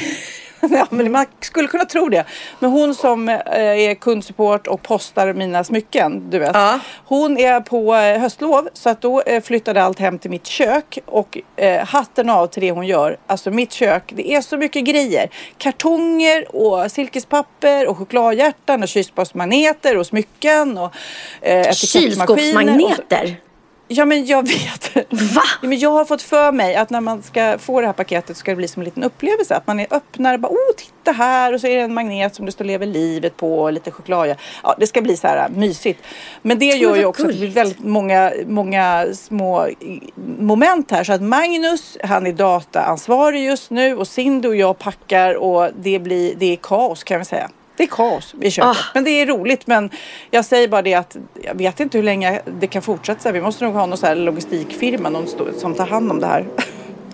ja, 0.71 0.87
men 0.91 1.13
man 1.13 1.27
skulle 1.41 1.69
kunna 1.69 1.85
tro 1.85 2.09
det. 2.09 2.25
Men 2.59 2.71
hon 2.71 2.95
som 2.95 3.29
eh, 3.29 3.37
är 3.57 3.95
kundsupport 3.95 4.67
och 4.67 4.83
postar 4.83 5.33
mina 5.33 5.65
smycken, 5.65 6.31
du 6.31 6.39
vet. 6.39 6.51
Ja. 6.55 6.79
Hon 7.05 7.39
är 7.39 7.61
på 7.61 7.95
eh, 7.95 8.21
höstlov 8.21 8.69
så 8.73 8.91
att 8.91 9.01
då 9.01 9.21
eh, 9.21 9.43
flyttade 9.43 9.83
allt 9.83 9.99
hem 9.99 10.19
till 10.19 10.31
mitt 10.31 10.47
kök 10.47 10.99
och 11.07 11.39
eh, 11.57 11.87
hatten 11.87 12.31
av 12.31 12.47
till 12.47 12.63
det 12.63 12.71
hon 12.71 12.87
gör. 12.87 13.17
Alltså 13.27 13.51
mitt 13.51 13.73
kök, 13.73 14.03
det 14.17 14.31
är 14.35 14.41
så 14.41 14.57
mycket 14.57 14.85
grejer. 14.85 15.29
Kartonger 15.59 16.57
och 16.57 16.93
silkespapper 16.93 17.89
och 17.89 17.99
chokladhjärtan 17.99 18.83
och 18.83 18.89
kylskåpsmagneter 18.89 19.97
och 19.99 20.07
smycken 20.07 20.79
och 20.79 20.91
eh, 21.41 21.61
etikettmaskiner. 21.61 22.23
och 22.23 22.29
så- 22.29 22.37
Kylskåpsmagneter? 22.37 23.37
Ja 23.89 24.05
men 24.05 24.27
jag 24.27 24.49
vet. 24.49 24.97
Va? 25.11 25.43
Ja, 25.63 25.69
men 25.69 25.79
jag 25.79 25.91
har 25.91 26.05
fått 26.05 26.23
för 26.23 26.53
mig 26.53 26.75
att 26.77 26.91
när 26.91 27.01
man 27.01 27.23
ska 27.23 27.59
få 27.59 27.81
det 27.81 27.87
här 27.87 27.93
paketet 27.93 28.37
ska 28.37 28.51
det 28.51 28.57
bli 28.57 28.69
som 28.69 28.81
en 28.81 28.85
liten 28.85 29.03
upplevelse. 29.03 29.57
Att 29.57 29.67
man 29.67 29.81
är 29.81 29.87
öppnar 29.91 30.39
bara, 30.39 30.53
oh 30.53 30.75
titta 30.77 31.13
här 31.13 31.53
och 31.53 31.61
så 31.61 31.67
är 31.67 31.77
det 31.77 31.83
en 31.83 31.95
magnet 31.95 32.35
som 32.35 32.47
det 32.47 32.53
står 32.53 32.65
lever 32.65 32.87
livet 32.87 33.37
på 33.37 33.63
och 33.63 33.73
lite 33.73 33.91
choklad. 33.91 34.35
Ja, 34.63 34.77
det 34.79 34.87
ska 34.87 35.03
bli 35.03 35.17
så 35.17 35.27
här 35.27 35.37
äh, 35.37 35.57
mysigt. 35.57 36.03
Men 36.43 36.59
det 36.59 36.67
gör 36.67 36.91
vad 36.91 36.99
ju 36.99 37.05
också 37.05 37.23
att 37.23 37.29
det 37.29 37.39
blir 37.39 37.49
väldigt 37.49 37.85
många, 37.85 38.33
många 38.47 39.07
små 39.15 39.69
moment 40.39 40.91
här. 40.91 41.05
Så 41.05 41.13
att 41.13 41.23
Magnus, 41.23 41.99
han 42.05 42.27
är 42.27 42.33
dataansvarig 42.33 43.45
just 43.45 43.71
nu 43.71 43.97
och 43.97 44.09
Cindy 44.09 44.49
och 44.49 44.57
jag 44.57 44.79
packar 44.79 45.35
och 45.35 45.71
det 45.77 45.99
blir, 45.99 46.35
det 46.35 46.53
är 46.53 46.57
kaos 46.57 47.05
kan 47.05 47.19
vi 47.19 47.25
säga. 47.25 47.51
Det 47.77 47.83
är 47.83 47.87
kaos 47.87 48.35
i 48.41 48.51
köket. 48.51 48.71
Ah. 48.71 48.77
Men 48.95 49.05
det 49.05 49.11
är 49.11 49.27
roligt. 49.27 49.67
Men 49.67 49.91
jag 50.31 50.45
säger 50.45 50.69
bara 50.69 50.83
det 50.83 50.95
att 50.95 51.17
jag 51.45 51.55
vet 51.55 51.81
inte 51.81 51.99
hur 51.99 52.05
länge 52.05 52.41
det 52.61 52.67
kan 52.67 52.83
fortsätta. 52.83 53.33
Vi 53.33 53.41
måste 53.41 53.65
nog 53.65 53.75
ha 53.75 53.87
någon 53.87 53.99
så 53.99 54.15
logistikfirma 54.15 55.09
någon 55.09 55.27
som 55.59 55.75
tar 55.75 55.87
hand 55.87 56.11
om 56.11 56.21
det 56.21 56.27
här. 56.27 56.47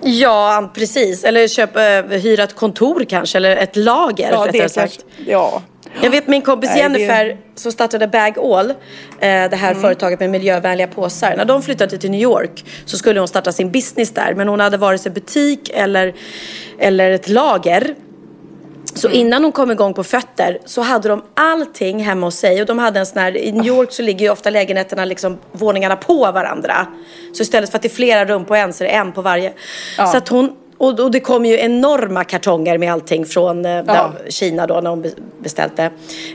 Ja, 0.03 0.70
precis. 0.75 1.25
Eller 1.25 1.49
köpa, 1.49 1.85
eh, 1.88 2.05
hyra 2.05 2.42
ett 2.42 2.57
kontor 2.57 3.05
kanske, 3.09 3.38
eller 3.38 3.57
ett 3.57 3.77
lager 3.77 4.31
Ja, 4.33 4.46
rättare 4.46 4.62
det 4.62 4.68
sagt. 4.68 5.05
kanske, 5.16 5.31
ja. 5.33 5.62
Jag 6.03 6.11
vet 6.11 6.27
min 6.29 6.42
kompis 6.42 6.70
Nej, 6.75 6.88
det- 6.88 6.99
Jennifer 7.01 7.37
som 7.55 7.73
startade 7.73 8.09
Bag 8.09 8.38
All, 8.38 8.70
eh, 8.70 8.75
det 9.20 9.57
här 9.57 9.70
Mm. 9.70 9.83
företaget 9.83 10.20
med 10.20 10.31
miljövänliga 10.31 10.87
påsar. 10.87 11.35
När 11.37 11.44
de 11.44 11.62
flyttade 11.62 11.99
till 11.99 12.11
New 12.11 12.20
York 12.20 12.64
så 12.85 12.96
skulle 12.96 13.20
hon 13.20 13.29
starta 13.29 13.53
sin 13.53 13.70
business 13.73 14.11
där. 14.11 14.35
Men 14.35 14.49
hon 14.49 14.61
hade 14.61 14.77
vare 14.77 14.99
sig 14.99 15.12
butik 15.12 15.70
eller, 15.75 16.14
eller 16.79 17.11
ett 17.11 17.29
lager. 17.29 17.94
Så 18.94 19.09
Mm. 19.09 19.20
innan 19.20 19.42
hon 19.44 19.53
kom 19.53 19.70
igång 19.70 19.94
på 19.94 20.05
fötter 20.05 20.59
så 20.64 20.81
hade 20.83 21.09
de 21.09 21.22
allting 21.35 21.98
hemma 22.05 22.26
hos 22.26 22.37
sig. 22.37 22.61
Och 22.61 22.66
de 22.66 22.79
hade 22.79 23.00
en 23.00 23.07
sån 23.07 23.18
här, 23.22 23.37
i 23.37 23.53
New 23.53 23.66
York 23.66 23.92
så 23.92 24.03
ligger 24.03 24.26
ju 24.26 24.33
ofta 24.33 24.50
lägenheterna 24.50 25.05
liksom 25.05 25.38
våningarna 25.53 25.96
på 25.96 26.33
varandra. 26.33 26.87
Så 27.33 27.42
istället 27.42 27.70
för 27.70 27.79
att 27.79 27.83
det 27.83 27.88
är 27.88 27.94
flera 27.94 28.24
rum 28.24 28.44
på 28.44 28.55
en 28.55 28.72
så 28.72 28.85
är 28.85 28.88
det 28.88 28.94
en 28.94 29.12
på 29.12 29.22
varje. 29.22 29.53
Så 29.96 30.16
att 30.16 30.29
hon, 30.29 30.53
och, 30.81 31.01
och 31.01 31.11
det 31.11 31.21
kom 31.21 31.47
ju 31.47 31.59
enorma 31.59 32.25
kartonger 32.25 32.79
med 32.79 32.93
allting 32.93 33.27
från 33.27 33.64
eh, 33.64 33.85
där, 33.85 34.11
Kina 34.29 34.66
då 34.66 34.81
när 34.81 34.90
hon 34.90 35.03
be- 35.03 35.11
beställt 35.43 35.77
det. 35.77 35.90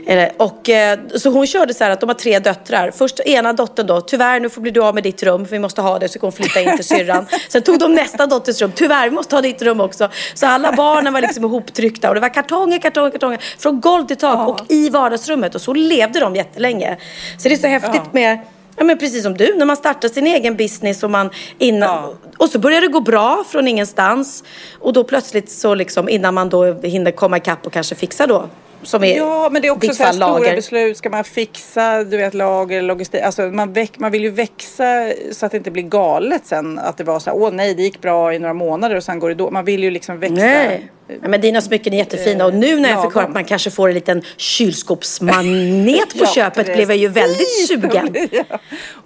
Eh, 0.06 0.28
Och, 0.36 0.68
eh, 0.68 0.98
så 1.16 1.30
hon 1.30 1.46
körde 1.46 1.74
så 1.74 1.84
här 1.84 1.90
att 1.90 2.00
de 2.00 2.08
har 2.08 2.14
tre 2.14 2.38
döttrar. 2.38 2.90
Först 2.90 3.20
ena 3.20 3.52
dottern 3.52 3.86
då, 3.86 4.00
tyvärr 4.00 4.40
nu 4.40 4.48
får 4.48 4.60
bli 4.60 4.70
du 4.70 4.82
av 4.84 4.94
med 4.94 5.02
ditt 5.04 5.22
rum 5.22 5.44
för 5.44 5.52
vi 5.52 5.58
måste 5.58 5.80
ha 5.82 5.98
det 5.98 6.08
så 6.08 6.18
kan 6.18 6.26
hon 6.26 6.32
flytta 6.32 6.60
in 6.60 6.76
till 6.76 6.84
syrran. 6.84 7.26
Sen 7.48 7.62
tog 7.62 7.78
de 7.78 7.94
nästa 7.94 8.26
dotters 8.26 8.62
rum, 8.62 8.72
tyvärr 8.74 9.08
vi 9.08 9.14
måste 9.14 9.36
ha 9.36 9.40
ditt 9.42 9.62
rum 9.62 9.80
också. 9.80 10.08
Så 10.34 10.46
alla 10.46 10.72
barnen 10.72 11.12
var 11.12 11.20
liksom 11.20 11.44
ihoptryckta 11.44 12.08
och 12.08 12.14
det 12.14 12.20
var 12.20 12.34
kartonger, 12.34 12.78
kartonger, 12.78 13.10
kartonger. 13.10 13.38
Från 13.58 13.80
golv 13.80 14.06
till 14.06 14.16
tak 14.16 14.48
och 14.48 14.60
i 14.68 14.90
vardagsrummet 14.90 15.54
och 15.54 15.60
så 15.60 15.74
levde 15.74 16.20
de 16.20 16.36
jättelänge. 16.36 16.96
Så 17.38 17.48
det 17.48 17.54
är 17.54 17.58
så 17.58 17.66
häftigt 17.66 18.12
med 18.12 18.38
Ja 18.76 18.84
men 18.84 18.98
precis 18.98 19.22
som 19.22 19.34
du, 19.36 19.54
när 19.56 19.66
man 19.66 19.76
startar 19.76 20.08
sin 20.08 20.26
egen 20.26 20.56
business 20.56 21.02
och 21.02 21.10
man 21.10 21.30
innan, 21.58 21.88
Ja. 21.88 22.14
och 22.38 22.48
så 22.48 22.58
börjar 22.58 22.80
det 22.80 22.86
gå 22.88 23.00
bra 23.00 23.44
från 23.48 23.68
ingenstans 23.68 24.44
och 24.80 24.92
då 24.92 25.04
plötsligt 25.04 25.50
så 25.50 25.74
liksom 25.74 26.08
innan 26.08 26.34
man 26.34 26.48
då 26.48 26.72
hinner 26.72 27.10
komma 27.10 27.36
ikapp 27.36 27.66
och 27.66 27.72
kanske 27.72 27.94
fixa 27.94 28.26
då 28.26 28.48
som 28.82 29.04
är 29.04 29.16
Ja, 29.16 29.48
men 29.52 29.62
det 29.62 29.68
är 29.68 29.72
också 29.72 29.94
så 29.94 30.02
här 30.02 30.12
stora 30.12 30.26
lager. 30.28 30.56
beslut. 30.56 30.96
Ska 30.96 31.10
man 31.10 31.24
fixa, 31.24 32.04
du 32.04 32.16
vet, 32.16 32.34
lager, 32.34 32.82
logistik. 32.82 33.22
Alltså 33.22 33.42
man, 33.42 33.72
väck, 33.72 33.98
man 33.98 34.12
vill 34.12 34.22
ju 34.22 34.30
växa 34.30 35.12
så 35.32 35.46
att 35.46 35.52
det 35.52 35.58
inte 35.58 35.70
blir 35.70 35.82
galet 35.82 36.46
sen. 36.46 36.78
Att 36.78 36.96
det 36.96 37.04
var 37.04 37.18
så 37.18 37.30
här, 37.30 37.36
åh 37.36 37.50
nej, 37.52 37.74
det 37.74 37.82
gick 37.82 38.00
bra 38.00 38.34
i 38.34 38.38
några 38.38 38.54
månader 38.54 38.96
och 38.96 39.04
sen 39.04 39.18
går 39.18 39.28
det 39.28 39.34
då. 39.34 39.50
Man 39.50 39.64
vill 39.64 39.82
ju 39.84 39.90
liksom 39.90 40.18
växa. 40.18 40.34
Nej. 40.34 40.90
Ja, 41.22 41.28
men 41.28 41.40
dina 41.40 41.60
smycken 41.60 41.92
är 41.92 41.96
jättefina 41.96 42.46
och 42.46 42.54
nu 42.54 42.80
när 42.80 42.90
jag 42.90 43.02
fick 43.02 43.14
höra 43.14 43.24
att 43.24 43.34
man 43.34 43.44
kanske 43.44 43.70
får 43.70 43.88
en 43.88 43.94
liten 43.94 44.22
kylskåpsmanet 44.36 46.08
på 46.18 46.24
Ja, 46.24 46.32
köpet 46.34 46.66
blev 46.66 46.90
jag 46.90 46.96
ju 46.96 47.08
väldigt 47.08 47.66
sugen. 47.68 48.14
Ja. 48.32 48.44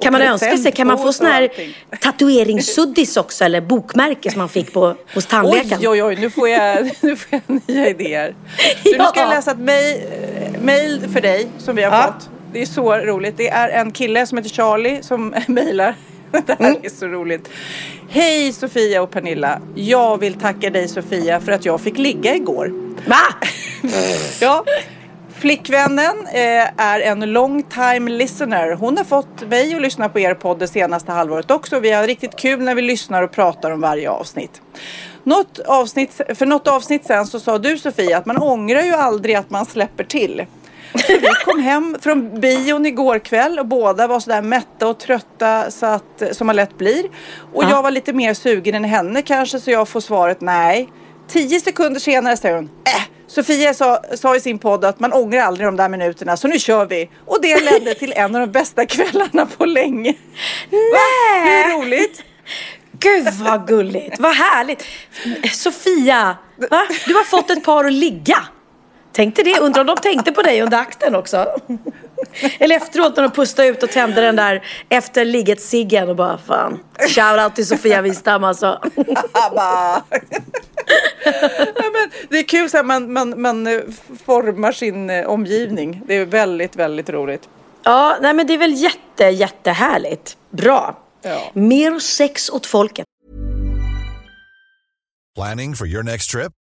Kan 0.01 0.13
man 0.13 0.23
önska 0.23 0.57
sig? 0.59 0.73
Kan 0.73 0.87
man 0.87 0.99
få 0.99 1.13
sån 1.13 1.27
här 1.27 1.49
tatueringssuddis 2.01 3.17
också 3.17 3.45
eller 3.45 3.61
bokmärke 3.61 4.31
som 4.31 4.39
man 4.39 4.49
fick 4.49 4.73
på, 4.73 4.95
hos 5.15 5.27
tandläkaren? 5.27 5.81
Oj, 5.81 5.89
oj, 5.89 6.03
oj, 6.03 6.17
nu 6.17 6.31
får 6.31 6.49
jag, 6.49 6.91
nu 7.01 7.17
får 7.17 7.41
jag 7.47 7.61
nya 7.67 7.89
idéer. 7.89 8.35
Du, 8.85 8.91
Nu 8.91 9.05
ska 9.05 9.21
jag 9.21 9.27
Ja. 9.27 9.29
läsa 9.35 9.51
ett 9.51 9.59
mejl 10.63 11.01
för 11.13 11.21
dig 11.21 11.47
som 11.59 11.77
vi 11.77 11.83
har 11.83 12.03
fått. 12.03 12.31
Det 12.53 12.63
är 12.63 12.67
så 12.67 12.97
roligt. 12.97 13.37
Det 13.37 13.49
är 13.49 13.69
en 13.69 13.91
kille 13.93 14.27
som 14.27 14.39
heter 14.39 14.51
Charlie 14.51 15.03
som 15.03 15.35
mejlar. 15.47 15.95
Det 16.47 16.57
här 16.59 16.67
Mm. 16.71 16.81
är 16.83 16.89
så 16.91 17.07
roligt. 17.07 17.49
Hej 18.09 18.53
Sofia 18.53 19.03
och 19.03 19.11
Pernilla. 19.11 19.61
Jag 19.75 20.19
vill 20.19 20.35
tacka 20.35 20.71
dig 20.71 20.89
Sofia 20.89 21.41
för 21.41 21.53
att 21.53 21.65
jag 21.65 21.81
fick 21.81 21.99
ligga 21.99 22.35
igår. 22.35 22.73
Va? 23.07 23.17
Ja. 24.41 24.65
Flickvännen 25.39 26.27
eh, 26.27 26.83
är 26.85 27.01
en 27.01 27.21
long 27.33 27.63
time 27.63 28.11
listener. 28.11 28.73
Hon 28.73 28.97
har 28.97 29.05
fått 29.05 29.49
mig 29.49 29.75
att 29.75 29.83
lyssna 29.83 30.09
på 30.09 30.19
er 30.21 30.35
podd 30.35 30.59
det 30.59 30.69
senaste 30.69 31.13
halvåret 31.13 31.51
också. 31.51 31.81
Vi 31.81 31.91
har 31.91 32.07
riktigt 32.07 32.37
kul 32.37 32.61
när 32.61 32.75
vi 32.75 32.83
lyssnar 32.83 33.23
och 33.23 33.31
pratar 33.33 33.71
om 33.71 33.81
varje 33.81 34.11
avsnitt. 34.11 34.63
Något 35.25 35.59
avsnitt, 35.59 36.21
för 36.35 36.47
något 36.47 36.69
avsnitt 36.69 37.07
sen 37.07 37.27
så 37.27 37.41
sa 37.41 37.59
du 37.59 37.79
Sofia 37.79 38.19
att 38.19 38.27
man 38.27 38.37
ångrar 38.39 38.83
ju 38.83 38.93
aldrig 38.93 39.35
att 39.37 39.51
man 39.51 39.67
släpper 39.67 40.05
till. 40.05 40.45
Vi 41.09 41.29
kom 41.45 41.61
hem 41.61 41.97
från 42.01 42.41
bion 42.41 42.87
igår 42.87 43.19
kväll 43.19 43.59
och 43.59 43.67
båda 43.67 44.07
var 44.07 44.21
sådär 44.21 44.43
mätta 44.43 44.89
och 44.89 44.99
trötta 44.99 45.71
så 45.71 45.87
att, 45.87 46.23
som 46.33 46.47
man 46.47 46.57
lätt 46.57 46.79
blir. 46.79 47.05
Och 47.53 47.65
jag 47.65 47.83
var 47.83 47.91
lite 47.91 48.13
mer 48.13 48.35
sugen 48.35 48.75
än 48.75 48.85
henne 48.85 49.23
kanske 49.23 49.61
så 49.61 49.71
jag 49.71 49.89
får 49.89 50.01
svaret 50.01 50.41
nej. 50.41 50.89
Tio 51.29 51.61
sekunder 51.61 52.01
senare 52.01 52.37
säger 52.37 52.57
hon 52.57 52.65
äh, 52.65 53.03
Sofia 53.27 53.75
sa, 53.75 54.03
sa 54.15 54.37
i 54.37 54.41
sin 54.41 54.59
podd 54.59 54.85
att 54.85 55.01
man 55.01 55.13
ångrar 55.13 55.41
aldrig 55.41 55.69
de 55.69 55.77
där 55.77 55.89
minuterna 55.89 56.37
så 56.37 56.49
nu 56.49 56.59
kör 56.59 56.87
vi. 56.87 57.11
Och 57.27 57.39
det 57.43 57.61
ledde 57.61 57.95
till 57.95 58.13
en 58.17 58.35
av 58.35 58.41
de 58.41 58.53
bästa 58.53 58.87
kvällarna 58.87 59.47
på 59.47 59.67
länge. 59.67 60.15
Va? 60.71 60.99
Hur 61.45 61.79
roligt? 61.79 62.23
Gud 62.93 63.29
vad 63.35 63.67
gulligt, 63.67 64.19
vad 64.19 64.35
härligt. 64.35 64.85
Sofia, 65.53 66.37
va? 66.71 66.87
du 67.07 67.15
har 67.15 67.25
fått 67.25 67.51
ett 67.51 67.65
par 67.65 67.85
att 67.85 67.93
ligga. 67.93 68.39
Tänkte 69.13 69.43
det, 69.43 69.61
undrar 69.61 69.81
om 69.81 69.87
de 69.87 69.97
tänkte 69.97 70.33
på 70.33 70.43
dig 70.43 70.63
under 70.63 70.79
akten 70.79 71.15
också. 71.15 71.47
Eller 72.59 72.77
efteråt 72.77 73.17
när 73.17 73.23
de 73.23 73.31
pustade 73.31 73.69
ut 73.69 73.83
och 73.83 73.91
tände 73.91 74.21
den 74.21 74.37
där 74.37 74.65
efter 74.89 75.25
ligget 75.25 75.61
ciggen 75.61 76.09
och 76.09 76.17
bara 76.17 76.39
fan. 76.39 76.79
Shoutout 77.09 77.55
till 77.55 77.67
Sofia 77.67 78.03
Wistam 78.03 78.45
alltså. 78.45 78.81
Men 81.77 82.11
det 82.29 82.39
är 82.39 82.43
kul 82.43 82.71
så 82.71 82.77
här, 82.77 82.85
man, 82.85 83.13
man, 83.13 83.43
man 83.43 83.67
eh, 83.67 83.81
formar 84.25 84.73
sin 84.73 85.11
eh, 85.11 85.27
omgivning. 85.27 86.03
Det 86.07 86.15
är 86.15 86.25
väldigt, 86.25 86.77
väldigt 86.77 87.11
roligt. 87.11 87.49
Ja, 87.83 88.17
nej 88.21 88.35
men 88.35 88.47
det 88.47 88.55
är 88.55 88.59
väl 88.59 88.75
jätte, 88.75 89.25
jättehärligt. 89.25 90.37
Bra. 90.51 90.99
Ja. 91.23 91.51
Mer 91.53 91.99
sex 91.99 92.51
åt 92.51 92.67
folket. 92.67 93.07
Planning 95.37 95.75
for 95.75 95.87
your 95.87 96.03
next 96.03 96.31
trip? 96.31 96.53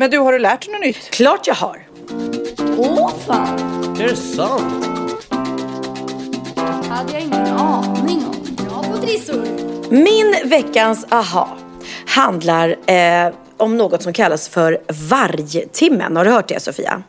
Men 0.00 0.10
du, 0.10 0.18
har 0.18 0.32
du 0.32 0.38
lärt 0.38 0.64
dig 0.64 0.72
något 0.72 0.80
nytt? 0.80 1.10
Klart 1.10 1.46
jag 1.46 1.54
har. 1.54 1.86
Åh 2.76 3.10
fan, 3.26 3.58
Är 4.00 4.08
det 4.08 4.16
sant? 4.16 4.84
hade 6.88 7.12
jag 7.12 7.22
ingen 7.22 7.46
aning 7.46 8.24
om. 8.26 8.56
Bra 8.66 8.82
på 8.82 8.98
trissor. 8.98 9.44
Min 9.90 10.34
veckans 10.50 11.06
aha 11.10 11.56
handlar 12.06 12.90
eh, 12.90 13.32
om 13.56 13.76
något 13.76 14.02
som 14.02 14.12
kallas 14.12 14.48
för 14.48 14.78
vargtimmen. 15.10 16.16
Har 16.16 16.24
du 16.24 16.30
hört 16.30 16.48
det 16.48 16.62
Sofia? 16.62 17.02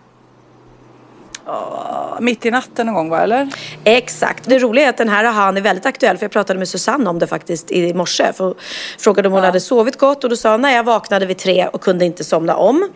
Mitt 2.19 2.45
i 2.45 2.51
natten 2.51 2.85
någon 2.85 2.95
gång 2.95 3.09
va, 3.09 3.21
eller? 3.21 3.49
Exakt. 3.83 4.43
Det 4.49 4.59
roliga 4.59 4.85
är 4.85 4.89
att 4.89 4.97
den 4.97 5.09
här 5.09 5.23
ahan 5.23 5.57
är 5.57 5.61
väldigt 5.61 5.85
aktuell 5.85 6.17
för 6.17 6.23
jag 6.23 6.31
pratade 6.31 6.59
med 6.59 6.67
Susanne 6.67 7.09
om 7.09 7.19
det 7.19 7.27
faktiskt 7.27 7.71
i 7.71 7.93
morse. 7.93 8.33
För 8.33 8.55
frågade 8.97 9.27
om 9.27 9.33
hon 9.33 9.43
hade 9.43 9.59
sovit 9.59 9.97
gott 9.97 10.23
och 10.23 10.29
då 10.29 10.35
sa 10.35 10.51
hon 10.51 10.61
nej 10.61 10.75
jag 10.75 10.83
vaknade 10.83 11.25
vid 11.25 11.37
tre 11.37 11.67
och 11.67 11.81
kunde 11.81 12.05
inte 12.05 12.23
somna 12.23 12.55
om. 12.55 12.89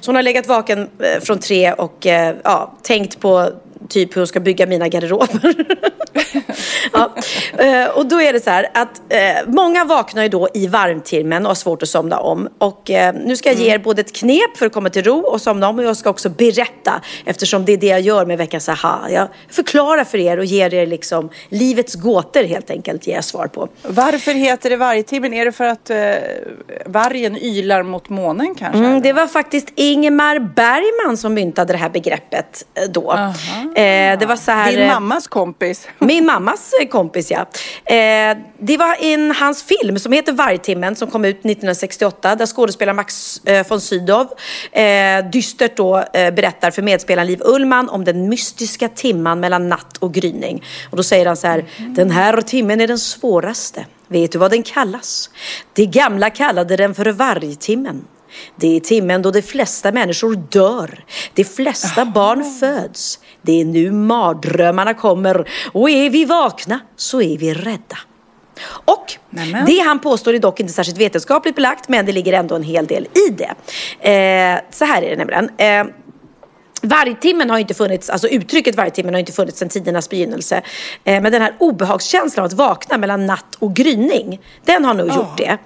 Så 0.00 0.08
hon 0.08 0.16
har 0.16 0.22
legat 0.22 0.46
vaken 0.46 0.88
eh, 0.98 1.20
från 1.20 1.38
tre 1.38 1.72
och 1.72 2.06
eh, 2.06 2.36
ja, 2.44 2.72
tänkt 2.82 3.20
på 3.20 3.50
typ 3.88 4.16
hur 4.16 4.20
hon 4.20 4.26
ska 4.26 4.40
bygga 4.40 4.66
mina 4.66 4.88
garderober. 4.88 5.54
ja. 6.92 7.14
eh, 7.58 7.88
och 7.88 8.06
då 8.06 8.20
är 8.20 8.32
det 8.32 8.40
så 8.40 8.50
här 8.50 8.66
att 8.74 9.02
eh, 9.08 9.18
många 9.46 9.84
vaknar 9.84 10.22
ju 10.22 10.28
då 10.28 10.48
i 10.54 10.66
varmtimmen 10.66 11.42
och 11.42 11.50
har 11.50 11.54
svårt 11.54 11.82
att 11.82 11.88
somna 11.88 12.18
om. 12.18 12.48
Och 12.58 12.90
eh, 12.90 13.14
nu 13.14 13.36
ska 13.36 13.48
jag 13.48 13.58
ge 13.58 13.74
er 13.74 13.78
både 13.78 14.00
ett 14.00 14.16
knep 14.16 14.56
för 14.56 14.66
att 14.66 14.72
komma 14.72 14.90
till 14.90 15.04
ro 15.04 15.18
och 15.20 15.40
somna 15.40 15.68
om 15.68 15.78
och 15.78 15.84
jag 15.84 15.96
ska 15.96 16.10
också 16.10 16.28
berätta 16.28 17.00
eftersom 17.24 17.64
det 17.64 17.72
är 17.72 17.76
det 17.76 17.86
jag 17.86 18.00
gör 18.00 18.26
med 18.26 18.38
veckans 18.38 18.68
aha. 18.68 19.08
Jag 19.10 19.28
förklarar 19.50 20.04
för 20.04 20.18
er 20.18 20.38
och 20.38 20.44
ger 20.44 20.74
er 20.74 20.86
liksom 20.86 21.30
livets 21.48 21.94
gåtor 21.94 22.42
helt 22.42 22.70
enkelt 22.70 23.06
ger 23.06 23.14
jag 23.14 23.24
svar 23.24 23.46
på. 23.46 23.68
Varför 23.82 24.32
heter 24.32 24.70
det 24.70 24.76
vargtimmen? 24.76 25.34
Är 25.34 25.44
det 25.44 25.52
för 25.52 25.64
att 25.64 25.90
vargen 26.86 27.36
ylar 27.36 27.82
mot 27.82 28.08
månen 28.08 28.54
kanske? 28.54 28.78
Mm, 28.78 29.02
det 29.02 29.12
var 29.12 29.26
faktiskt 29.26 29.72
Ingemar 29.74 30.38
Bergman 30.38 31.16
som 31.16 31.34
myntade 31.34 31.72
det 31.72 31.78
här 31.78 31.90
begreppet 31.90 32.66
då. 32.90 33.32
Eh, 33.74 34.18
det 34.18 34.26
var 34.26 34.36
så 34.36 34.50
här, 34.50 34.72
Din 34.72 34.80
eh, 34.80 34.86
mammas 34.86 35.26
kompis. 35.26 35.88
Min 35.98 36.26
mammas 36.26 36.72
eh, 36.80 36.88
kompis 36.88 37.30
ja. 37.30 37.40
Eh, 37.84 38.36
det 38.58 38.76
var 38.76 38.96
en 39.00 39.30
hans 39.30 39.62
film 39.62 39.98
som 39.98 40.12
heter 40.12 40.32
Vargtimmen 40.32 40.96
som 40.96 41.10
kom 41.10 41.24
ut 41.24 41.36
1968 41.36 42.34
där 42.34 42.46
skådespelaren 42.46 42.96
Max 42.96 43.40
eh, 43.44 43.66
von 43.68 43.80
Sydow 43.80 44.28
eh, 44.72 45.30
dystert 45.32 45.76
då 45.76 46.04
berättar 46.12 46.70
för 46.70 46.82
medspelaren 46.82 47.26
Liv 47.26 47.40
Ullman 47.44 47.88
om 47.88 48.04
den 48.04 48.28
mystiska 48.28 48.88
timman 48.88 49.40
mellan 49.40 49.68
natt 49.68 49.96
och 49.98 50.14
gryning. 50.14 50.64
Och 50.90 50.96
då 50.96 51.02
säger 51.02 51.26
han 51.26 51.36
så 51.36 51.46
här, 51.46 51.64
den 51.78 52.10
här 52.10 52.40
timmen 52.40 52.80
är 52.80 52.86
den 52.86 52.98
svåraste. 52.98 53.86
Vet 54.08 54.32
du 54.32 54.38
vad 54.38 54.50
den 54.50 54.62
kallas? 54.62 55.30
De 55.72 55.86
gamla 55.86 56.30
kallade 56.30 56.76
den 56.76 56.94
för 56.94 57.12
vargtimmen. 57.12 58.04
Det 58.56 58.76
är 58.76 58.80
timmen 58.80 59.22
då 59.22 59.30
de 59.30 59.42
flesta 59.42 59.92
människor 59.92 60.34
dör. 60.34 61.04
De 61.34 61.44
flesta 61.44 62.04
barn 62.04 62.44
föds. 62.60 63.18
Det 63.44 63.60
är 63.60 63.64
nu 63.64 63.90
mardrömmarna 63.90 64.94
kommer 64.94 65.48
och 65.72 65.90
är 65.90 66.10
vi 66.10 66.24
vakna 66.24 66.80
så 66.96 67.22
är 67.22 67.38
vi 67.38 67.54
rädda. 67.54 67.98
Och 68.84 69.12
Nämen. 69.30 69.66
det 69.66 69.78
han 69.78 69.98
påstår 69.98 70.34
är 70.34 70.38
dock 70.38 70.60
inte 70.60 70.72
särskilt 70.72 70.98
vetenskapligt 70.98 71.56
belagt 71.56 71.88
men 71.88 72.06
det 72.06 72.12
ligger 72.12 72.32
ändå 72.32 72.54
en 72.54 72.62
hel 72.62 72.86
del 72.86 73.04
i 73.04 73.30
det. 73.30 73.54
Eh, 74.10 74.60
så 74.70 74.84
här 74.84 75.02
är 75.02 75.10
det 75.10 75.16
nämligen. 75.16 75.50
Eh, 75.56 75.94
Vargtimmen 76.84 77.50
har 77.50 77.58
inte 77.58 77.74
funnits, 77.74 78.10
alltså 78.10 78.28
uttrycket 78.28 78.76
vargtimmen 78.76 79.14
har 79.14 79.18
inte 79.18 79.32
funnits 79.32 79.58
sedan 79.58 79.68
tidernas 79.68 80.10
begynnelse. 80.10 80.62
Eh, 81.04 81.22
men 81.22 81.32
den 81.32 81.42
här 81.42 81.54
obehagskänslan 81.58 82.44
av 82.44 82.46
att 82.46 82.52
vakna 82.52 82.98
mellan 82.98 83.26
natt 83.26 83.54
och 83.58 83.74
gryning, 83.74 84.40
den 84.64 84.84
har 84.84 84.94
nog 84.94 85.08
gjort 85.08 85.36
det. 85.36 85.58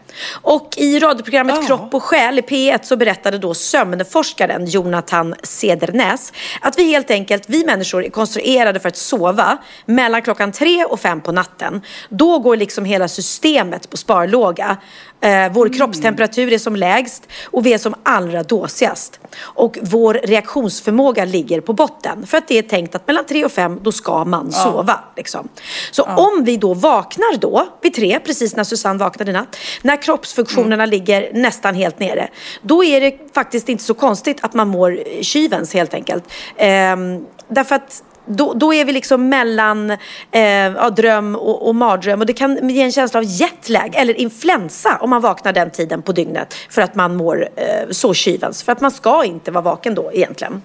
Och 0.42 0.74
i 0.76 0.98
radioprogrammet 0.98 1.66
Kropp 1.66 1.94
och 1.94 2.02
själ 2.02 2.38
i 2.38 2.42
P1 2.42 2.78
så 2.82 2.96
berättade 2.96 3.38
då 3.38 3.54
sömnforskaren 3.54 4.66
Jonathan 4.66 5.34
Cedernäs 5.42 6.32
att 6.60 6.78
vi 6.78 6.84
helt 6.84 7.10
enkelt, 7.10 7.44
vi 7.46 7.64
människor 7.64 8.04
är 8.04 8.10
konstruerade 8.10 8.80
för 8.80 8.88
att 8.88 8.96
sova 8.96 9.58
mellan 9.86 10.22
klockan 10.22 10.52
tre 10.52 10.84
och 10.84 11.00
fem 11.00 11.20
på 11.20 11.32
natten. 11.32 11.82
Då 12.08 12.38
går 12.38 12.56
liksom 12.56 12.84
hela 12.84 13.08
systemet 13.08 13.90
på 13.90 13.96
sparlåga. 13.96 14.76
Eh, 15.20 15.52
vår 15.52 15.68
kroppstemperatur 15.68 16.52
är 16.52 16.58
som 16.58 16.76
lägst 16.76 17.28
och 17.44 17.66
vi 17.66 17.72
är 17.72 17.78
som 17.78 17.94
allra 18.02 18.42
dåsigast. 18.42 19.20
Och 19.40 19.78
vår 19.82 20.14
reaktionsförmåga 20.14 21.24
ligger 21.24 21.60
på 21.60 21.72
botten. 21.72 22.26
För 22.26 22.38
att 22.38 22.48
det 22.48 22.58
är 22.58 22.62
tänkt 22.62 22.94
att 22.94 23.06
mellan 23.06 23.24
tre 23.24 23.44
och 23.44 23.52
fem 23.52 23.80
då 23.82 23.92
ska 23.92 24.24
man 24.24 24.52
sova. 24.52 25.00
Liksom. 25.16 25.48
Så 25.90 26.02
om 26.02 26.44
vi 26.44 26.56
då 26.56 26.74
vaknar 26.74 27.38
då 27.38 27.66
vid 27.82 27.94
tre, 27.94 28.20
precis 28.24 28.56
när 28.56 28.64
Susanne 28.64 28.98
vaknade 28.98 29.30
i 29.30 29.34
natt, 29.34 29.56
när 29.82 30.02
kroppsfunktionerna 30.02 30.86
ligger 30.86 31.30
nästan 31.34 31.74
helt 31.74 31.98
nere. 31.98 32.28
Då 32.62 32.84
är 32.84 33.00
det 33.00 33.34
faktiskt 33.34 33.68
inte 33.68 33.84
så 33.84 33.94
konstigt 33.94 34.38
att 34.40 34.54
man 34.54 34.68
mår 34.68 35.22
tjuvens 35.22 35.74
helt 35.74 35.94
enkelt. 35.94 36.24
Ehm, 36.56 37.26
därför 37.48 37.74
att 37.74 38.02
då, 38.28 38.52
då 38.54 38.74
är 38.74 38.84
vi 38.84 38.92
liksom 38.92 39.28
mellan 39.28 39.90
eh, 40.30 40.90
dröm 40.96 41.36
och, 41.36 41.68
och 41.68 41.74
mardröm 41.74 42.20
och 42.20 42.26
det 42.26 42.32
kan 42.32 42.68
ge 42.68 42.82
en 42.82 42.92
känsla 42.92 43.18
av 43.18 43.24
jetlag 43.26 43.94
eller 43.94 44.14
influensa 44.20 44.98
om 45.00 45.10
man 45.10 45.20
vaknar 45.20 45.52
den 45.52 45.70
tiden 45.70 46.02
på 46.02 46.12
dygnet 46.12 46.54
för 46.70 46.82
att 46.82 46.94
man 46.94 47.16
mår 47.16 47.48
eh, 47.56 47.64
så 47.90 48.14
tjuvens. 48.14 48.62
För 48.62 48.72
att 48.72 48.80
man 48.80 48.90
ska 48.90 49.24
inte 49.24 49.50
vara 49.50 49.64
vaken 49.64 49.94
då 49.94 50.10
egentligen. 50.12 50.62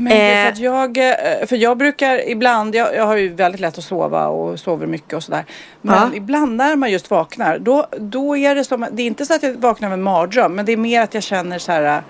Men 0.00 0.12
Eh. 0.12 0.54
för, 0.54 0.62
jag, 0.62 0.96
eh, 0.98 1.46
för 1.46 1.56
jag 1.56 1.76
brukar 1.78 2.28
ibland, 2.30 2.74
jag, 2.74 2.94
jag 2.96 3.06
har 3.06 3.16
ju 3.16 3.28
väldigt 3.34 3.60
lätt 3.60 3.78
att 3.78 3.84
sova 3.84 4.26
och 4.26 4.60
sover 4.60 4.86
mycket 4.86 5.12
och 5.12 5.22
sådär. 5.22 5.44
Men 5.82 5.94
Ja. 5.94 6.16
ibland 6.16 6.56
när 6.56 6.76
man 6.76 6.90
just 6.90 7.10
vaknar, 7.10 7.58
då, 7.58 7.86
då 7.98 8.36
är 8.36 8.54
det 8.54 8.64
som, 8.64 8.86
det 8.92 9.02
är 9.02 9.06
inte 9.06 9.26
så 9.26 9.34
att 9.34 9.42
jag 9.42 9.54
vaknar 9.54 9.88
med 9.88 9.98
mardröm, 9.98 10.54
men 10.54 10.64
det 10.66 10.72
är 10.72 10.76
mer 10.76 11.02
att 11.02 11.14
jag 11.14 11.22
känner 11.22 11.58
så 11.58 11.72
här 11.72 12.02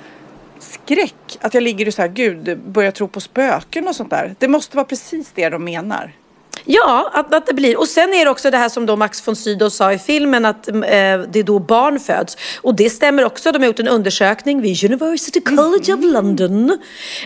skräck. 0.61 1.39
Att 1.41 1.55
jag 1.55 1.63
ligger 1.63 1.87
och 1.87 1.95
så 1.95 2.03
här, 2.03 2.09
gud, 2.09 2.59
börjar 2.59 2.91
tro 2.91 3.09
på 3.09 3.21
spöken 3.21 3.89
och 3.89 3.97
sånt 3.97 4.11
där. 4.11 4.35
Det 4.39 4.49
måste 4.49 4.77
vara 4.77 4.87
precis 4.87 5.33
det 5.35 5.49
de 5.49 5.65
menar. 5.65 6.13
Ja, 6.65 7.11
att, 7.15 7.35
att 7.35 7.47
det 7.47 7.55
blir. 7.55 7.79
Och 7.79 7.89
sen 7.89 8.15
är 8.15 8.25
det 8.25 8.31
också 8.31 8.51
det 8.51 8.57
här 8.57 8.69
som 8.69 8.87
då 8.87 8.97
Max 8.97 9.29
von 9.29 9.37
Sydow 9.37 9.69
sa 9.69 9.93
i 9.93 9.99
filmen 9.99 10.45
att 10.45 10.69
eh, 10.69 10.75
det 10.83 11.37
är 11.39 11.43
då 11.43 11.59
barn 11.59 12.01
föds. 12.01 12.37
Och 12.63 12.75
det 12.75 12.91
stämmer 12.91 13.25
också. 13.25 13.53
De 13.53 13.59
har 13.59 13.67
gjort 13.67 13.79
en 13.79 13.89
undersökning 13.89 14.61
vid 14.61 14.85
University 14.85 15.41
College 15.41 15.95
of 15.95 16.01
London. 16.01 16.79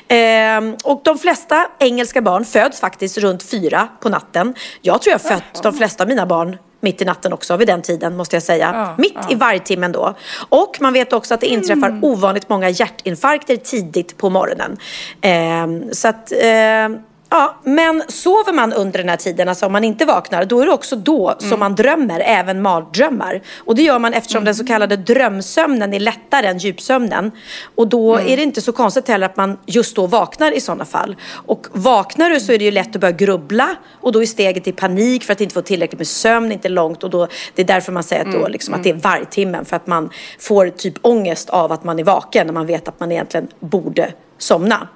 Eh, 0.09 0.75
och 0.85 1.01
de 1.05 1.19
flesta 1.19 1.67
engelska 1.79 2.23
barn 2.23 2.45
föds 2.45 2.81
faktiskt 2.81 3.19
runt 3.19 3.43
fyra 3.43 3.89
på 4.01 4.09
natten. 4.09 4.55
Jag 4.83 5.03
tror 5.03 5.13
jag 5.13 5.19
har 5.19 5.37
fött 5.37 5.63
de 5.63 5.75
flesta 5.75 6.05
av 6.05 6.09
mina 6.09 6.27
barn 6.27 6.57
mitt 6.83 7.03
i 7.03 7.05
natten 7.05 7.33
också 7.33 7.57
vid 7.57 7.69
den 7.69 7.83
tiden 7.83 8.17
måste 8.17 8.37
jag 8.37 8.43
säga. 8.43 8.71
Ja, 8.75 8.95
mitt 8.99 9.15
ja. 9.15 9.31
i 9.31 9.35
vargtimmen 9.35 9.93
då. 9.93 10.15
Och 10.49 10.79
man 10.81 10.93
vet 10.93 11.13
också 11.13 11.35
att 11.35 11.41
det 11.41 11.47
inträffar 11.47 11.99
ovanligt 12.03 12.49
många 12.49 12.71
hjärtinfarkter 12.71 13.57
tidigt 13.57 14.19
på 14.19 14.31
morgonen. 14.31 14.77
Eh, 15.21 15.93
så 15.93 16.09
att 16.09 16.33
eh, 16.33 16.89
Ja, 17.35 17.55
men 17.65 18.03
sover 18.09 18.53
man 18.53 18.73
under 18.73 18.99
den 18.99 19.09
här 19.09 19.17
tiden, 19.17 19.49
alltså 19.49 19.67
om 19.67 19.73
man 19.73 19.85
inte 19.85 20.05
vaknar, 20.05 20.45
då 20.45 20.61
är 20.61 20.67
det 20.67 20.73
också 20.73 20.97
då 20.97 21.37
som 21.39 21.61
man 21.61 21.75
drömmer, 21.75 22.21
även 22.21 22.63
mardrömmar. 22.63 23.43
Och 23.59 23.75
det 23.75 23.83
gör 23.83 23.99
man 23.99 24.15
eftersom 24.15 24.45
den 24.45 24.55
så 24.55 24.67
kallade 24.67 24.97
drömsömnen 24.97 25.95
är 25.95 26.01
lättare 26.01 26.47
än 26.47 26.59
djupsömnen. 26.59 27.31
Och 27.75 27.89
då 27.89 28.17
är 28.17 28.37
det 28.37 28.43
inte 28.43 28.61
så 28.61 28.73
konstigt 28.73 29.09
heller 29.09 29.27
att 29.27 29.37
man 29.37 29.59
just 29.67 29.97
då 29.97 30.07
vaknar 30.07 30.53
i 30.53 30.61
sådana 30.61 30.85
fall. 30.85 31.17
Och 31.33 31.67
vaknar 31.73 32.31
du 32.31 32.41
så 32.41 32.53
är 32.53 32.59
det 32.59 32.65
ju 32.65 32.71
lätt 32.71 32.95
att 32.95 33.01
börja 33.01 33.13
grubbla 33.13 33.77
och 34.01 34.13
då 34.13 34.23
är 34.23 34.27
steget 34.27 34.69
i 34.69 34.73
panik 34.73 35.25
för 35.25 35.33
att 35.33 35.41
inte 35.41 35.55
få 35.55 35.63
tillräckligt 35.63 35.99
med 35.99 36.09
sömn, 36.09 36.53
inte 36.53 36.69
långt. 36.69 37.05
Och 37.05 37.11
då, 37.11 37.29
det 37.55 37.63
är 37.63 37.67
därför 37.67 37.93
man 37.93 38.03
säger 38.03 38.25
att, 38.25 38.33
då, 38.33 38.49
liksom, 38.49 38.75
att 38.75 38.83
det 38.83 38.91
är 38.91 38.95
vargtimmen, 38.95 39.65
för 39.65 39.77
att 39.77 39.87
man 39.87 40.11
får 40.39 40.69
typ 40.69 40.95
ångest 41.03 41.51
av 41.51 41.73
att 41.73 41.85
man 41.85 41.99
är 41.99 42.05
vaken 42.05 42.47
när 42.47 42.55
man 42.55 42.67
vet 42.67 42.89
att 42.89 43.01
man 43.01 43.13
egentligen 43.13 43.49
borde 43.61 44.13
somna. 44.39 44.89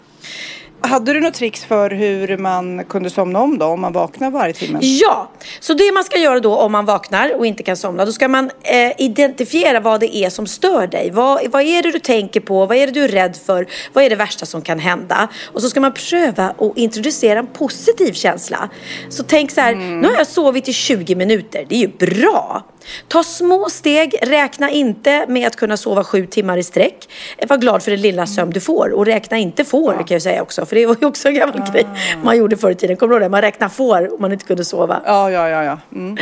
Hade 0.80 1.12
du 1.12 1.20
något 1.20 1.34
tricks 1.34 1.64
för 1.64 1.90
hur 1.90 2.36
man 2.36 2.84
kunde 2.84 3.10
somna 3.10 3.40
om 3.40 3.58
då, 3.58 3.66
om 3.66 3.80
man 3.80 3.92
vaknar 3.92 4.30
varje 4.30 4.54
timme? 4.54 4.78
Ja, 4.82 5.30
så 5.60 5.74
det 5.74 5.92
man 5.92 6.04
ska 6.04 6.18
göra 6.18 6.40
då 6.40 6.56
om 6.56 6.72
man 6.72 6.84
vaknar 6.84 7.34
och 7.38 7.46
inte 7.46 7.62
kan 7.62 7.76
somna, 7.76 8.04
då 8.04 8.12
ska 8.12 8.28
man 8.28 8.50
eh, 8.62 8.92
identifiera 8.98 9.80
vad 9.80 10.00
det 10.00 10.16
är 10.16 10.30
som 10.30 10.46
stör 10.46 10.86
dig. 10.86 11.10
Vad, 11.10 11.50
vad 11.50 11.62
är 11.62 11.82
det 11.82 11.92
du 11.92 11.98
tänker 11.98 12.40
på? 12.40 12.66
Vad 12.66 12.76
är 12.76 12.86
det 12.86 12.92
du 12.92 13.04
är 13.04 13.08
rädd 13.08 13.36
för? 13.46 13.66
Vad 13.92 14.04
är 14.04 14.10
det 14.10 14.16
värsta 14.16 14.46
som 14.46 14.62
kan 14.62 14.78
hända? 14.78 15.28
Och 15.52 15.62
så 15.62 15.70
ska 15.70 15.80
man 15.80 15.92
pröva 15.92 16.44
att 16.58 16.76
introducera 16.76 17.38
en 17.38 17.46
positiv 17.46 18.12
känsla. 18.12 18.68
Så 19.08 19.22
tänk 19.22 19.50
så 19.50 19.60
här, 19.60 19.74
nu 19.74 20.08
har 20.08 20.14
jag 20.14 20.26
sovit 20.26 20.68
i 20.68 20.72
20 20.72 21.14
minuter, 21.14 21.64
det 21.68 21.74
är 21.74 21.80
ju 21.80 21.88
bra. 21.88 22.64
Ta 23.08 23.22
små 23.22 23.68
steg, 23.70 24.14
räkna 24.22 24.70
inte 24.70 25.26
med 25.28 25.46
att 25.46 25.56
kunna 25.56 25.76
sova 25.76 26.04
sju 26.04 26.26
timmar 26.26 26.58
i 26.58 26.62
sträck. 26.62 27.08
Var 27.48 27.56
glad 27.56 27.82
för 27.82 27.90
den 27.90 28.00
lilla 28.00 28.26
sömn 28.26 28.50
du 28.50 28.60
får 28.60 28.92
och 28.92 29.06
räkna 29.06 29.38
inte 29.38 29.64
får 29.64 29.92
kan 29.92 30.06
jag 30.08 30.22
säga 30.22 30.42
också. 30.42 30.66
För 30.66 30.76
det 30.76 30.86
var 30.86 30.96
ju 31.00 31.06
också 31.06 31.28
en 31.28 31.34
gammal 31.34 31.72
grej 31.72 31.86
man 32.22 32.36
gjorde 32.36 32.56
förr 32.56 32.70
i 32.70 32.74
tiden. 32.74 32.96
Kommer 32.96 33.10
du 33.10 33.16
ihåg 33.16 33.22
det? 33.22 33.28
Man 33.28 33.40
räknar 33.40 33.68
får 33.68 34.14
om 34.14 34.20
man 34.20 34.32
inte 34.32 34.44
kunde 34.44 34.64
sova. 34.64 35.02
Ja, 35.04 35.30
ja, 35.30 35.48
ja. 35.48 35.64
ja. 35.64 35.78
Mm. 35.94 36.16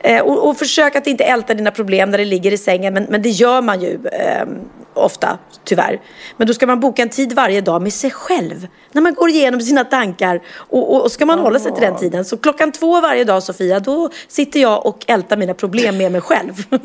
Eh, 0.00 0.22
och, 0.22 0.48
och 0.48 0.56
försök 0.56 0.96
att 0.96 1.06
inte 1.06 1.24
älta 1.24 1.54
dina 1.54 1.70
problem 1.70 2.10
när 2.10 2.18
det 2.18 2.24
ligger 2.24 2.52
i 2.52 2.58
sängen. 2.58 2.94
Men, 2.94 3.06
men 3.08 3.22
det 3.22 3.28
gör 3.28 3.62
man 3.62 3.80
ju 3.80 3.98
eh, 4.12 4.46
ofta, 4.94 5.38
tyvärr. 5.64 6.00
Men 6.36 6.46
då 6.46 6.54
ska 6.54 6.66
man 6.66 6.80
boka 6.80 7.02
en 7.02 7.08
tid 7.08 7.32
varje 7.32 7.60
dag 7.60 7.82
med 7.82 7.92
sig 7.92 8.10
själv. 8.10 8.66
När 8.92 9.02
man 9.02 9.14
går 9.14 9.28
igenom 9.28 9.60
sina 9.60 9.84
tankar. 9.84 10.40
Och, 10.54 10.94
och, 10.94 11.02
och 11.02 11.12
ska 11.12 11.26
man 11.26 11.38
hålla 11.38 11.58
sig 11.58 11.72
till 11.72 11.82
den 11.82 11.96
tiden. 11.96 12.24
Så 12.24 12.36
klockan 12.36 12.72
två 12.72 13.00
varje 13.00 13.24
dag, 13.24 13.42
Sofia, 13.42 13.80
då 13.80 14.10
sitter 14.28 14.60
jag 14.60 14.86
och 14.86 15.04
ältar 15.06 15.36
mina 15.36 15.54
problem 15.54 15.96
med 15.96 16.12
mig 16.12 16.20
själv. 16.20 16.64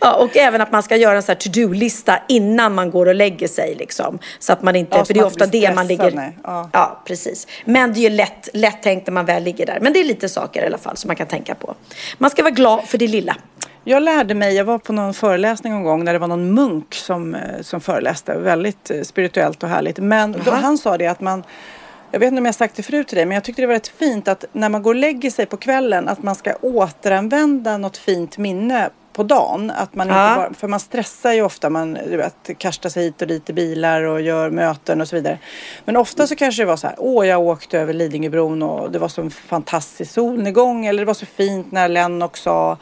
Ja, 0.00 0.12
och 0.14 0.36
även 0.36 0.60
att 0.60 0.72
man 0.72 0.82
ska 0.82 0.96
göra 0.96 1.16
en 1.16 1.22
sån 1.22 1.32
här 1.32 1.40
to-do-lista 1.40 2.18
innan 2.28 2.74
man 2.74 2.90
går 2.90 3.06
och 3.06 3.14
lägger 3.14 3.48
sig. 3.48 3.74
Liksom. 3.74 4.18
Så 4.38 4.52
att 4.52 4.62
man 4.62 4.76
inte, 4.76 4.96
Ja, 4.96 5.04
så 5.04 5.06
för 5.06 5.14
det 5.14 5.20
är 5.20 5.24
ofta 5.24 5.46
det 5.46 5.74
man 5.74 5.86
ligger... 5.86 6.32
Ja. 6.44 6.70
Ja, 6.72 7.02
precis. 7.06 7.46
Men 7.64 7.92
det 7.92 8.00
är 8.00 8.10
ju 8.10 8.16
lätt, 8.16 8.48
lätt 8.52 8.82
tänkt 8.82 9.06
när 9.06 9.12
man 9.12 9.26
väl 9.26 9.42
ligger 9.42 9.66
där. 9.66 9.78
Men 9.80 9.92
det 9.92 10.00
är 10.00 10.04
lite 10.04 10.28
saker 10.28 10.62
i 10.62 10.66
alla 10.66 10.78
fall 10.78 10.96
som 10.96 11.08
man 11.08 11.16
kan 11.16 11.26
tänka 11.26 11.54
på. 11.54 11.74
Man 12.18 12.30
ska 12.30 12.42
vara 12.42 12.54
glad 12.54 12.84
för 12.84 12.98
det 12.98 13.08
lilla. 13.08 13.36
Jag 13.86 14.02
lärde 14.02 14.34
mig, 14.34 14.54
jag 14.54 14.64
var 14.64 14.78
på 14.78 14.92
någon 14.92 15.14
föreläsning 15.14 15.72
en 15.72 15.82
gång 15.84 16.04
när 16.04 16.12
det 16.12 16.18
var 16.18 16.28
någon 16.28 16.54
munk 16.54 16.94
som, 16.94 17.34
eh, 17.34 17.60
som 17.60 17.80
föreläste. 17.80 18.38
Väldigt 18.38 18.90
eh, 18.90 19.02
spirituellt 19.02 19.62
och 19.62 19.68
härligt. 19.68 19.98
Men 19.98 20.32
då, 20.44 20.50
han 20.50 20.78
sa 20.78 20.98
det 20.98 21.06
att 21.06 21.20
man, 21.20 21.44
jag 22.10 22.20
vet 22.20 22.26
inte 22.28 22.38
om 22.38 22.46
jag 22.46 22.54
sagt 22.54 22.76
det 22.76 22.82
förut 22.82 23.08
till 23.08 23.16
dig, 23.16 23.26
men 23.26 23.34
jag 23.34 23.44
tyckte 23.44 23.62
det 23.62 23.66
var 23.66 23.74
rätt 23.74 23.88
fint 23.88 24.28
att 24.28 24.44
när 24.52 24.68
man 24.68 24.82
går 24.82 24.90
och 24.90 25.00
lägger 25.00 25.30
sig 25.30 25.46
på 25.46 25.56
kvällen 25.56 26.08
att 26.08 26.22
man 26.22 26.34
ska 26.34 26.54
återanvända 26.62 27.78
något 27.78 27.96
fint 27.96 28.38
minne 28.38 28.90
på 29.12 29.22
dagen. 29.22 29.70
Att 29.70 29.94
man 29.94 30.08
Ja. 30.08 30.28
inte 30.28 30.38
bara, 30.40 30.54
för 30.54 30.68
man 30.68 30.80
stressar 30.80 31.32
ju 31.32 31.42
ofta, 31.42 31.70
man 31.70 31.98
du 32.10 32.16
vet, 32.16 32.58
kastar 32.58 32.88
sig 32.88 33.04
hit 33.04 33.22
och 33.22 33.28
dit 33.28 33.50
i 33.50 33.52
bilar 33.52 34.02
och 34.02 34.20
gör 34.20 34.50
möten 34.50 35.00
och 35.00 35.08
så 35.08 35.16
vidare. 35.16 35.38
Men 35.84 35.96
ofta 35.96 36.26
så 36.26 36.36
kanske 36.36 36.62
det 36.62 36.66
var 36.66 36.76
så 36.76 36.86
här, 36.86 36.96
åh 36.98 37.26
jag 37.26 37.40
åkte 37.40 37.78
över 37.78 37.92
Lidingöbron 37.92 38.62
och 38.62 38.90
det 38.90 38.98
var 38.98 39.08
så 39.08 39.20
en 39.22 39.30
fantastisk 39.30 40.12
solnedgång 40.12 40.86
eller 40.86 41.02
det 41.02 41.06
var 41.06 41.14
så 41.14 41.26
fint 41.26 41.72
när 41.72 41.88
Lennox 41.88 42.40
sa 42.42 42.78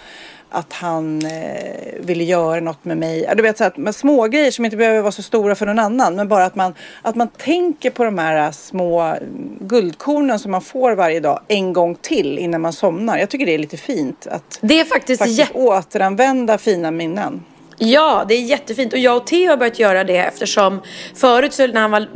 att 0.52 0.72
han 0.72 1.26
eh, 1.26 2.00
ville 2.00 2.24
göra 2.24 2.60
något 2.60 2.84
med 2.84 2.96
mig. 2.96 3.32
Du 3.36 3.42
vet 3.42 3.58
så 3.58 3.64
att 3.64 3.76
med 3.76 3.94
små 3.94 4.26
grejer 4.26 4.50
som 4.50 4.64
inte 4.64 4.76
behöver 4.76 5.00
vara 5.00 5.12
så 5.12 5.22
stora 5.22 5.54
för 5.54 5.66
någon 5.66 5.78
annan. 5.78 6.16
Men 6.16 6.28
bara 6.28 6.44
att 6.44 6.54
man, 6.54 6.74
att 7.02 7.14
man 7.14 7.28
tänker 7.28 7.90
på 7.90 8.04
de 8.04 8.18
här 8.18 8.46
eh, 8.46 8.50
små 8.50 9.16
guldkornen 9.60 10.38
som 10.38 10.50
man 10.50 10.62
får 10.62 10.92
varje 10.92 11.20
dag 11.20 11.40
en 11.48 11.72
gång 11.72 11.94
till 11.94 12.38
innan 12.38 12.60
man 12.60 12.72
somnar. 12.72 13.18
Jag 13.18 13.30
tycker 13.30 13.46
det 13.46 13.54
är 13.54 13.58
lite 13.58 13.76
fint 13.76 14.26
att 14.26 14.58
Det 14.60 14.80
är 14.80 14.84
faktiskt, 14.84 15.18
faktiskt 15.18 15.38
jätte... 15.38 15.58
återanvända 15.58 16.58
fina 16.58 16.90
minnen. 16.90 17.44
Ja, 17.84 18.24
det 18.28 18.34
är 18.34 18.42
jättefint. 18.42 18.92
Och 18.92 18.98
jag 18.98 19.16
och 19.16 19.26
Theo 19.26 19.50
har 19.50 19.56
börjat 19.56 19.78
göra 19.78 20.04
det 20.04 20.16
eftersom 20.16 20.80
förut 21.14 21.52
så 21.52 21.66
när 21.66 21.80
han 21.80 21.90
var 21.90 22.08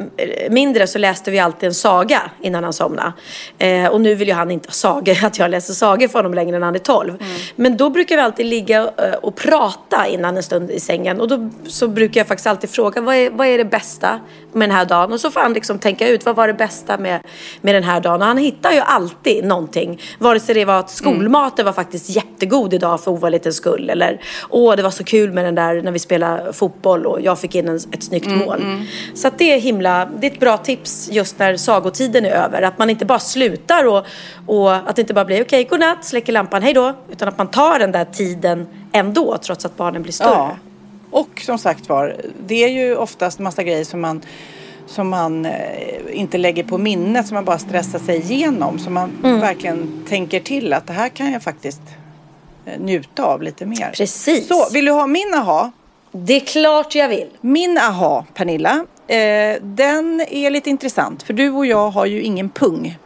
mindre 0.51 0.87
så 0.87 0.99
läste 0.99 1.31
vi 1.31 1.39
alltid 1.39 1.67
en 1.67 1.75
saga 1.75 2.23
innan 2.43 2.65
han 2.65 2.73
somnade. 2.73 3.13
Eh, 3.59 3.87
och 3.87 4.01
nu 4.01 4.15
vill 4.15 4.29
ju 4.29 4.35
han 4.35 4.51
inte 4.51 4.69
ha 4.69 4.73
sagor, 4.73 5.17
att 5.25 5.39
jag 5.39 5.51
läser 5.51 5.75
sagor 5.75 6.09
för 6.09 6.19
honom 6.19 6.35
längre 6.35 6.57
än 6.57 6.63
han 6.63 6.75
är 6.75 6.79
12. 6.79 7.25
Men 7.57 7.77
då 7.77 7.91
brukar 7.91 8.17
vi 8.17 8.23
alltid 8.23 8.47
ligga 8.47 8.81
eh, 8.81 9.15
och 9.23 9.37
prata 9.37 10.07
innan 10.07 10.37
en 10.37 10.43
stund 10.43 10.71
i 10.71 10.81
sängen. 10.81 11.21
Och 11.21 11.29
då 11.29 11.51
så 11.67 11.89
brukar 11.89 12.21
jag 12.21 12.27
faktiskt 12.27 12.47
alltid 12.47 12.71
fråga, 12.71 13.01
vad 13.01 13.15
är, 13.15 13.31
vad 13.31 13.47
är 13.47 13.59
det 13.59 13.65
bästa 13.65 14.21
med 14.53 14.69
den 14.69 14.77
här 14.77 14.85
dagen? 14.85 15.13
Och 15.13 15.21
så 15.21 15.31
får 15.31 15.41
han 15.41 15.53
liksom 15.53 15.79
tänka 15.79 16.09
ut, 16.09 16.25
vad 16.25 16.37
var 16.37 16.47
det 16.47 16.55
bästa 16.55 16.99
med, 16.99 17.21
med 17.61 17.75
den 17.75 17.85
här 17.85 18.01
dagen? 18.01 18.21
Och 18.21 18.27
han 18.27 18.39
hittar 18.39 18.73
ju 18.73 18.81
alltid 18.81 19.45
någonting. 19.45 20.01
Vare 20.19 20.41
sig 20.41 20.55
det 20.55 20.65
var 20.65 20.79
att 20.79 20.91
skolmaten 20.91 21.65
var 21.65 21.73
faktiskt 21.73 22.11
jättegod 22.11 22.75
idag 22.75 23.01
för 23.01 23.11
ovanlighetens 23.11 23.57
skull. 23.57 23.91
Eller, 23.91 24.21
åh 24.49 24.77
det 24.77 24.83
var 24.83 24.91
så 24.91 25.05
kul 25.05 25.33
med 25.33 25.45
den 25.45 25.56
där 25.57 25.83
när 25.83 25.93
vi 25.93 25.99
spelade 25.99 26.53
fotboll 26.53 27.07
och 27.07 27.21
jag 27.21 27.39
fick 27.39 27.55
in 27.55 27.69
en, 27.69 27.77
ett 27.77 28.03
snyggt 28.03 28.27
mål. 28.31 28.65
Så 29.15 29.29
att 29.29 29.39
det 29.39 29.53
är 29.53 29.61
himla, 29.61 30.09
det 30.21 30.27
är 30.27 30.31
ett 30.31 30.41
bra 30.41 30.57
tips 30.57 31.09
just 31.13 31.39
när 31.39 31.57
sagotiden 31.57 32.25
är 32.25 32.31
över. 32.31 32.63
Att 32.63 32.79
man 32.79 32.91
inte 32.91 33.05
bara 33.05 33.19
slutar 33.19 33.87
och, 33.89 34.07
och 34.47 34.75
att 34.75 34.97
det 34.97 35.03
inte 35.03 35.15
bara 35.15 35.25
blir 35.25 35.43
okej, 35.43 35.65
godnatt, 35.65 36.05
släcker 36.05 36.33
lampan, 36.33 36.63
hej 36.63 36.75
då. 36.75 36.95
Utan 37.13 37.29
att 37.29 37.39
man 37.39 37.47
tar 37.49 37.79
den 37.79 37.93
där 37.93 38.05
tiden 38.05 38.67
ändå 38.93 39.39
trots 39.39 39.65
att 39.65 39.77
barnen 39.77 40.03
blir 40.03 40.13
större. 40.13 40.31
Ja. 40.31 40.57
Och 41.11 41.41
som 41.45 41.59
sagt 41.59 41.89
var, 41.89 42.17
det 42.47 42.65
är 42.65 42.69
ju 42.69 42.97
oftast 42.97 43.39
massa 43.39 43.63
grejer 43.63 43.85
som 43.85 44.01
man 44.01 44.23
som 44.89 45.09
man 45.09 45.47
eh, 45.47 45.53
inte 46.13 46.39
lägger 46.39 46.65
på 46.65 46.79
minnet, 46.79 47.27
som 47.27 47.35
man 47.35 47.45
bara 47.45 47.59
stressar 47.59 47.99
sig 47.99 48.17
igenom. 48.33 48.79
Så 48.79 48.91
man 48.91 49.11
Mm. 49.25 49.41
verkligen 49.41 50.05
tänker 50.09 50.41
till 50.41 50.73
att 50.73 50.87
det 50.87 50.93
här 50.93 51.09
kan 51.09 51.33
jag 51.33 51.43
faktiskt 51.43 51.81
njuta 52.79 53.25
av 53.25 53.43
lite 53.43 53.67
mer. 53.67 53.91
Precis. 53.97 54.49
Så, 54.49 54.69
vill 54.73 54.85
du 54.85 54.91
ha 54.91 55.07
min 55.07 55.35
aha? 55.35 55.73
Det 56.13 56.37
är 56.37 56.41
klart 56.41 56.95
jag 56.95 57.09
vill. 57.09 57.29
Min 57.41 57.79
aha, 57.79 58.27
Pernilla, 58.35 58.87
eh, 59.07 59.17
den 59.63 60.21
är 60.31 60.51
lite 60.51 60.71
intressant. 60.71 61.23
För 61.23 61.33
du 61.33 61.51
och 61.51 61.67
jag 61.67 61.91
har 61.91 62.07
ju 62.07 62.23
ingen 62.23 62.51
pung. 62.51 62.99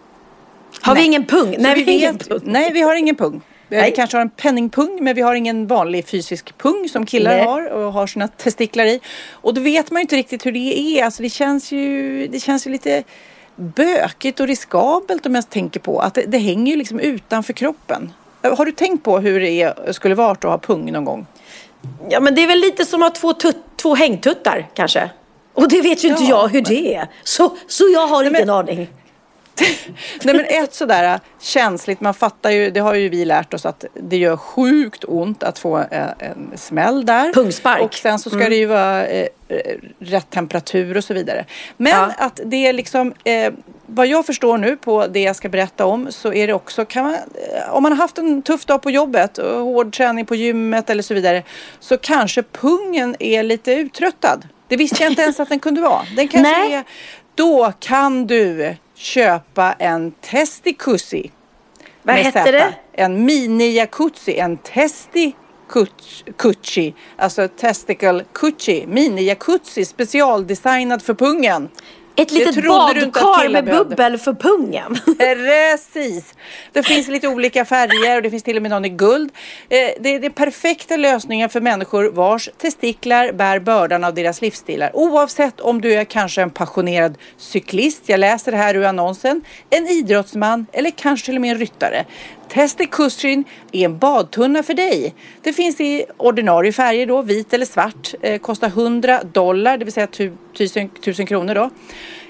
Har 0.80 0.94
Nej. 0.94 1.02
vi 1.02 1.06
ingen 1.06 1.26
pung? 1.26 1.56
Nej, 1.58 1.74
vi 1.74 1.84
vi 1.84 1.92
har 1.92 1.98
ingen 1.98 2.18
pung. 2.18 2.40
Nej, 2.42 2.72
vi 2.72 2.80
har 2.80 2.94
ingen 2.94 3.16
pung. 3.16 3.40
Vi 3.68 3.76
Nej. 3.76 3.92
kanske 3.96 4.16
har 4.16 4.22
en 4.22 4.30
penningpung 4.30 4.98
men 5.00 5.14
vi 5.14 5.22
har 5.22 5.34
ingen 5.34 5.66
vanlig 5.66 6.06
fysisk 6.06 6.58
pung 6.58 6.88
som 6.88 7.06
killar 7.06 7.36
Nej. 7.36 7.44
har 7.44 7.66
och 7.66 7.92
har 7.92 8.06
sina 8.06 8.28
testiklar 8.28 8.84
i. 8.84 9.00
Och 9.30 9.54
då 9.54 9.60
vet 9.60 9.90
man 9.90 10.00
ju 10.00 10.02
inte 10.02 10.16
riktigt 10.16 10.46
hur 10.46 10.52
det 10.52 10.78
är. 10.78 11.04
Alltså 11.04 11.22
det 11.22 11.30
känns 11.30 11.72
ju, 11.72 12.26
det 12.26 12.40
känns 12.40 12.66
ju 12.66 12.70
lite 12.70 13.02
bökigt 13.56 14.40
och 14.40 14.46
riskabelt 14.46 15.26
om 15.26 15.34
jag 15.34 15.50
tänker 15.50 15.80
på 15.80 16.00
att 16.00 16.14
det, 16.14 16.22
det 16.22 16.38
hänger 16.38 16.72
ju 16.72 16.78
liksom 16.78 17.00
utanför 17.00 17.52
kroppen. 17.52 18.12
Har 18.42 18.64
du 18.64 18.72
tänkt 18.72 19.04
på 19.04 19.18
hur 19.18 19.40
det 19.40 19.50
är, 19.50 19.92
skulle 19.92 20.14
vara 20.14 20.30
att 20.30 20.42
ha 20.42 20.58
pung 20.58 20.92
någon 20.92 21.04
gång? 21.04 21.26
Ja, 22.08 22.20
men 22.20 22.34
det 22.34 22.42
är 22.42 22.46
väl 22.46 22.58
lite 22.60 22.84
som 22.84 23.02
att 23.02 23.18
ha 23.18 23.32
två, 23.32 23.52
två 23.76 23.94
hängtuttar 23.94 24.68
kanske. 24.74 25.10
Och 25.54 25.68
det 25.68 25.80
vet 25.80 26.04
ju 26.04 26.08
inte 26.08 26.22
Ja, 26.22 26.28
jag 26.28 26.48
hur 26.48 26.62
det 26.62 26.94
är. 26.94 27.08
Så, 27.24 27.56
så 27.66 27.84
jag 27.94 28.06
har 28.06 28.22
ingen 28.22 28.32
men- 28.32 28.50
aning. 28.50 28.88
Nej 30.22 30.34
men 30.34 30.44
ett 30.44 30.74
sådär 30.74 31.14
äh, 31.14 31.20
känsligt, 31.40 32.00
man 32.00 32.14
fattar 32.14 32.50
ju, 32.50 32.70
det 32.70 32.80
har 32.80 32.94
ju 32.94 33.08
vi 33.08 33.24
lärt 33.24 33.54
oss 33.54 33.66
att 33.66 33.84
det 33.94 34.16
gör 34.16 34.36
sjukt 34.36 35.04
ont 35.08 35.42
att 35.42 35.58
få 35.58 35.78
eh, 35.78 36.06
en 36.18 36.52
smäll 36.56 37.06
där. 37.06 37.32
Pungspark. 37.32 37.82
Och 37.82 37.94
sen 37.94 38.18
så 38.18 38.30
ska 38.30 38.48
det 38.48 38.56
ju 38.56 38.66
vara 38.66 39.06
eh, 39.06 39.26
rätt 39.98 40.30
temperatur 40.30 40.96
och 40.96 41.04
så 41.04 41.14
vidare. 41.14 41.44
Men 41.76 41.92
Ja. 41.92 42.12
att 42.18 42.40
det 42.44 42.66
är 42.66 42.72
liksom, 42.72 43.14
eh, 43.24 43.52
vad 43.86 44.06
jag 44.06 44.26
förstår 44.26 44.58
nu 44.58 44.76
på 44.76 45.06
det 45.06 45.20
jag 45.20 45.36
ska 45.36 45.48
berätta 45.48 45.86
om 45.86 46.12
så 46.12 46.32
är 46.32 46.46
det 46.46 46.52
också, 46.52 46.84
kan 46.84 47.04
man, 47.04 47.16
om 47.70 47.82
man 47.82 47.92
har 47.92 47.96
haft 47.98 48.18
en 48.18 48.42
tuff 48.42 48.66
dag 48.66 48.82
på 48.82 48.90
jobbet 48.90 49.38
och 49.38 49.64
hård 49.64 49.96
träning 49.96 50.26
på 50.26 50.34
gymmet 50.34 50.90
eller 50.90 51.02
så 51.02 51.14
vidare 51.14 51.42
så 51.80 51.96
kanske 51.96 52.42
pungen 52.42 53.16
är 53.18 53.42
lite 53.42 53.72
uttröttad. 53.72 54.48
Det 54.68 54.76
visste 54.76 55.02
jag 55.02 55.12
inte 55.12 55.22
ens 55.22 55.40
att 55.40 55.48
den 55.48 55.60
kunde 55.60 55.80
vara. 55.80 56.02
Den 56.16 56.28
kanske 56.28 56.52
Nej. 56.52 56.74
är, 56.74 56.84
då 57.34 57.72
kan 57.80 58.26
du 58.26 58.76
köpa 59.00 59.72
en 59.72 60.12
testikussi. 60.20 61.30
Vad 62.02 62.16
hette 62.16 62.52
det? 62.52 62.74
En 62.92 63.24
mini 63.24 63.72
jacuzzi, 63.72 64.38
en 64.38 64.56
testi 64.56 65.32
Kuchi, 66.36 66.94
alltså 67.16 67.48
testicle 67.48 68.24
Kuchi, 68.32 68.86
mini 68.86 69.22
jacuzzi 69.22 69.84
specialdesignad 69.84 71.02
för 71.02 71.14
pungen. 71.14 71.68
Ett 72.22 72.30
litet 72.30 72.66
badkar 72.66 73.48
med 73.48 73.64
bubbel 73.64 74.18
för 74.18 74.32
pungen. 74.34 74.98
Precis! 75.18 76.34
Det 76.72 76.82
finns 76.82 77.08
lite 77.08 77.28
olika 77.28 77.64
färger 77.64 78.16
och 78.16 78.22
det 78.22 78.30
finns 78.30 78.42
till 78.42 78.56
och 78.56 78.62
med 78.62 78.70
någon 78.70 78.84
i 78.84 78.88
guld. 78.88 79.30
Eh, 79.68 79.78
Det 80.00 80.14
är 80.14 80.20
den 80.20 80.32
perfekta 80.32 80.96
lösningen 80.96 81.48
för 81.48 81.60
människor 81.60 82.10
vars 82.10 82.48
testiklar 82.58 83.32
bär 83.32 83.58
bördan 83.58 84.04
av 84.04 84.14
deras 84.14 84.40
livsstilar. 84.40 84.90
Oavsett 84.94 85.60
om 85.60 85.80
du 85.80 85.94
är 85.94 86.04
kanske 86.04 86.42
en 86.42 86.50
passionerad 86.50 87.18
cyklist, 87.36 88.02
jag 88.06 88.20
läser 88.20 88.52
det 88.52 88.58
här 88.58 88.74
ur 88.76 88.84
annonsen, 88.84 89.42
en 89.70 89.86
idrottsman 89.88 90.66
eller 90.72 90.90
kanske 90.90 91.26
till 91.26 91.34
och 91.34 91.40
med 91.40 91.50
en 91.50 91.58
ryttare. 91.58 92.04
Testikushin 92.52 93.44
är 93.72 93.84
en 93.84 93.98
badtunna 93.98 94.62
för 94.62 94.74
dig. 94.74 95.14
Det 95.42 95.52
finns 95.52 95.80
i 95.80 96.04
ordinarie 96.16 96.72
färger 96.72 97.06
då, 97.06 97.22
vit 97.22 97.52
eller 97.52 97.66
svart. 97.66 98.14
Eh, 98.22 98.38
kostar 98.38 98.68
100 98.68 99.20
dollar, 99.32 99.78
det 99.78 99.84
vill 99.84 99.94
säga 99.94 100.06
tu- 100.06 100.36
tusen, 100.58 100.88
tusen 100.88 101.26
kronor 101.26 101.54
då. 101.54 101.70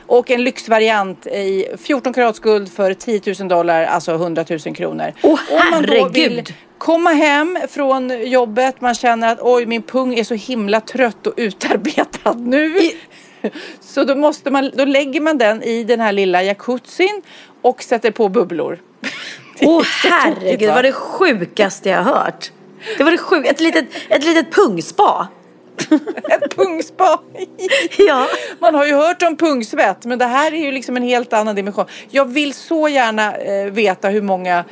Och 0.07 0.31
en 0.31 0.45
lyxvariant 0.45 1.27
i 1.27 1.67
14 1.79 2.13
karats 2.13 2.39
guld 2.39 2.73
för 2.73 2.95
10 2.95 3.21
000 3.41 3.49
dollar, 3.49 3.85
alltså 3.85 4.13
100 4.15 4.45
000 4.51 4.59
kronor. 4.75 5.13
Åh, 5.23 5.41
då 5.51 5.57
herregud. 5.57 6.55
komma 6.79 7.11
hem 7.11 7.59
från 7.69 8.29
jobbet, 8.31 8.81
man 8.81 8.95
känner 8.95 9.33
att 9.33 9.39
oj 9.43 9.67
min 9.67 9.83
pung 9.83 10.15
är 10.15 10.25
så 10.25 10.35
himla 10.35 10.81
trött 10.81 11.27
och 11.27 11.35
utarbetad 11.37 12.33
nu. 12.35 12.75
Så 13.81 14.05
då, 14.05 14.15
måste 14.15 14.51
man, 14.51 14.71
då 14.75 14.85
lägger 14.85 15.21
man 15.21 15.39
den 15.39 15.63
i 15.63 15.85
den 15.85 16.01
här 16.01 16.13
lilla 16.13 16.43
jacuzzin 16.43 17.23
och 17.63 17.83
sätter 17.83 18.11
på 18.11 18.29
bubblor. 18.29 18.79
Åh 19.63 19.83
så 19.83 20.09
herregud, 20.09 20.59
det 20.59 20.67
va? 20.67 20.75
var 20.75 20.83
det 20.83 20.93
sjukaste 20.93 21.89
jag 21.89 22.03
hört. 22.03 22.53
Det 22.99 23.05
var 23.05 23.11
det 23.11 23.19
sjuk... 23.19 23.47
ett, 23.47 23.61
litet, 23.61 23.85
ett 24.09 24.25
litet 24.25 24.53
pungspa. 24.53 25.29
Ett 26.29 26.57
pungspa. 26.57 27.21
Ja. 27.99 28.29
Man 28.59 28.75
har 28.75 28.87
ju 28.87 28.95
hört 28.95 29.23
om 29.23 29.37
pungsvett 29.37 30.05
men 30.05 30.19
det 30.19 30.25
här 30.25 30.53
är 30.55 30.65
ju 30.65 30.73
liksom 30.73 30.97
en 30.97 31.03
helt 31.03 31.33
annan 31.33 31.57
dimension. 31.57 31.87
Jag 32.11 32.25
vill 32.25 32.55
så 32.55 32.89
gärna 32.89 33.37
eh, 33.37 33.65
veta 33.65 34.09
hur 34.09 34.23
många 34.23 34.65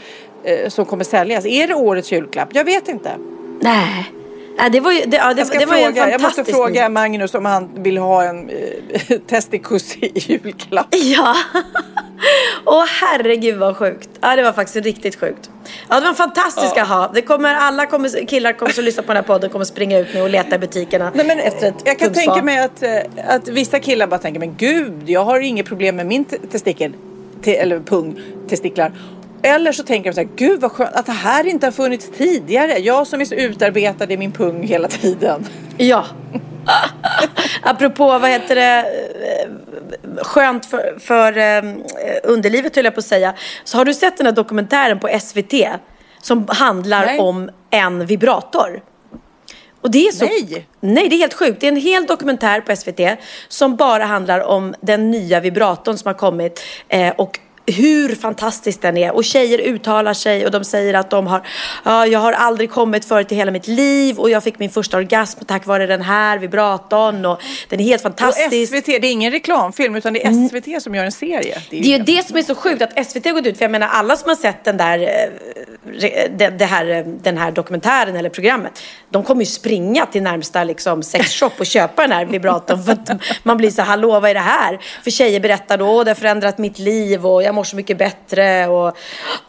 eh, 0.44 0.68
som 0.68 0.84
kommer 0.84 1.04
säljas. 1.04 1.46
Är 1.46 1.66
det 1.68 1.74
årets 1.74 2.12
julklapp? 2.12 2.48
Jag 2.52 2.64
vet 2.64 2.88
inte. 2.88 3.16
Nej. 3.60 4.12
Nej, 4.58 4.70
det 4.70 4.80
var 4.80 4.92
ju, 4.92 5.00
det, 5.06 5.16
ja, 5.16 5.34
det, 5.34 5.40
Jag, 5.40 5.60
det 5.60 5.66
var 5.66 5.76
ju 5.76 5.82
en 5.82 5.94
fråga, 5.94 6.10
jag 6.10 6.20
måste 6.20 6.44
fråga 6.44 6.88
Magnus 6.88 7.34
om 7.34 7.44
han 7.44 7.68
vill 7.82 7.98
ha 7.98 8.24
en 8.24 8.50
eh, 8.50 9.18
testikus 9.26 9.96
i 9.96 10.12
julklapp. 10.14 10.86
Ja. 10.94 11.34
Åh 12.64 12.84
herregud 13.00 13.56
vad 13.58 13.76
sjukt. 13.76 14.08
Ja 14.20 14.36
det 14.36 14.42
var 14.42 14.52
faktiskt 14.52 14.86
riktigt 14.86 15.16
sjukt. 15.20 15.50
Ja 15.88 15.94
det 15.94 16.00
var 16.00 16.08
en 16.08 16.14
fantastisk 16.14 16.72
Ja. 16.76 16.82
aha. 16.82 17.10
Det 17.14 17.22
kommer, 17.22 17.54
alla 17.54 17.86
kommer, 17.86 18.26
killar 18.26 18.52
kommer 18.52 18.72
som 18.72 18.84
lyssnar 18.84 19.02
på 19.02 19.06
den 19.08 19.16
här 19.16 19.22
podden 19.26 19.50
kommer 19.50 19.64
springa 19.64 19.98
ut 19.98 20.08
nu 20.14 20.22
och 20.22 20.30
leta 20.30 20.56
i 20.56 20.58
butikerna 20.58 21.12
Nej, 21.14 21.26
men 21.26 21.38
efter 21.38 21.68
ett 21.68 21.74
jag 21.84 21.98
kan 21.98 22.12
tänka 22.12 22.42
mig 22.42 22.58
att, 22.58 22.82
eh, 22.82 22.90
att 23.28 23.48
vissa 23.48 23.78
killar 23.80 24.06
bara 24.06 24.18
tänker 24.18 24.40
men 24.40 24.54
gud 24.58 25.10
jag 25.10 25.24
har 25.24 25.40
inget 25.40 25.66
problem 25.66 25.96
med 25.96 26.06
min 26.06 26.24
te- 26.24 26.38
testikel 26.50 26.92
te- 27.44 27.56
eller 27.56 27.80
pung, 27.80 28.20
testiklar. 28.48 28.92
Eller 29.42 29.72
så 29.72 29.82
tänker 29.82 30.10
de 30.10 30.14
så 30.14 30.20
här, 30.20 30.28
gud 30.36 30.60
vad 30.60 30.72
skönt 30.72 30.94
att 30.94 31.06
det 31.06 31.12
här 31.12 31.46
inte 31.46 31.66
har 31.66 31.72
funnits 31.72 32.10
tidigare. 32.16 32.78
Jag 32.78 33.06
som 33.06 33.20
är 33.20 33.24
så 33.24 33.34
utarbetad 33.34 34.12
i 34.12 34.16
min 34.16 34.32
pung 34.32 34.62
hela 34.62 34.88
tiden. 34.88 35.46
Ja. 35.76 36.04
Apropå, 37.62 38.18
vad 38.18 38.30
heter 38.30 38.54
det, 38.54 38.84
eh, 39.42 40.24
skönt 40.24 40.66
för, 40.66 40.98
för 41.00 41.38
eh, 41.38 41.74
underlivet 42.22 42.76
höll 42.76 42.84
jag 42.84 42.94
på 42.94 43.00
att 43.00 43.06
säga. 43.06 43.34
Så 43.64 43.78
har 43.78 43.84
du 43.84 43.94
sett 43.94 44.16
den 44.16 44.26
här 44.26 44.32
dokumentären 44.32 45.00
på 45.00 45.18
SVT 45.20 45.54
som 46.22 46.46
handlar 46.48 47.06
Nej. 47.06 47.18
om 47.18 47.50
en 47.70 48.06
vibrator? 48.06 48.82
Och 49.80 49.90
det 49.90 50.06
är 50.06 50.12
så, 50.12 50.24
Nej. 50.24 50.66
Nej, 50.80 51.08
det 51.08 51.16
är 51.16 51.18
helt 51.18 51.34
sjukt. 51.34 51.60
Det 51.60 51.66
är 51.66 51.72
en 51.72 51.76
hel 51.76 52.06
dokumentär 52.06 52.60
på 52.60 52.76
SVT 52.76 53.18
som 53.48 53.76
bara 53.76 54.04
handlar 54.04 54.40
om 54.40 54.74
den 54.80 55.10
nya 55.10 55.40
vibratorn 55.40 55.98
som 55.98 56.08
har 56.08 56.14
kommit 56.14 56.60
eh, 56.88 57.14
och 57.16 57.40
hur 57.72 58.14
fantastisk 58.14 58.82
den 58.82 58.96
är. 58.96 59.14
Och 59.14 59.24
tjejer 59.24 59.58
uttalar 59.58 60.14
sig 60.14 60.44
och 60.44 60.50
de 60.50 60.64
säger 60.64 60.94
att 60.94 61.10
de 61.10 61.26
har, 61.26 61.46
ja, 61.84 62.06
jag 62.06 62.18
har 62.18 62.32
aldrig 62.32 62.70
kommit 62.70 63.04
förut 63.04 63.32
i 63.32 63.34
hela 63.34 63.50
mitt 63.50 63.66
liv 63.66 64.18
och 64.18 64.30
jag 64.30 64.44
fick 64.44 64.58
min 64.58 64.70
första 64.70 64.96
orgasm 64.96 65.44
tack 65.46 65.66
vare 65.66 65.86
den 65.86 66.02
här 66.02 66.38
vibratorn 66.38 67.26
och 67.26 67.40
den 67.68 67.80
är 67.80 67.84
helt 67.84 68.04
Och 68.04 68.18
fantastisk. 68.18 68.68
SVT, 68.68 68.86
det 68.86 69.06
är 69.06 69.12
ingen 69.12 69.32
reklamfilm 69.32 69.96
utan 69.96 70.12
det 70.12 70.26
är 70.26 70.48
SVT 70.48 70.82
som 70.82 70.94
gör 70.94 71.04
en 71.04 71.12
serie. 71.12 71.58
Det 71.70 71.78
är 71.78 71.98
ju 71.98 72.04
det 72.04 72.26
som 72.26 72.36
är 72.36 72.42
så 72.42 72.54
sjukt 72.54 72.82
att 72.82 73.06
SVT 73.06 73.24
har 73.24 73.32
gått 73.32 73.46
ut, 73.46 73.58
för 73.58 73.64
jag 73.64 73.72
menar 73.72 73.88
alla 73.88 74.16
som 74.16 74.28
har 74.28 74.36
sett 74.36 74.64
den 74.64 74.76
där, 74.76 74.98
eh, 74.98 75.08
det, 76.30 76.48
det 76.58 76.64
här, 76.64 76.86
eh, 76.90 77.04
den 77.06 77.38
här 77.38 77.50
dokumentären 77.50 78.16
eller 78.16 78.30
programmet, 78.30 78.82
de 79.10 79.22
kommer 79.24 79.40
ju 79.42 79.46
springa 79.46 80.06
till 80.06 80.22
närmsta 80.22 80.64
liksom, 80.64 81.02
sexshop 81.02 81.52
och 81.58 81.66
köpa 81.66 82.02
den 82.02 82.12
här 82.12 82.24
vibratorn 82.24 82.82
för 82.82 82.92
att 82.92 83.10
man 83.42 83.56
blir 83.56 83.70
så 83.70 83.82
hallå 83.82 84.20
vad 84.20 84.30
är 84.30 84.34
det 84.34 84.40
här? 84.40 84.78
För 85.04 85.10
tjejer 85.10 85.40
berättar 85.40 85.78
då, 85.78 86.04
det 86.04 86.10
har 86.10 86.14
förändrat 86.14 86.58
mitt 86.58 86.78
liv 86.78 87.26
och 87.26 87.42
jag 87.42 87.54
mår 87.54 87.64
så 87.64 87.76
mycket 87.76 87.98
bättre 87.98 88.66
och 88.66 88.96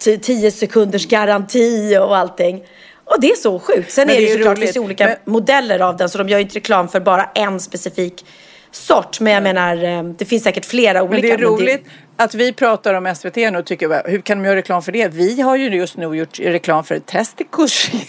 t- 0.05 0.17
10 0.17 0.51
sekunders 0.51 1.07
garanti 1.07 1.97
och 1.97 2.17
allting. 2.17 2.63
Och 3.05 3.21
det 3.21 3.31
är 3.31 3.35
så 3.35 3.59
sjukt. 3.59 3.91
Sen 3.91 4.07
Men 4.07 4.15
är 4.15 4.19
det 4.19 4.25
det 4.25 4.31
ju 4.31 4.37
såklart, 4.37 4.55
det 4.55 4.61
roligt. 4.61 4.73
finns 4.73 4.85
olika 4.85 5.05
Men- 5.05 5.33
modeller 5.33 5.79
av 5.79 5.97
den 5.97 6.09
så 6.09 6.17
de 6.17 6.29
gör 6.29 6.37
ju 6.37 6.43
inte 6.43 6.55
reklam 6.55 6.87
för 6.89 6.99
bara 6.99 7.29
en 7.35 7.59
specifik 7.59 8.25
sort. 8.71 9.19
Men 9.19 9.33
jag 9.33 9.43
menar, 9.43 9.83
eh, 9.83 10.03
det 10.03 10.25
finns 10.25 10.43
säkert 10.43 10.65
flera 10.65 11.03
olika. 11.03 11.27
Men 11.27 11.37
det 11.37 11.43
är 11.45 11.47
roligt 11.47 11.85
att 12.19 12.35
vi 12.35 12.53
pratar 12.53 12.93
om 12.93 13.15
SVT 13.15 13.35
nu 13.35 13.57
och 13.57 13.65
tycker 13.65 14.09
hur 14.09 14.21
kan 14.21 14.37
de 14.37 14.45
göra 14.45 14.55
reklam 14.55 14.81
för 14.81 14.91
det? 14.91 15.07
Vi 15.07 15.41
har 15.41 15.55
ju 15.55 15.69
just 15.69 15.97
nu 15.97 16.15
gjort 16.15 16.39
reklam 16.39 16.83
för 16.83 16.99
testikurs. 16.99 17.91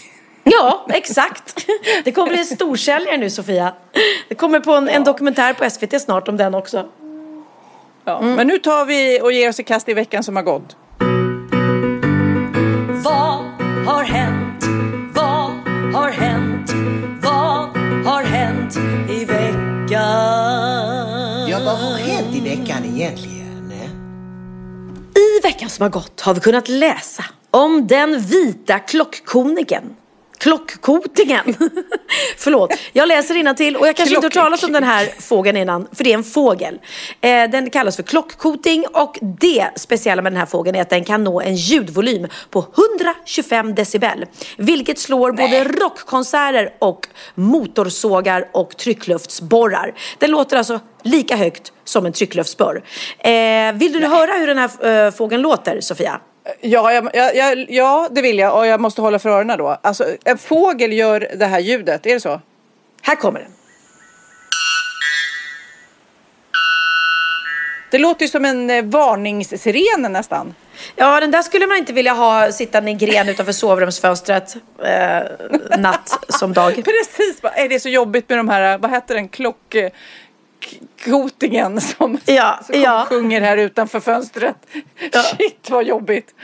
Ja, 0.43 0.85
exakt. 0.89 1.65
Det 2.03 2.11
kommer 2.11 2.33
en 2.33 2.45
storsäljare 2.45 3.17
nu 3.17 3.29
Sofia. 3.29 3.73
Det 4.29 4.35
kommer 4.35 4.59
på 4.59 4.71
en, 4.71 4.89
en 4.89 5.03
dokumentär 5.03 5.53
på 5.53 5.69
SVT 5.69 6.01
snart 6.01 6.27
om 6.27 6.37
den 6.37 6.55
också. 6.55 6.89
Ja. 8.05 8.21
Men 8.21 8.47
nu 8.47 8.57
tar 8.57 8.85
vi 8.85 9.21
och 9.21 9.31
ger 9.31 9.49
oss 9.49 9.59
i 9.59 9.63
kast 9.63 9.89
i 9.89 9.93
veckan 9.93 10.23
som 10.23 10.35
har 10.35 10.43
gått. 10.43 10.75
Vad 13.03 13.45
har 13.85 14.03
hänt? 14.03 14.65
Vad 15.13 15.51
har 15.93 16.09
hänt? 16.09 16.73
Vad 17.21 17.77
har 18.05 18.23
hänt 18.23 18.77
i 19.09 19.25
veckan? 19.25 19.89
Ja, 21.49 21.59
vad 21.65 21.77
har 21.77 21.97
hänt 21.97 22.35
i 22.35 22.39
veckan 22.39 22.85
egentligen? 22.85 23.40
I 25.41 25.43
veckan 25.43 25.69
som 25.69 25.83
har 25.83 25.89
gått 25.89 26.21
har 26.21 26.33
vi 26.33 26.39
kunnat 26.39 26.69
läsa 26.69 27.25
om 27.51 27.87
den 27.87 28.19
vita 28.19 28.79
klockkoningen. 28.79 29.95
Klockkotingen. 30.41 31.55
Förlåt, 32.37 32.73
jag 32.93 33.07
läser 33.07 33.53
till 33.53 33.77
och 33.77 33.87
jag 33.87 33.95
kanske 33.95 34.15
inte 34.15 34.25
har 34.25 34.31
talas 34.31 34.63
om 34.63 34.71
den 34.71 34.83
här 34.83 35.09
fågeln 35.19 35.57
innan, 35.57 35.87
för 35.91 36.03
det 36.03 36.11
är 36.11 36.17
en 36.17 36.23
fågel. 36.23 36.79
Eh, 37.21 37.49
den 37.49 37.69
kallas 37.69 37.95
för 37.95 38.03
klockkoting 38.03 38.85
och 38.93 39.17
det 39.21 39.69
speciella 39.75 40.21
med 40.21 40.31
den 40.31 40.39
här 40.39 40.45
fågeln 40.45 40.75
är 40.75 40.81
att 40.81 40.89
den 40.89 41.03
kan 41.03 41.23
nå 41.23 41.41
en 41.41 41.55
ljudvolym 41.55 42.27
på 42.49 42.65
125 42.99 43.75
decibel. 43.75 44.25
Vilket 44.57 44.99
slår 44.99 45.31
både 45.31 45.63
rockkonserter 45.63 46.73
och 46.79 47.07
motorsågar 47.35 48.47
och 48.53 48.77
tryckluftsborrar. 48.77 49.93
Den 50.17 50.31
låter 50.31 50.57
alltså 50.57 50.79
lika 51.03 51.35
högt 51.35 51.71
som 51.83 52.05
en 52.05 52.13
tryckluftsborr. 52.13 52.83
Eh, 53.19 53.73
vill 53.73 53.93
du 53.93 54.07
höra 54.07 54.31
hur 54.31 54.47
den 54.47 54.57
här 54.57 55.05
eh, 55.05 55.11
fågeln 55.11 55.41
låter, 55.41 55.81
Sofia? 55.81 56.21
Ja, 56.61 56.93
jag, 56.93 57.09
jag, 57.13 57.65
ja, 57.69 58.07
det 58.11 58.21
vill 58.21 58.39
jag 58.39 58.57
och 58.57 58.67
jag 58.67 58.81
måste 58.81 59.01
hålla 59.01 59.19
för 59.19 59.29
öronen 59.29 59.57
då. 59.57 59.79
Alltså, 59.81 60.05
en 60.25 60.37
fågel 60.37 60.93
gör 60.93 61.27
det 61.35 61.45
här 61.45 61.59
ljudet, 61.59 62.05
är 62.05 62.13
det 62.13 62.19
så? 62.19 62.41
Här 63.01 63.15
kommer 63.15 63.39
den. 63.39 63.51
Det 67.91 67.97
låter 67.97 68.21
ju 68.25 68.29
som 68.29 68.45
en 68.45 68.69
eh, 68.69 68.83
varningssiren 68.83 70.11
nästan. 70.11 70.55
Ja, 70.95 71.19
den 71.19 71.31
där 71.31 71.41
skulle 71.41 71.67
man 71.67 71.77
inte 71.77 71.93
vilja 71.93 72.13
ha 72.13 72.51
sittande 72.51 72.91
i 72.91 72.93
en 72.93 72.97
gren 72.97 73.29
utanför 73.29 73.53
sovrumsfönstret 73.53 74.55
eh, 74.83 75.77
natt 75.77 76.25
som 76.27 76.53
dag. 76.53 76.75
Precis, 76.85 77.41
är 77.43 77.69
det 77.69 77.79
så 77.79 77.89
jobbigt 77.89 78.29
med 78.29 78.37
de 78.37 78.49
här, 78.49 78.77
vad 78.77 78.91
heter 78.91 79.15
den, 79.15 79.27
klock... 79.27 79.75
eh, 80.67 81.11
Kotingen 81.11 81.81
som, 81.81 82.17
Ja, 82.25 82.59
som 82.63 82.81
ja. 82.81 83.05
sjunger 83.09 83.41
här 83.41 83.57
utanför 83.57 83.99
fönstret. 83.99 84.55
Shit 85.37 85.69
vad 85.69 85.83
jobbigt. 85.85 86.35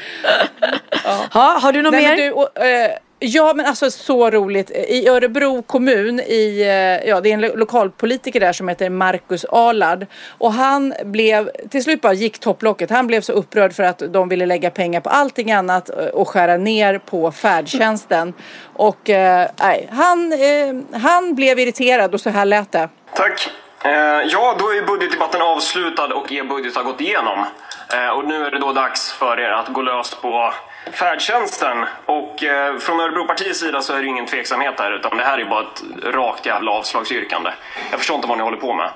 Ha, 1.34 1.60
har 1.60 1.72
du 1.72 1.82
något 1.82 1.92
Nej, 1.94 2.02
mer? 2.04 2.10
men 2.10 2.18
du, 2.18 2.32
och, 2.32 2.66
eh, 2.66 2.92
ja 3.20 3.54
men 3.56 3.66
alltså 3.66 3.92
så 3.92 4.30
roligt. 4.30 4.70
I 4.72 5.08
Örebro 5.08 5.62
kommun, 5.62 6.20
i, 6.20 6.62
eh, 6.62 7.10
ja 7.10 7.22
det 7.22 7.30
är 7.30 7.34
en 7.34 7.42
lo- 7.42 7.56
lokalpolitiker 7.56 8.40
där 8.40 8.54
som 8.54 8.68
heter 8.68 8.90
Marcus 8.90 9.46
Alard. 9.46 10.06
Och 10.28 10.54
han 10.54 10.94
blev, 11.04 11.50
till 11.70 11.84
slut 11.84 12.02
bara 12.02 12.14
gick 12.14 12.40
topplocket. 12.40 12.90
Han 12.90 13.08
blev 13.08 13.22
så 13.22 13.34
upprörd 13.34 13.74
för 13.74 13.84
att 13.84 14.00
de 14.10 14.30
ville 14.30 14.46
lägga 14.46 14.70
pengar 14.70 15.02
på 15.02 15.10
allting 15.10 15.52
annat 15.52 15.90
eh, 15.90 15.96
och 16.06 16.28
skära 16.28 16.58
ner 16.58 16.98
på 17.00 17.32
färdtjänsten. 17.32 18.34
Och 18.74 19.10
eh, 19.10 19.50
nej, 19.60 19.88
han, 19.92 20.34
eh, 20.34 21.00
han 21.00 21.36
blev 21.36 21.60
irriterad 21.60 22.14
och 22.14 22.22
så 22.22 22.30
här 22.30 22.46
lät 22.46 22.72
det. 22.72 22.90
Tack. 23.16 23.50
Eh, 23.84 24.22
ja, 24.26 24.56
då 24.60 24.74
är 24.74 24.82
budgetdebatten 24.82 25.42
avslutad 25.42 26.14
och 26.14 26.32
er 26.32 26.44
budget 26.44 26.76
har 26.76 26.84
gått 26.84 27.02
igenom. 27.02 27.46
Eh, 27.94 28.10
och 28.10 28.26
nu 28.26 28.46
är 28.46 28.52
det 28.52 28.60
då 28.60 28.74
dags 28.74 29.12
för 29.12 29.40
er 29.40 29.50
att 29.50 29.68
gå 29.68 29.82
lös 29.82 30.16
på 30.16 30.54
färdtjänsten. 30.92 31.86
Och 32.06 32.44
eh, 32.44 32.78
från 32.78 33.00
Örebropartiets 33.00 33.60
sida 33.60 33.82
så 33.82 33.94
är 33.94 33.98
det 33.98 34.04
ju 34.04 34.10
ingen 34.10 34.26
tveksamhet 34.26 34.80
här 34.80 34.92
utan 34.92 35.18
det 35.18 35.24
här 35.24 35.34
är 35.34 35.38
ju 35.38 35.50
bara 35.50 35.62
ett 35.62 35.84
rakt 36.04 36.46
jävla 36.46 36.72
avslagsyrkande. 36.72 37.52
Jag 37.92 38.00
förstår 38.00 38.16
inte 38.16 38.28
vad 38.28 38.38
ni 38.38 38.44
håller 38.44 38.58
på 38.58 38.74
med. 38.74 38.90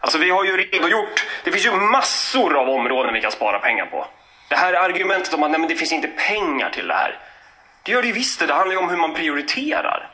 Alltså 0.00 0.18
vi 0.18 0.30
har 0.30 0.44
ju 0.44 0.56
redogjort, 0.56 1.26
det 1.44 1.50
finns 1.50 1.66
ju 1.66 1.70
massor 1.70 2.56
av 2.56 2.68
områden 2.68 3.14
vi 3.14 3.20
kan 3.20 3.32
spara 3.32 3.58
pengar 3.58 3.86
på. 3.86 4.06
Det 4.48 4.56
här 4.56 4.72
argumentet 4.72 5.34
om 5.34 5.42
att 5.42 5.50
nej, 5.50 5.60
men 5.60 5.68
det 5.68 5.74
finns 5.74 5.92
inte 5.92 6.08
pengar 6.08 6.70
till 6.70 6.88
det 6.88 6.94
här. 6.94 7.18
Det 7.82 7.92
gör 7.92 8.02
det 8.02 8.08
ju 8.08 8.14
visst 8.14 8.40
det, 8.40 8.46
det 8.46 8.54
handlar 8.54 8.72
ju 8.72 8.78
om 8.78 8.90
hur 8.90 8.96
man 8.96 9.14
prioriterar. 9.14 10.10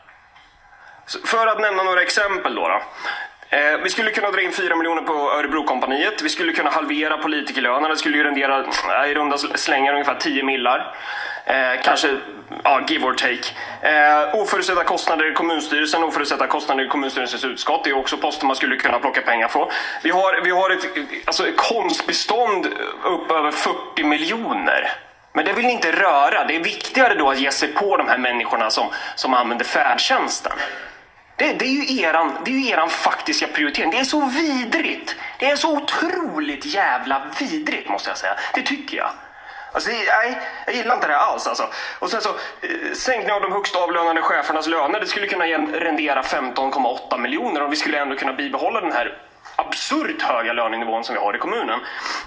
För 1.24 1.46
att 1.46 1.60
nämna 1.60 1.82
några 1.82 2.02
exempel 2.02 2.54
då. 2.54 2.68
då. 2.68 2.82
Eh, 3.52 3.78
vi 3.82 3.90
skulle 3.90 4.10
kunna 4.10 4.30
dra 4.30 4.40
in 4.40 4.52
4 4.52 4.76
miljoner 4.76 5.02
på 5.02 5.12
Örebrokompaniet. 5.12 6.22
Vi 6.22 6.28
skulle 6.28 6.52
kunna 6.52 6.70
halvera 6.70 7.18
politikerlönerna. 7.18 7.88
Det 7.88 7.96
skulle 7.96 8.16
ju 8.16 8.24
rendera 8.24 8.58
eh, 8.58 9.10
i 9.10 9.14
runda 9.14 9.38
slängar 9.38 9.92
ungefär 9.92 10.14
10 10.14 10.42
millar. 10.42 10.94
Eh, 11.44 11.82
kanske, 11.82 12.16
ja, 12.64 12.80
give 12.88 13.06
or 13.06 13.14
take. 13.14 13.48
Eh, 13.82 14.40
oförutsedda 14.40 14.84
kostnader 14.84 15.30
i 15.30 15.34
kommunstyrelsen, 15.34 16.04
oförutsedda 16.04 16.46
kostnader 16.46 16.84
i 16.84 16.88
kommunstyrelsens 16.88 17.44
utskott. 17.44 17.84
Det 17.84 17.90
är 17.90 17.96
också 17.96 18.16
poster 18.16 18.46
man 18.46 18.56
skulle 18.56 18.76
kunna 18.76 18.98
plocka 18.98 19.20
pengar 19.22 19.48
på. 19.48 19.70
Vi 20.02 20.10
har, 20.10 20.40
vi 20.44 20.50
har 20.50 20.70
ett, 20.70 20.86
alltså, 21.24 21.48
ett 21.48 21.56
konstbestånd 21.56 22.66
upp 23.04 23.30
över 23.30 23.50
40 23.50 24.04
miljoner. 24.04 24.92
Men 25.32 25.44
det 25.44 25.52
vill 25.52 25.66
ni 25.66 25.72
inte 25.72 25.92
röra. 25.92 26.44
Det 26.44 26.56
är 26.56 26.60
viktigare 26.60 27.14
då 27.14 27.30
att 27.30 27.40
ge 27.40 27.50
sig 27.50 27.68
på 27.68 27.96
de 27.96 28.08
här 28.08 28.18
människorna 28.18 28.70
som, 28.70 28.86
som 29.14 29.34
använder 29.34 29.64
färdtjänsten. 29.64 30.52
Det, 31.42 31.52
det, 31.52 31.64
är 31.64 31.68
ju 31.68 32.02
eran, 32.02 32.36
det 32.44 32.50
är 32.50 32.54
ju 32.54 32.68
eran 32.68 32.90
faktiska 32.90 33.46
prioritering. 33.46 33.90
Det 33.90 33.98
är 33.98 34.04
så 34.04 34.26
vidrigt. 34.26 35.16
Det 35.38 35.46
är 35.50 35.56
så 35.56 35.76
otroligt 35.76 36.64
jävla 36.64 37.22
vidrigt 37.38 37.88
måste 37.88 38.10
jag 38.10 38.18
säga. 38.18 38.34
Det 38.54 38.62
tycker 38.62 38.96
jag. 38.96 39.10
Alltså, 39.72 39.90
nej, 39.90 40.38
jag 40.66 40.74
gillar 40.74 40.94
inte 40.94 41.06
det 41.06 41.12
här 41.12 41.20
alls 41.20 41.46
alltså. 41.46 41.68
Och 41.98 42.10
sen 42.10 42.20
så, 42.20 42.28
eh, 42.28 42.92
sänkning 42.94 43.32
av 43.32 43.40
de 43.40 43.52
högst 43.52 43.76
avlönade 43.76 44.22
chefernas 44.22 44.66
löner. 44.66 45.00
Det 45.00 45.06
skulle 45.06 45.26
kunna 45.26 45.44
rendera 45.44 46.22
15,8 46.22 47.18
miljoner 47.18 47.62
och 47.62 47.72
vi 47.72 47.76
skulle 47.76 47.98
ändå 48.00 48.16
kunna 48.16 48.32
bibehålla 48.32 48.80
den 48.80 48.92
här 48.92 49.18
absurt 49.56 50.22
höga 50.22 50.52
lönenivån 50.52 51.04
som 51.04 51.14
vi 51.14 51.20
har 51.20 51.36
i 51.36 51.38
kommunen. 51.38 51.80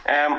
Ehm, 0.06 0.34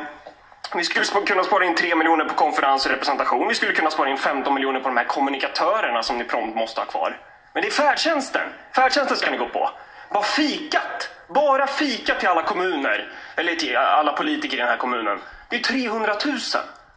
vi 0.75 0.85
skulle 0.85 1.05
kunna 1.27 1.45
spara 1.45 1.65
in 1.65 1.75
3 1.75 1.95
miljoner 1.95 2.25
på 2.25 2.35
konferens 2.35 2.87
och 2.87 2.93
representation. 2.93 3.49
Vi 3.49 3.55
skulle 3.55 3.73
kunna 3.73 3.91
spara 3.91 4.09
in 4.09 4.19
15 4.19 4.55
miljoner 4.55 4.81
på 4.81 4.89
de 4.89 4.97
här 4.97 5.05
kommunikatörerna 5.05 6.03
som 6.03 6.19
ni 6.19 6.25
prompt 6.25 6.57
måste 6.57 6.81
ha 6.81 6.87
kvar. 6.87 7.17
Men 7.57 7.63
det 7.63 7.69
är 7.69 7.73
färdtjänsten. 7.73 8.49
Färdtjänsten 8.75 9.17
ska 9.17 9.31
ni 9.31 9.37
gå 9.37 9.49
på. 9.49 9.71
Bara 10.11 10.23
fikat. 10.23 11.11
Bara 11.29 11.67
fikat 11.67 12.19
till 12.21 12.29
alla 12.29 12.43
kommuner. 12.43 13.13
Eller 13.37 13.55
till 13.55 13.77
alla 13.77 14.13
politiker 14.13 14.57
i 14.57 14.61
den 14.61 14.69
här 14.69 14.77
kommunen. 14.77 15.21
Det 15.49 15.57
är 15.57 15.61
300 15.61 16.17
000 16.25 16.41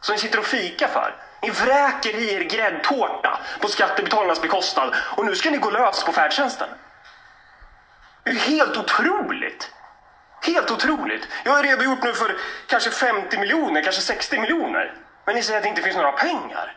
som 0.00 0.12
ni 0.12 0.18
sitter 0.18 0.38
och 0.38 0.44
fika 0.44 0.88
för. 0.88 1.14
Ni 1.42 1.50
vräker 1.50 2.14
i 2.16 2.34
er 2.34 2.40
gräddtårta 2.40 3.40
på 3.60 3.68
skattebetalarnas 3.68 4.42
bekostnad. 4.42 4.94
Och 5.16 5.24
nu 5.24 5.34
ska 5.34 5.50
ni 5.50 5.58
gå 5.58 5.70
lös 5.70 6.04
på 6.04 6.12
färdtjänsten. 6.12 6.68
Det 8.24 8.30
är 8.30 8.34
ju 8.34 8.40
helt 8.40 8.76
otroligt. 8.76 9.70
Helt 10.42 10.70
otroligt. 10.70 11.28
Jag 11.44 11.52
har 11.52 11.62
redogjort 11.62 12.02
nu 12.02 12.12
för 12.12 12.36
kanske 12.66 12.90
50 12.90 13.38
miljoner, 13.38 13.82
kanske 13.82 14.02
60 14.02 14.40
miljoner. 14.40 14.84
Men 14.84 14.94
Men 15.24 15.34
ni 15.34 15.42
säger 15.42 15.56
att 15.56 15.62
det 15.62 15.68
inte 15.68 15.82
finns 15.82 15.96
några 15.96 16.12
pengar. 16.12 16.76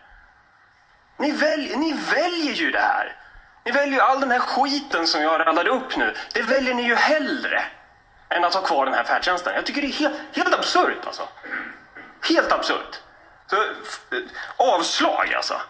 Ni, 1.17 1.31
välj, 1.31 1.75
ni 1.75 1.93
väljer 1.93 2.53
ju 2.53 2.71
det 2.71 2.79
här. 2.79 3.22
Ni 3.65 3.71
väljer 3.71 3.93
ju 3.93 4.01
all 4.01 4.19
den 4.19 4.31
här 4.31 4.39
skiten 4.39 5.07
som 5.07 5.21
jag 5.21 5.39
radade 5.39 5.69
upp 5.69 5.97
nu. 5.97 6.15
Det 6.33 6.41
väljer 6.41 6.73
ni 6.73 6.83
ju 6.83 6.95
hellre 6.95 7.63
än 8.29 8.45
att 8.45 8.53
ha 8.53 8.61
kvar 8.61 8.85
den 8.85 8.93
här 8.93 9.03
färdtjänsten. 9.03 9.53
Jag 9.55 9.65
tycker 9.65 9.81
det 9.81 9.87
är 9.87 9.91
helt, 9.91 10.15
helt 10.33 10.53
absurt 10.53 11.05
alltså. 11.05 11.27
Helt 12.29 12.51
absurt. 12.51 12.99
Så, 13.47 13.55
eh, 13.55 13.63
avslag 14.57 15.33
alltså. 15.33 15.61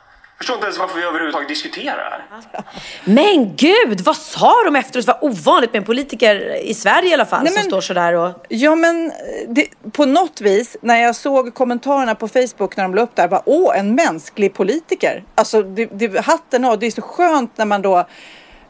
Förstår 0.44 0.56
inte 0.56 0.66
ens 0.66 0.80
varför 0.80 1.00
vi 1.00 1.06
överhuvudtaget 1.06 1.48
diskuterar 1.48 2.22
det 2.30 2.36
här. 2.52 2.64
Men 3.04 3.56
gud, 3.56 4.02
vad 4.02 4.18
sa 4.18 4.54
de 4.66 4.76
efteråt? 4.76 5.08
Var 5.08 5.24
ovanligt 5.24 5.74
med 5.74 5.80
en 5.80 5.86
politiker 5.86 6.56
i 6.56 6.74
Sverige 6.74 7.10
i 7.10 7.14
alla 7.14 7.26
fall 7.26 7.44
Nej, 7.44 7.54
som 7.54 7.60
men- 7.62 7.70
står 7.70 7.82
sådär 7.82 8.14
och... 8.14 8.46
Ja 8.50 8.76
men 8.76 9.12
det, 9.48 9.68
på 9.92 10.06
något 10.06 10.42
vis 10.42 10.78
när 10.82 11.02
jag 11.02 11.16
såg 11.16 11.54
kommentarerna 11.54 12.16
på 12.16 12.28
Facebook 12.28 12.78
när 12.78 12.84
de 12.84 12.96
la 12.96 13.02
upp 13.02 13.16
där, 13.16 13.28
bara 13.28 13.42
åh 13.46 13.80
en 13.80 13.96
mänsklig 13.96 14.54
politiker. 14.54 15.24
Alltså 15.36 15.62
det, 15.62 15.86
det, 15.86 16.26
hatten 16.26 16.66
av, 16.66 16.80
det 16.80 16.86
är 16.86 16.92
så 16.92 17.02
skönt 17.02 17.58
när 17.58 17.66
man 17.66 17.82
då 17.82 17.98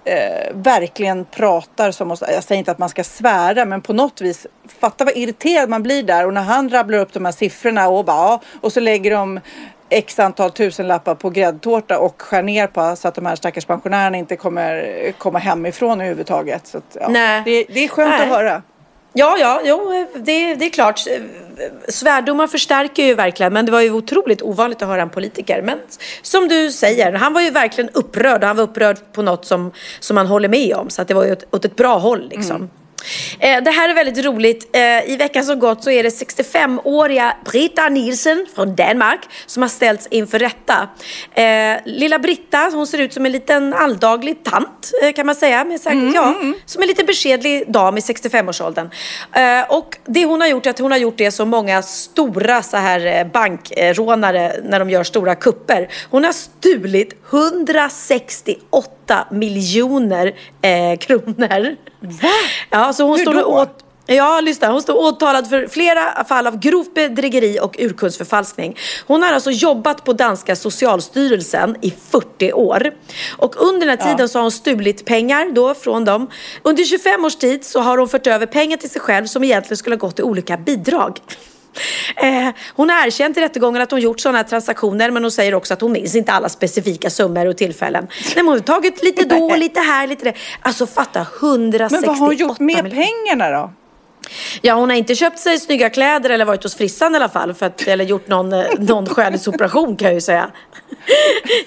eh, 0.06 0.54
verkligen 0.54 1.26
pratar 1.26 1.92
som 1.92 2.12
oss. 2.12 2.24
Jag 2.28 2.44
säger 2.44 2.60
inte 2.60 2.72
att 2.72 2.80
man 2.80 2.90
ska 2.90 3.04
svära 3.04 3.66
men 3.66 3.82
på 3.82 3.94
något 3.94 4.22
vis 4.22 4.48
fatta 4.80 5.06
vad 5.06 5.18
irriterad 5.18 5.70
man 5.70 5.84
blir 5.84 6.04
där 6.04 6.26
och 6.26 6.34
när 6.34 6.42
han 6.44 6.70
rabblar 6.70 6.98
upp 6.98 7.14
de 7.14 7.26
här 7.26 7.32
siffrorna 7.32 7.88
och 7.88 8.06
bara 8.06 8.18
ja, 8.18 8.42
och 8.62 8.74
så 8.74 8.80
lägger 8.80 9.12
de 9.12 9.40
x 9.90 10.20
antal 10.20 10.52
tusenlappar 10.52 11.16
på 11.16 11.30
gräddtårta 11.30 12.00
och 12.00 12.22
skär 12.22 12.44
ner 12.44 12.68
på 12.68 12.96
så 12.96 13.08
att 13.08 13.16
de 13.16 13.26
här 13.26 13.36
stackars 13.36 13.66
pensionärerna 13.66 14.18
inte 14.18 14.36
kommer 14.36 15.12
komma 15.18 15.40
hemifrån 15.40 16.02
överhuvudtaget. 16.02 16.68
Så 16.68 16.78
att, 16.78 16.98
ja, 17.02 17.08
Nej. 17.10 17.42
Det, 17.46 17.66
det 17.74 17.84
är 17.84 17.88
skönt 17.88 18.10
Nej. 18.10 18.22
att 18.22 18.28
höra. 18.28 18.62
Ja, 19.16 19.38
ja, 19.40 19.62
jo, 19.64 20.08
det, 20.16 20.56
det 20.56 20.66
är 20.66 20.70
klart. 20.70 21.00
Svärdomar 21.88 22.48
förstärker 22.48 23.04
ju 23.04 23.16
verkligen, 23.16 23.54
men 23.54 23.66
det 23.66 23.72
var 23.72 23.82
ju 23.82 23.92
otroligt 23.92 24.42
ovanligt 24.42 24.82
att 24.82 24.88
höra 24.88 25.02
en 25.02 25.10
politiker. 25.10 25.62
Men 25.62 25.80
som 26.22 26.48
du 26.48 26.72
säger, 26.72 27.14
han 27.14 27.34
var 27.34 27.42
ju 27.42 27.50
verkligen 27.50 27.90
upprörd 27.90 28.42
och 28.42 28.48
han 28.48 28.58
var 28.58 28.64
upprörd 28.64 28.98
på 29.14 29.22
något 29.22 29.46
som, 29.46 29.72
som 30.00 30.18
han 30.18 30.28
håller 30.28 30.50
med 30.50 30.76
om. 30.76 30.90
Så 30.90 31.02
att 31.02 31.08
det 31.08 31.14
var 31.14 31.26
ju 31.26 31.32
åt, 31.32 31.44
åt 31.52 31.66
ett 31.66 31.76
bra 31.76 31.98
håll 31.98 32.30
liksom. 32.30 32.70
Eh, 33.40 33.64
Det 33.64 33.72
här 33.72 33.90
är 33.90 33.94
väldigt 33.94 34.26
roligt. 34.26 34.70
Eh, 34.76 35.10
I 35.12 35.16
veckan 35.18 35.44
som 35.44 35.60
gått 35.60 35.84
så 35.84 35.92
är 35.92 36.04
det 36.04 36.10
65-åriga 36.10 37.34
Britta 37.46 37.90
Nielsen 37.90 38.46
från 38.56 38.76
Danmark 38.76 39.20
som 39.46 39.62
har 39.64 39.70
ställts 39.70 40.08
inför 40.12 40.40
rätta. 40.40 40.88
Eh, 41.34 41.78
Lilla 41.86 42.20
Britta, 42.20 42.70
hon 42.74 42.88
ser 42.88 42.98
ut 42.98 43.14
som 43.14 43.26
en 43.26 43.32
liten 43.32 43.74
alldaglig 43.74 44.44
tant 44.44 44.92
kan 45.16 45.26
man 45.26 45.36
säga. 45.36 45.64
Med 45.64 45.82
så 45.82 45.90
här, 45.90 46.12
ja, 46.16 46.36
Som 46.66 46.82
en 46.82 46.88
liten 46.88 47.06
beskedlig 47.06 47.72
dam 47.72 47.98
i 47.98 48.00
65-årsåldern. 48.02 48.90
Eh, 49.34 49.62
Och 49.70 49.98
det 50.06 50.26
hon 50.26 50.42
har 50.42 50.48
gjort 50.48 50.66
är 50.66 50.70
att 50.70 50.80
hon 50.80 50.92
har 50.92 50.98
gjort 50.98 51.18
det 51.18 51.32
som 51.32 51.50
många 51.50 51.82
stora 51.82 52.64
så 52.64 52.78
här 52.78 53.26
bankrånare 53.26 54.56
när 54.64 54.80
de 54.80 54.90
gör 54.90 55.04
stora 55.04 55.36
kupper. 55.36 55.90
Hon 56.10 56.24
har 56.24 56.32
stulit 56.34 57.14
168 57.32 58.90
miljoner 59.32 60.34
eh, 60.62 60.98
kronor. 61.00 61.76
Va? 62.00 62.30
Ja, 62.70 62.94
så 62.94 63.04
hon 63.04 63.18
Hur 63.18 63.26
står 63.26 63.34
då? 63.34 63.44
åt 63.44 63.84
Ja, 64.06 64.42
lyssna. 64.42 64.72
Hon 64.72 64.82
står 64.82 64.96
åtalad 64.96 65.50
för 65.50 65.68
flera 65.68 66.24
fall 66.24 66.48
av 66.48 66.60
grovt 66.60 66.94
bedrägeri 66.94 67.60
och 67.62 67.76
urkundsförfalskning. 67.80 68.78
Hon 69.08 69.24
har 69.24 69.34
alltså 69.34 69.52
jobbat 69.52 70.04
på 70.04 70.14
danska 70.14 70.56
socialstyrelsen 70.56 71.76
i 71.82 71.94
40 72.10 72.54
år. 72.54 72.92
Och 73.38 73.62
under 73.62 73.88
den 73.88 74.00
här 74.00 74.12
tiden 74.12 74.30
så 74.30 74.38
har 74.40 74.44
hon 74.44 74.52
stulit 74.52 75.06
pengar 75.06 75.52
då 75.52 75.74
från 75.74 76.06
dem. 76.06 76.28
Under 76.64 76.84
25 76.84 77.26
års 77.26 77.36
tid 77.36 77.66
så 77.66 77.80
har 77.80 77.98
hon 77.98 78.10
fört 78.10 78.28
över 78.28 78.46
pengar 78.46 78.78
till 78.78 78.90
sig 78.90 79.02
själv 79.02 79.26
som 79.26 79.44
egentligen 79.44 79.78
skulle 79.78 79.96
ha 79.96 80.00
gått 80.00 80.16
till 80.16 80.26
olika 80.26 80.58
bidrag. 80.58 81.20
Eh, 82.16 82.50
hon 82.76 82.90
har 82.90 83.08
erkänt 83.08 83.38
i 83.38 83.42
rättegången 83.42 83.82
att 83.82 83.92
hon 83.92 84.02
gjort 84.02 84.20
sådana 84.20 84.38
här 84.38 84.46
transaktioner 84.46 85.12
men 85.12 85.24
hon 85.24 85.32
säger 85.32 85.54
också 85.54 85.74
att 85.74 85.82
hon 85.82 85.92
minns 85.92 86.16
inte 86.16 86.32
alla 86.32 86.50
specifika 86.50 87.10
summor 87.10 87.46
och 87.46 87.58
tillfällen. 87.58 88.08
Nej, 88.26 88.34
men 88.36 88.46
hon 88.48 88.54
har 88.54 88.60
tagit 88.60 89.04
lite 89.04 89.26
då, 89.26 89.56
lite 89.56 89.80
här, 89.80 90.08
lite 90.08 90.26
det. 90.26 90.34
Alltså 90.62 90.88
fatta 90.88 91.28
168 91.40 92.02
Men 92.02 92.08
vad 92.10 92.18
har 92.18 92.26
hon 92.26 92.36
gjort 92.36 92.60
med 92.60 92.84
miljoner. 92.84 93.06
pengarna 93.06 93.50
då? 93.50 93.74
Ja, 94.62 94.74
hon 94.74 94.90
har 94.90 94.98
inte 94.98 95.16
köpt 95.16 95.40
sig 95.40 95.60
snygga 95.60 95.90
kläder 95.90 96.30
eller 96.30 96.46
varit 96.46 96.64
hos 96.64 96.76
frissan 96.76 97.14
i 97.14 97.16
alla 97.16 97.30
fall. 97.30 97.54
För 97.54 97.66
att, 97.66 97.82
eller 97.88 98.06
gjort 98.06 98.28
någon, 98.28 98.54
eh, 98.54 98.66
någon 98.80 99.06
skönhetsoperation 99.10 99.96
kan 99.96 100.06
jag 100.08 100.14
ju 100.16 100.22
säga. 100.22 100.50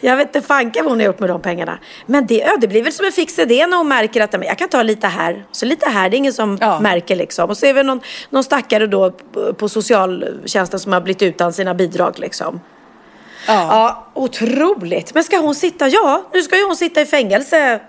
Jag 0.00 0.16
vet 0.16 0.36
inte 0.36 0.48
fanka 0.48 0.82
vad 0.82 0.92
hon 0.92 1.00
har 1.00 1.06
gjort 1.06 1.18
med 1.20 1.30
de 1.30 1.42
pengarna. 1.42 1.78
Men 2.06 2.26
det, 2.26 2.34
ja, 2.34 2.56
det 2.60 2.68
blir 2.68 2.82
väl 2.82 2.92
som 2.92 3.06
en 3.06 3.12
fix 3.12 3.38
idé 3.38 3.66
när 3.66 3.76
hon 3.76 3.88
märker 3.88 4.20
att 4.20 4.32
jag 4.44 4.58
kan 4.58 4.68
ta 4.68 4.82
lite 4.82 5.06
här. 5.06 5.44
Så 5.52 5.66
lite 5.66 5.88
här, 5.88 6.10
det 6.10 6.16
är 6.16 6.18
ingen 6.18 6.32
som 6.32 6.58
Ja. 6.60 6.80
märker 6.80 7.16
liksom. 7.16 7.50
Och 7.50 7.56
så 7.56 7.66
är 7.66 7.74
det 7.74 7.82
någon, 7.82 8.00
någon 8.30 8.44
stackare 8.44 8.86
då 8.86 9.10
på- 9.10 9.54
på 9.54 9.68
socialtjänsten 9.68 10.80
som 10.80 10.92
har 10.92 11.00
blivit 11.00 11.22
utan 11.22 11.52
sina 11.52 11.74
bidrag 11.74 12.18
liksom. 12.18 12.60
Ja. 13.46 13.52
Ja, 13.70 14.06
otroligt. 14.14 15.14
Men 15.14 15.24
ska 15.24 15.36
hon 15.38 15.54
sitta? 15.54 15.88
Ja, 15.88 16.22
nu 16.34 16.42
ska 16.42 16.56
ju 16.56 16.64
hon 16.66 16.76
sitta 16.76 17.00
i 17.00 17.06
fängelse. 17.06 17.80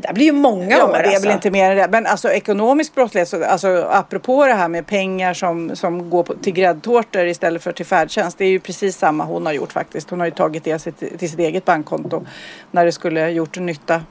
Det 0.00 0.08
där 0.08 0.14
blir 0.14 0.24
ju 0.26 0.32
många 0.32 0.76
Ja, 0.76 0.84
år 0.84 0.92
men 0.92 1.02
det 1.02 1.08
är 1.08 1.12
alltså. 1.12 1.28
väl 1.28 1.34
inte 1.34 1.50
mer 1.50 1.70
än 1.70 1.76
det. 1.76 1.88
Men 1.90 2.06
alltså 2.06 2.30
ekonomisk 2.30 2.94
brottslighet, 2.94 3.28
så- 3.28 3.44
alltså 3.44 3.86
apropå 3.90 4.46
det 4.46 4.52
här 4.54 4.68
med 4.68 4.86
pengar 4.86 5.34
som, 5.34 5.76
som 5.76 6.10
går 6.10 6.22
på, 6.22 6.34
till 6.34 6.52
gräddtårtor 6.52 7.26
istället 7.26 7.62
för 7.62 7.72
till 7.72 7.86
färdtjänst. 7.86 8.38
Det 8.38 8.44
är 8.44 8.48
ju 8.48 8.58
precis 8.60 8.96
samma 8.98 9.24
hon 9.24 9.46
har 9.46 9.52
gjort 9.52 9.72
faktiskt. 9.72 10.10
Hon 10.10 10.18
har 10.20 10.26
ju 10.26 10.32
tagit 10.32 10.64
det 10.64 10.78
till 11.18 11.28
sitt 11.30 11.38
eget 11.38 11.64
bankkonto 11.64 12.26
när 12.70 12.84
det 12.84 12.92
skulle 12.92 13.30
gjort 13.30 13.58
nytta. 13.58 14.02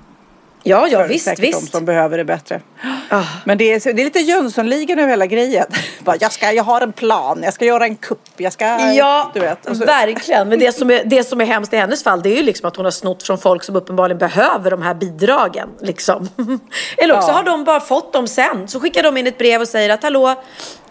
Ja, 0.64 0.88
ja 0.88 1.04
visst, 1.04 1.26
säkert 1.26 1.42
de 1.42 1.48
visst. 1.48 1.72
som 1.72 1.86
behöver 1.86 2.18
det 2.18 2.26
bättre. 2.26 2.62
Ah. 3.10 3.24
Men 3.46 3.58
det 3.58 3.74
är, 3.74 3.94
det 3.94 4.02
är 4.02 4.06
lite 4.06 4.20
Jönssonligan 4.20 5.00
över 5.00 5.10
hela 5.10 5.26
grejen. 5.26 5.66
Bara, 6.00 6.16
jag, 6.20 6.32
ska, 6.32 6.52
jag 6.52 6.64
har 6.64 6.82
en 6.82 6.94
plan, 6.94 7.40
jag 7.44 7.54
ska 7.54 7.66
göra 7.66 7.84
en 7.86 7.96
kupp, 7.96 8.20
jag 8.38 8.54
ska... 8.54 8.66
Ja, 8.94 9.32
du 9.34 9.40
vet. 9.40 9.58
Så- 9.64 9.74
verkligen. 9.86 10.50
Men 10.50 10.60
det 10.60 10.72
som, 10.72 10.92
är, 10.92 11.04
det 11.06 11.24
som 11.24 11.42
är 11.42 11.46
hemskt 11.46 11.74
i 11.74 11.78
hennes 11.78 12.04
fall 12.04 12.22
det 12.22 12.30
är 12.30 12.36
ju 12.38 12.44
liksom 12.44 12.68
att 12.68 12.76
hon 12.76 12.86
har 12.86 12.92
snott 12.92 13.24
från 13.24 13.38
folk 13.38 13.64
som 13.64 13.76
uppenbarligen 13.76 14.18
behöver 14.18 14.72
de 14.72 14.82
här 14.82 14.94
bidragen. 14.94 15.70
Liksom. 15.82 16.30
Eller 16.98 17.16
också 17.18 17.30
Ja. 17.30 17.34
har 17.34 17.44
de 17.44 17.64
bara 17.64 17.80
fått 17.80 18.14
dem 18.14 18.28
sen. 18.28 18.68
Så 18.68 18.80
skickar 18.80 19.04
de 19.04 19.18
in 19.18 19.28
ett 19.28 19.38
brev 19.38 19.62
och 19.62 19.68
säger 19.68 19.90
att 19.90 20.04
hallå, 20.04 20.36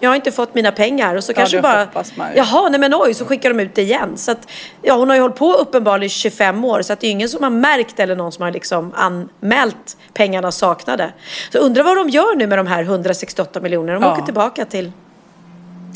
jag 0.00 0.10
har 0.10 0.16
inte 0.16 0.32
fått 0.32 0.54
mina 0.54 0.72
pengar. 0.72 1.14
Och 1.14 1.24
så 1.24 1.34
kanske 1.34 1.56
det 1.56 1.62
bara, 1.62 1.84
hoppas 1.84 2.16
man 2.16 2.30
ju. 2.30 2.36
jaha, 2.36 2.68
nej 2.68 2.80
men 2.80 2.94
oj, 2.94 3.14
så 3.14 3.24
skickar 3.24 3.50
de 3.50 3.60
ut 3.60 3.74
det 3.74 3.82
igen. 3.82 4.16
Så 4.16 4.30
att, 4.30 4.48
ja, 4.82 4.94
hon 4.94 5.08
har 5.08 5.16
ju 5.16 5.22
hållit 5.22 5.36
på 5.36 5.52
uppenbarligen 5.52 6.06
i 6.06 6.08
25 6.10 6.64
år. 6.64 6.82
Så 6.82 6.92
att 6.92 7.00
det 7.00 7.06
är 7.06 7.10
ingen 7.10 7.28
som 7.28 7.42
har 7.42 7.50
märkt 7.50 8.00
eller 8.00 8.16
någon 8.16 8.32
som 8.32 8.42
har 8.42 8.50
liksom 8.52 8.92
anmält 8.96 9.96
pengarna 10.12 10.52
saknade. 10.52 11.12
Så 11.52 11.58
undrar 11.58 11.82
vad 11.84 11.96
de 11.96 12.08
gör 12.08 12.36
nu 12.36 12.46
med 12.46 12.58
de 12.58 12.66
här 12.66 12.82
168 12.82 13.60
miljonerna. 13.60 13.98
De 14.00 14.06
Ja. 14.06 14.12
åker 14.12 14.22
tillbaka 14.22 14.64
till 14.64 14.92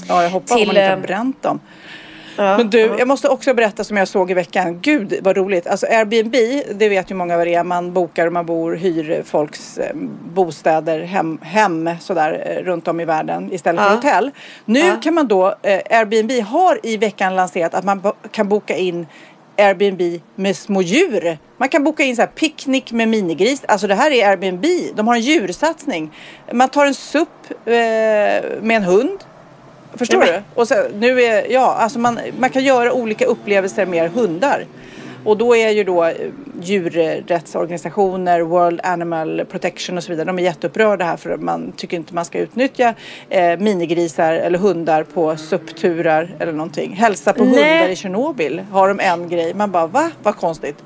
Ja, 0.08 0.22
jag 0.22 0.30
hoppas 0.30 0.50
till, 0.50 0.60
att 0.62 0.66
man 0.66 0.76
inte 0.76 0.88
har 0.90 0.96
eh, 0.96 1.02
bränt 1.02 1.42
dem. 1.42 1.60
Ja, 2.42 2.56
Men 2.56 2.70
du, 2.70 2.80
ja. 2.80 2.94
jag 2.98 3.08
måste 3.08 3.28
också 3.28 3.54
berätta 3.54 3.84
som 3.84 3.96
jag 3.96 4.08
såg 4.08 4.30
i 4.30 4.34
veckan. 4.34 4.80
Gud 4.80 5.14
vad 5.22 5.36
roligt. 5.36 5.66
Alltså 5.66 5.86
Airbnb, 5.86 6.34
det 6.74 6.88
vet 6.88 7.10
ju 7.10 7.14
många 7.14 7.36
vad 7.36 7.46
det 7.46 7.54
är. 7.54 7.64
Man 7.64 7.92
bokar 7.92 8.26
och 8.26 8.32
man 8.32 8.46
bor, 8.46 8.74
hyr 8.74 9.22
folks 9.26 9.78
eh, 9.78 9.94
bostäder, 10.34 11.00
hem, 11.00 11.38
hem 11.42 11.90
sådär 12.00 12.42
eh, 12.46 12.64
runt 12.64 12.88
om 12.88 13.00
i 13.00 13.04
världen 13.04 13.52
istället 13.52 13.80
för 13.82 13.88
Ja. 13.90 13.94
hotell. 13.94 14.30
Nu 14.64 14.82
kan 15.02 15.14
man 15.14 15.28
då, 15.28 15.46
eh, 15.62 15.80
Airbnb 15.98 16.30
har 16.46 16.80
i 16.82 16.96
veckan 16.96 17.36
lanserat 17.36 17.74
att 17.74 17.84
man 17.84 18.00
bo- 18.00 18.12
kan 18.30 18.48
boka 18.48 18.76
in 18.76 19.06
Airbnb 19.58 20.20
med 20.34 20.56
små 20.56 20.82
djur. 20.82 21.38
Man 21.56 21.68
kan 21.68 21.84
boka 21.84 22.02
in 22.02 22.16
så 22.16 22.22
här 22.22 22.26
picknick 22.28 22.92
med 22.92 23.08
minigris. 23.08 23.62
Alltså 23.68 23.86
det 23.86 23.94
här 23.94 24.10
är 24.10 24.28
Airbnb. 24.30 24.66
De 24.94 25.08
har 25.08 25.14
en 25.14 25.20
djursatsning. 25.20 26.10
Man 26.52 26.68
tar 26.68 26.86
en 26.86 26.94
supp 26.94 27.28
eh, 27.50 27.72
med 28.62 28.70
en 28.76 28.82
hund. 28.82 29.18
Förstår 29.94 30.20
du? 30.20 30.42
Och 30.54 30.68
så, 30.68 30.74
nu 30.98 31.22
är, 31.22 31.52
ja, 31.52 31.74
alltså 31.74 31.98
man, 31.98 32.18
man 32.38 32.50
kan 32.50 32.64
göra 32.64 32.92
olika 32.92 33.24
upplevelser 33.24 33.86
med 33.86 34.10
hundar. 34.10 34.66
Och 35.24 35.36
då 35.36 35.56
är 35.56 35.70
ju 35.70 35.84
då 35.84 36.04
eh, 36.04 36.14
djurrättsorganisationer, 36.62 38.40
World 38.40 38.80
Animal 38.82 39.44
Protection 39.50 39.96
och 39.96 40.04
så 40.04 40.12
vidare, 40.12 40.24
de 40.24 40.38
är 40.38 40.42
jätteupprörda 40.42 41.04
här 41.04 41.16
för 41.16 41.36
man 41.36 41.72
tycker 41.72 41.96
inte 41.96 42.14
man 42.14 42.24
ska 42.24 42.38
utnyttja 42.38 42.94
eh, 43.28 43.58
minigrisar 43.58 44.32
eller 44.32 44.58
hundar 44.58 45.02
på 45.02 45.36
suppturar 45.36 46.34
eller 46.38 46.52
någonting. 46.52 46.92
Hälsa 46.92 47.32
på 47.32 47.44
Nej. 47.44 47.78
hundar 47.78 47.88
i 47.88 47.96
Tjernobyl 47.96 48.62
har 48.70 48.88
de 48.88 49.00
en 49.00 49.28
grej. 49.28 49.54
Man 49.54 49.70
bara 49.70 49.86
va? 49.86 50.10
Vad 50.22 50.36
konstigt. 50.36 50.76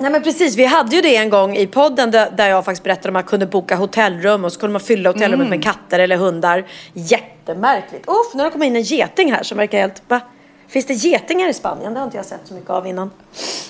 Nej 0.00 0.10
men 0.12 0.22
precis, 0.22 0.56
vi 0.56 0.64
hade 0.64 0.96
ju 0.96 1.02
det 1.02 1.16
en 1.16 1.30
gång 1.30 1.56
i 1.56 1.66
podden 1.66 2.10
där, 2.10 2.30
där 2.30 2.48
jag 2.48 2.64
faktiskt 2.64 2.82
berättade 2.84 3.08
om 3.08 3.16
att 3.16 3.24
man 3.24 3.28
kunde 3.30 3.46
boka 3.46 3.76
hotellrum 3.76 4.44
och 4.44 4.52
så 4.52 4.60
kunde 4.60 4.72
man 4.72 4.80
fylla 4.80 5.08
hotellrummet 5.08 5.46
Mm. 5.46 5.50
med 5.50 5.64
katter 5.64 5.98
eller 5.98 6.16
hundar. 6.16 6.64
Jättemärkligt. 6.92 8.08
Uff, 8.08 8.34
nu 8.34 8.38
har 8.38 8.44
det 8.44 8.52
kommit 8.52 8.66
in 8.66 8.76
en 8.76 8.82
geting 8.82 9.32
här 9.32 9.42
som 9.42 9.58
verkar 9.58 9.78
helt... 9.80 10.02
Va? 10.08 10.20
Finns 10.68 10.86
det 10.86 10.94
getingar 10.94 11.48
i 11.48 11.54
Spanien? 11.54 11.94
Det 11.94 12.00
har 12.00 12.04
inte 12.04 12.16
jag 12.16 12.26
sett 12.26 12.40
så 12.44 12.54
mycket 12.54 12.70
av 12.70 12.86
innan. 12.86 13.10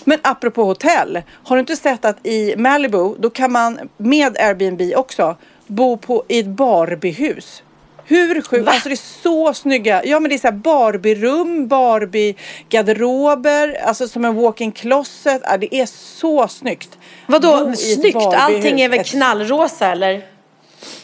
Men 0.05 0.19
apropå 0.23 0.65
hotell, 0.65 1.23
har 1.45 1.57
du 1.57 1.61
inte 1.61 1.77
sett 1.77 2.05
att 2.05 2.27
i 2.27 2.57
Malibu 2.57 3.15
då 3.19 3.31
kan 3.31 3.53
man 3.53 3.79
med 3.97 4.37
Airbnb 4.39 4.83
också 4.97 5.37
bo 5.67 5.97
på, 5.97 6.25
i 6.29 6.39
ett 6.41 6.47
Barbiehus? 6.47 7.63
Hur 8.11 8.43
sjukt? 8.43 8.69
Alltså 8.69 8.89
det 8.89 8.95
är 8.95 9.23
så 9.23 9.55
snygga. 9.55 10.03
Ja 10.05 10.21
men 10.21 10.29
det 10.29 10.35
är 10.37 10.39
så 10.39 10.47
här 10.47 10.55
Barbie-rum, 10.55 11.69
Barbie-garderober, 11.69 13.83
alltså 13.85 14.09
som 14.09 14.25
en 14.25 14.35
walk-in 14.37 14.73
closet. 14.73 15.43
Ja, 15.45 15.57
det 15.57 15.75
är 15.75 15.87
så 15.87 16.49
snyggt. 16.49 16.99
Vadå 17.27 17.73
snyggt? 17.77 18.17
Allting 18.17 18.81
är 18.81 18.89
väl 18.89 19.05
knallrosa 19.05 19.93
eller? 19.93 20.23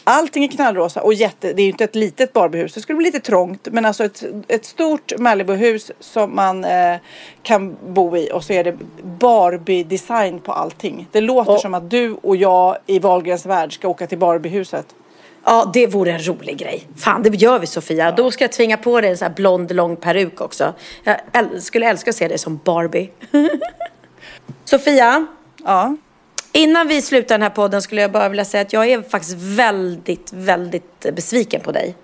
Allting 0.03 0.43
är 0.43 0.47
knallrosa 0.47 1.01
och 1.01 1.13
jätte, 1.13 1.53
det 1.53 1.61
är 1.61 1.63
ju 1.63 1.69
inte 1.71 1.83
ett 1.83 1.95
litet 1.95 2.33
Barbiehus. 2.33 2.73
Det 2.73 2.81
skulle 2.81 2.97
bli 2.97 3.05
lite 3.05 3.19
trångt. 3.19 3.67
Men 3.71 3.85
alltså 3.85 4.03
ett, 4.03 4.23
ett 4.47 4.65
stort 4.65 5.13
Malibuhus 5.17 5.91
som 5.99 6.35
man 6.35 6.65
eh, 6.65 6.95
kan 7.43 7.77
bo 7.87 8.17
i. 8.17 8.29
Och 8.33 8.43
så 8.43 8.53
är 8.53 8.63
det 8.63 8.75
Barbie-design 9.19 10.39
på 10.39 10.51
allting. 10.53 11.07
Det 11.11 11.21
låter 11.21 11.51
Och- 11.51 11.61
som 11.61 11.73
att 11.73 11.89
du 11.89 12.13
och 12.13 12.35
jag 12.35 12.77
i 12.85 12.99
Wahlgrens 12.99 13.45
värld 13.45 13.73
ska 13.73 13.87
åka 13.87 14.07
till 14.07 14.17
Barbiehuset. 14.17 14.85
Ja, 15.49 15.69
det 15.73 15.87
vore 15.87 16.11
en 16.11 16.27
rolig 16.27 16.57
grej. 16.57 16.87
Fan, 16.97 17.23
det 17.23 17.29
gör 17.29 17.59
vi 17.59 17.67
Sofia. 17.67 18.11
Då 18.11 18.31
ska 18.31 18.43
jag 18.43 18.51
tvinga 18.51 18.77
på 18.77 19.01
dig 19.01 19.09
en 19.09 19.17
sån 19.17 19.27
här 19.27 19.35
blond, 19.35 19.75
lång 19.75 19.95
peruk 19.95 20.41
också. 20.41 20.73
Jag 21.03 21.17
äl- 21.33 21.59
skulle 21.59 21.89
älska 21.89 22.09
att 22.09 22.15
se 22.15 22.27
dig 22.27 22.37
som 22.37 22.59
Barbie. 22.63 23.09
Sofia, 24.65 25.27
Ja. 25.63 25.95
innan 26.51 26.87
vi 26.87 27.01
slutar 27.01 27.35
den 27.35 27.41
här 27.41 27.49
podden 27.49 27.81
skulle 27.81 28.01
jag 28.01 28.11
bara 28.11 28.29
vilja 28.29 28.45
säga 28.45 28.61
att 28.61 28.73
jag 28.73 28.87
är 28.89 29.01
faktiskt 29.01 29.37
väldigt, 29.39 30.33
väldigt 30.33 30.99
besviken 31.13 31.61
på 31.61 31.71
dig. 31.71 31.95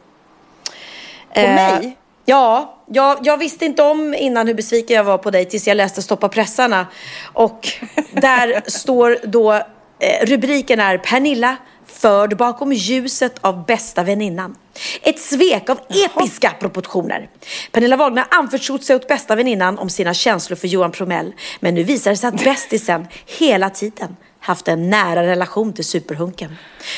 På 1.36 1.42
mig? 1.42 1.98
Ja, 2.26 2.78
jag, 2.88 3.18
jag 3.24 3.38
visste 3.38 3.66
inte 3.66 3.84
om 3.84 4.14
innan 4.14 4.48
hur 4.48 4.54
besviken 4.54 4.98
jag 4.98 5.04
var 5.04 5.18
på 5.18 5.32
dig 5.32 5.46
tills 5.46 5.68
jag 5.68 5.78
läste 5.78 6.02
Stoppa 6.02 6.30
pressarna. 6.30 6.88
Och 7.34 7.68
där 8.14 8.62
står 8.70 9.18
då, 9.24 9.54
eh, 9.54 10.26
rubriken 10.26 10.80
är 10.80 10.98
Pernilla 10.98 11.56
förd 11.88 12.38
bakom 12.38 12.74
ljuset 12.74 13.36
av 13.42 13.66
bästa 13.66 14.04
väninnan. 14.04 14.56
Ett 15.02 15.20
svek 15.20 15.70
av 15.70 15.80
episka 15.90 16.50
proportioner. 16.60 17.30
Pernilla 17.72 17.98
Wagner 17.98 18.26
anförtrott 18.32 18.84
sig 18.84 18.96
åt 18.96 19.08
bästa 19.08 19.36
väninnan 19.36 19.80
om 19.80 19.90
sina 19.90 20.14
känslor 20.14 20.56
för 20.56 20.68
Johan 20.68 20.92
Promell. 20.92 21.34
Men 21.60 21.76
nu 21.76 21.84
visar 21.84 22.12
det 22.12 22.18
sig 22.18 22.28
att 22.28 22.44
bästisen 22.44 23.08
hela 23.40 23.70
tiden 23.70 24.16
haft 24.40 24.68
en 24.68 24.90
nära 24.90 25.24
relation 25.24 25.74
till 25.74 25.86
superhunken. 25.86 26.56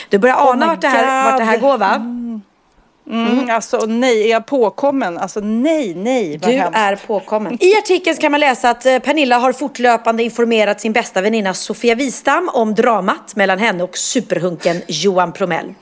Du 0.09 0.17
börjar 0.17 0.35
ana 0.35 0.65
Oh 0.65 0.69
vart, 0.69 0.81
det 0.81 0.87
här, 0.87 1.31
vart 1.31 1.39
det 1.39 1.45
här 1.45 1.57
går 1.57 1.77
va? 1.77 2.24
Mm, 3.09 3.49
Alltså 3.49 3.77
nej, 3.77 4.23
är 4.23 4.31
jag 4.31 4.45
påkommen? 4.45 5.17
Alltså 5.17 5.39
nej, 5.39 5.95
nej. 5.95 6.37
vad 6.41 6.49
Du 6.51 6.55
hemskt. 6.57 6.77
är 6.77 6.95
påkommen. 6.95 7.57
I 7.63 7.77
artikeln 7.77 8.17
kan 8.17 8.31
man 8.31 8.39
läsa 8.39 8.69
att 8.69 8.85
eh, 8.85 8.99
Pernilla 8.99 9.37
har 9.37 9.53
fortlöpande 9.53 10.23
informerat 10.23 10.81
sin 10.81 10.93
bästa 10.93 11.21
väninna 11.21 11.53
Sofia 11.53 11.95
Wistam 11.95 12.49
om 12.53 12.75
dramat 12.75 13.35
mellan 13.35 13.59
henne 13.59 13.83
och 13.83 13.97
superhunken 13.97 14.81
Johan 14.87 15.31
Promell. 15.33 15.73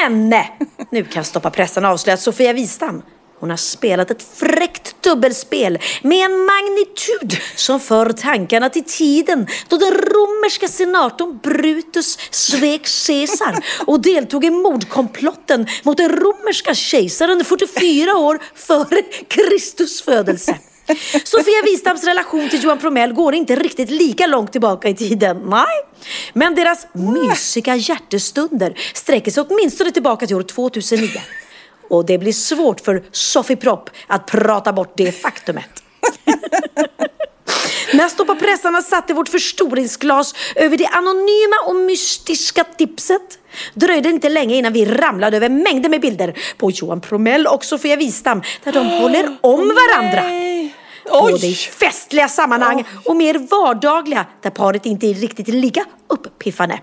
Men 0.00 0.32
eh, 0.32 0.44
nu 0.90 1.04
kan 1.04 1.24
Stoppa 1.24 1.50
pressen 1.50 1.84
avslöja 1.84 2.14
att 2.14 2.20
Sofia 2.20 2.52
Wistam 2.52 3.02
hon 3.40 3.50
har 3.50 3.56
spelat 3.56 4.10
ett 4.10 4.22
fräckt 4.22 4.79
dubbelspel 5.02 5.78
med 6.02 6.24
en 6.24 6.44
magnitud 6.44 7.36
som 7.56 7.80
för 7.80 8.12
tankarna 8.12 8.68
till 8.68 8.84
tiden 8.84 9.46
då 9.68 9.76
den 9.76 9.92
romerska 9.92 10.68
senatorn 10.68 11.38
Brutus 11.42 12.18
svek 12.30 12.82
Caesar 13.06 13.64
och 13.86 14.00
deltog 14.02 14.44
i 14.44 14.50
mordkomplotten 14.50 15.66
mot 15.82 15.96
den 15.96 16.08
romerska 16.08 16.74
kejsaren 16.74 17.44
44 17.44 18.16
år 18.16 18.38
före 18.54 19.02
Kristus 19.28 20.02
födelse. 20.02 20.58
Sofia 21.24 21.62
Wistams 21.64 22.04
relation 22.04 22.48
till 22.48 22.64
Johan 22.64 22.78
Promell 22.78 23.12
går 23.12 23.34
inte 23.34 23.56
riktigt 23.56 23.90
lika 23.90 24.26
långt 24.26 24.52
tillbaka 24.52 24.88
i 24.88 24.94
tiden, 24.94 25.42
nej. 25.46 25.66
Men 26.32 26.54
deras 26.54 26.86
mysiga 26.92 27.76
hjärtestunder 27.76 28.78
sträcker 28.94 29.30
sig 29.30 29.44
åtminstone 29.48 29.90
tillbaka 29.90 30.26
till 30.26 30.36
år 30.36 30.42
2009. 30.42 31.08
Och 31.90 32.06
det 32.06 32.18
blir 32.18 32.32
svårt 32.32 32.80
för 32.80 33.02
Sofie 33.12 33.56
Propp 33.56 33.90
att 34.06 34.26
prata 34.26 34.72
bort 34.72 34.92
det 34.96 35.12
faktumet. 35.12 35.82
När 37.92 38.08
Stoppa 38.08 38.34
pressarna 38.34 38.82
satte 38.82 39.14
vårt 39.14 39.28
förstoringsglas 39.28 40.34
över 40.56 40.76
det 40.76 40.86
anonyma 40.86 41.56
och 41.66 41.74
mystiska 41.74 42.64
tipset 42.64 43.38
dröjde 43.74 44.08
det 44.08 44.14
inte 44.14 44.28
länge 44.28 44.54
innan 44.54 44.72
vi 44.72 44.84
ramlade 44.84 45.36
över 45.36 45.48
mängder 45.48 45.88
med 45.88 46.00
bilder 46.00 46.38
på 46.56 46.70
Johan 46.70 47.00
Promell 47.00 47.46
och 47.46 47.64
Sofia 47.64 47.96
Wistam 47.96 48.42
där 48.64 48.72
de 48.72 48.86
håller 49.00 49.36
om 49.40 49.60
varandra. 49.60 50.22
Både 51.10 51.46
i 51.46 51.54
festliga 51.54 52.28
sammanhang 52.28 52.84
och 53.04 53.16
mer 53.16 53.38
vardagliga 53.38 54.26
där 54.42 54.50
paret 54.50 54.86
inte 54.86 55.06
är 55.06 55.14
riktigt 55.14 55.48
lika 55.48 55.84
uppiffande. 56.08 56.80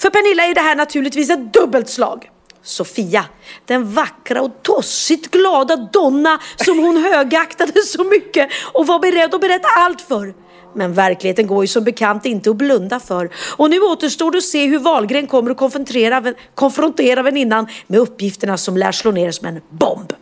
För 0.00 0.10
Pernilla 0.10 0.44
är 0.44 0.54
det 0.54 0.60
här 0.60 0.76
naturligtvis 0.76 1.30
ett 1.30 1.52
dubbelt 1.52 1.88
slag. 1.88 2.28
Sofia, 2.62 3.24
den 3.66 3.94
vackra 3.94 4.42
och 4.42 4.62
tossigt 4.62 5.30
glada 5.30 5.76
donna 5.76 6.40
som 6.56 6.78
hon 6.78 6.96
högaktade 6.96 7.80
så 7.82 8.04
mycket 8.04 8.48
och 8.72 8.86
var 8.86 8.98
beredd 8.98 9.34
att 9.34 9.40
berätta 9.40 9.68
allt 9.76 10.00
för. 10.00 10.34
Men 10.74 10.94
verkligheten 10.94 11.46
går 11.46 11.64
ju 11.64 11.68
som 11.68 11.84
bekant 11.84 12.26
inte 12.26 12.50
att 12.50 12.56
blunda 12.56 13.00
för. 13.00 13.30
Och 13.56 13.70
nu 13.70 13.80
återstår 13.80 14.30
det 14.30 14.38
att 14.38 14.44
se 14.44 14.66
hur 14.66 14.78
Wahlgren 14.78 15.26
kommer 15.26 15.50
att 15.50 15.56
konfrontera, 15.56 16.34
konfrontera 16.54 17.22
väninnan 17.22 17.66
med 17.86 18.00
uppgifterna 18.00 18.56
som 18.56 18.76
lär 18.76 18.92
slå 18.92 19.10
ner 19.10 19.30
som 19.30 19.46
en 19.46 19.60
bomb. 19.70 20.12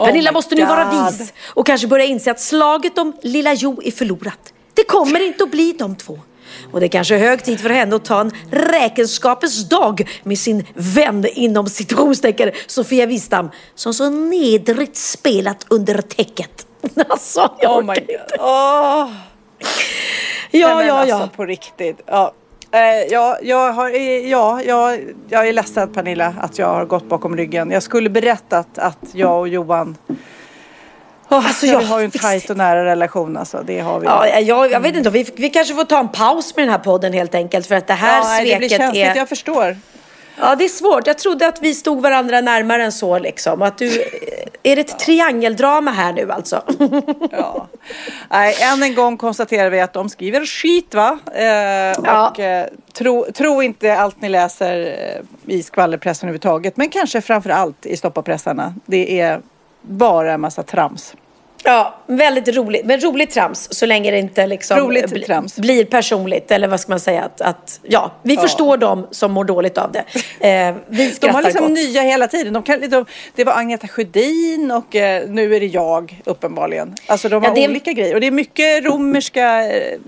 Oh 0.00 0.06
Pernilla 0.06 0.32
måste 0.32 0.54
nu 0.54 0.64
vara 0.64 0.84
God. 0.84 1.18
vis 1.18 1.32
och 1.46 1.66
kanske 1.66 1.86
börja 1.86 2.04
inse 2.04 2.30
att 2.30 2.40
slaget 2.40 2.98
om 2.98 3.12
lilla 3.22 3.54
Jo 3.54 3.80
är 3.84 3.90
förlorat. 3.90 4.52
Det 4.74 4.84
kommer 4.84 5.26
inte 5.26 5.44
att 5.44 5.50
bli 5.50 5.74
de 5.78 5.96
två. 5.96 6.18
Och 6.72 6.80
det 6.80 6.88
kanske 6.88 7.14
är 7.14 7.18
hög 7.18 7.44
tid 7.44 7.60
för 7.60 7.70
henne 7.70 7.96
att 7.96 8.04
ta 8.04 8.20
en 8.20 8.32
räkenskapens 8.50 9.68
dag 9.68 10.08
med 10.22 10.38
sin 10.38 10.66
vän 10.74 11.24
inom 11.32 11.66
citationstecken 11.66 12.50
Sofia 12.66 13.06
Wistam 13.06 13.50
som 13.74 13.94
så 13.94 14.10
nedrigt 14.10 14.96
spelat 14.96 15.66
under 15.68 16.00
täcket. 16.00 16.66
Alltså, 17.08 17.50
jag 17.60 17.72
Oh 17.72 17.78
orkar 17.78 18.00
inte. 18.00 18.36
Åh. 18.38 19.10
Ja, 20.50 20.76
men 20.76 20.86
ja, 20.86 20.94
alltså, 20.94 21.16
ja. 21.16 21.28
på 21.36 21.44
riktigt. 21.44 22.00
Ja. 22.06 22.32
Eh, 22.70 22.80
ja, 23.10 23.38
jag, 23.42 23.72
har, 23.72 23.90
eh, 23.90 24.30
ja 24.30 24.62
jag, 24.62 25.00
jag 25.28 25.48
är 25.48 25.52
ledsen 25.52 25.92
Pernilla 25.92 26.34
att 26.40 26.58
jag 26.58 26.66
har 26.66 26.84
gått 26.84 27.08
bakom 27.08 27.36
ryggen. 27.36 27.70
Jag 27.70 27.82
skulle 27.82 28.10
berättat 28.10 28.78
att 28.78 28.98
jag 29.12 29.40
och 29.40 29.48
Johan 29.48 29.96
Oh, 31.30 31.46
Alltså, 31.46 31.66
vi 31.66 31.72
jag 31.72 31.80
har 31.80 31.98
ju 31.98 32.04
en 32.04 32.10
tajt 32.10 32.50
och 32.50 32.56
nära 32.56 32.84
relation 32.84 33.36
alltså. 33.36 33.62
Det 33.66 33.80
har 33.80 34.00
vi. 34.00 34.06
Ja, 34.06 34.38
jag, 34.38 34.70
jag 34.70 34.80
vet 34.80 34.96
inte, 34.96 35.10
vi, 35.10 35.30
vi 35.36 35.50
kanske 35.50 35.74
får 35.74 35.84
ta 35.84 35.98
en 35.98 36.08
paus 36.08 36.56
med 36.56 36.62
den 36.62 36.70
här 36.72 36.78
podden 36.78 37.12
helt 37.12 37.34
enkelt 37.34 37.66
för 37.66 37.74
att 37.74 37.86
det 37.86 37.94
här 37.94 38.18
Ja, 38.18 38.24
nej, 38.24 38.50
det 38.50 38.58
blir 38.58 38.68
sveket 38.68 38.84
känsligt, 38.84 39.06
är... 39.06 39.16
jag 39.16 39.28
förstår. 39.28 39.76
Ja, 40.40 40.54
det 40.54 40.64
är 40.64 40.68
svårt. 40.68 41.06
Jag 41.06 41.18
trodde 41.18 41.46
att 41.46 41.62
vi 41.62 41.74
stod 41.74 42.02
varandra 42.02 42.40
närmare 42.40 42.84
än 42.84 42.92
så 42.92 43.18
liksom. 43.18 43.62
Att 43.62 43.78
du... 43.78 44.02
Är 44.62 44.76
det 44.76 44.80
ett 44.80 44.98
triangeldrama 44.98 45.90
här 45.90 46.12
nu 46.12 46.32
alltså? 46.32 46.62
Nej, 48.30 48.56
än 48.60 48.82
en 48.82 48.94
gång 48.94 49.16
konstaterar 49.16 49.70
vi 49.70 49.80
att 49.80 49.92
de 49.92 50.08
skriver 50.08 50.46
skit 50.46 50.94
va? 50.94 51.18
Eh, 51.34 51.44
Ja. 52.04 52.30
Och 52.30 52.40
eh, 52.40 52.66
tro, 52.92 53.26
tro 53.34 53.62
inte 53.62 53.96
allt 53.96 54.20
ni 54.20 54.28
läser 54.28 54.80
eh, 55.46 55.54
i 55.54 55.62
skvallerpressen 55.62 56.28
överhuvudtaget. 56.28 56.76
Men 56.76 56.88
kanske 56.88 57.20
framför 57.20 57.50
allt 57.50 57.86
i 57.86 57.96
stoppapressarna. 57.96 58.74
Det 58.86 59.20
är 59.20 59.40
bara 59.88 60.32
en 60.32 60.40
massa 60.40 60.62
trams. 60.62 61.14
Ja, 61.64 61.94
väldigt 62.06 62.56
roligt. 62.56 62.84
Men 62.86 63.00
roligt 63.00 63.30
trams 63.30 63.68
så 63.74 63.86
länge 63.86 64.10
det 64.10 64.18
inte 64.18 64.46
liksom 64.46 64.78
Roligt 64.78 65.26
trams. 65.26 65.56
blir 65.56 65.84
personligt. 65.84 66.50
Eller 66.50 66.68
vad 66.68 66.80
ska 66.80 66.92
man 66.92 67.00
säga? 67.00 67.22
Att, 67.22 67.40
att, 67.40 67.80
ja, 67.82 68.12
vi 68.22 68.34
Ja. 68.34 68.40
förstår 68.40 68.76
dem 68.76 69.06
som 69.10 69.32
mår 69.32 69.44
dåligt 69.44 69.78
av 69.78 69.92
det. 69.92 70.04
Eh, 70.48 70.74
vi 70.88 71.14
De 71.20 71.28
har 71.28 71.42
liksom 71.42 71.62
gott. 71.64 71.72
nya 71.72 72.02
hela 72.02 72.28
tiden. 72.28 72.52
De 72.52 72.62
kan, 72.62 72.80
de, 72.90 73.04
det 73.34 73.44
var 73.44 73.52
Agneta 73.58 73.88
Sjödin 73.88 74.70
och 74.70 74.96
eh, 74.96 75.28
nu 75.28 75.56
är 75.56 75.60
det 75.60 75.66
jag 75.66 76.20
uppenbarligen. 76.24 76.94
Alltså 77.06 77.28
de 77.28 77.42
har 77.42 77.50
Ja, 77.50 77.54
det 77.54 77.68
olika 77.68 77.92
grejer. 77.92 78.14
Och 78.14 78.20
det 78.20 78.26
är 78.26 78.30
mycket 78.30 78.84
romerska 78.84 79.62
eh, 79.72 79.98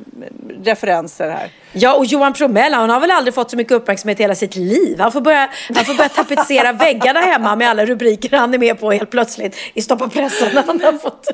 referenser 0.64 1.30
här. 1.30 1.48
Ja, 1.72 1.94
och 1.94 2.04
Johan 2.04 2.32
Promell, 2.32 2.72
han 2.74 2.90
har 2.90 3.00
väl 3.00 3.10
aldrig 3.10 3.34
fått 3.34 3.50
så 3.50 3.56
mycket 3.56 3.72
uppmärksamhet 3.72 4.20
i 4.20 4.22
hela 4.22 4.34
sitt 4.34 4.56
liv. 4.56 4.96
Han 5.00 5.12
får 5.12 5.20
börja, 5.20 5.50
han 5.74 5.84
får 5.84 5.94
börja 5.94 6.08
tapetsera 6.08 6.72
väggarna 6.72 7.20
hemma 7.20 7.56
med 7.56 7.70
alla 7.70 7.86
rubriker 7.86 8.36
han 8.36 8.54
är 8.54 8.58
med 8.58 8.80
på 8.80 8.90
helt 8.92 9.10
plötsligt 9.10 9.56
i 9.74 9.82
Stoppa 9.82 10.08
pressen. 10.08 10.48
Han, 10.66 10.80
har 10.80 10.92
fått, 10.92 11.26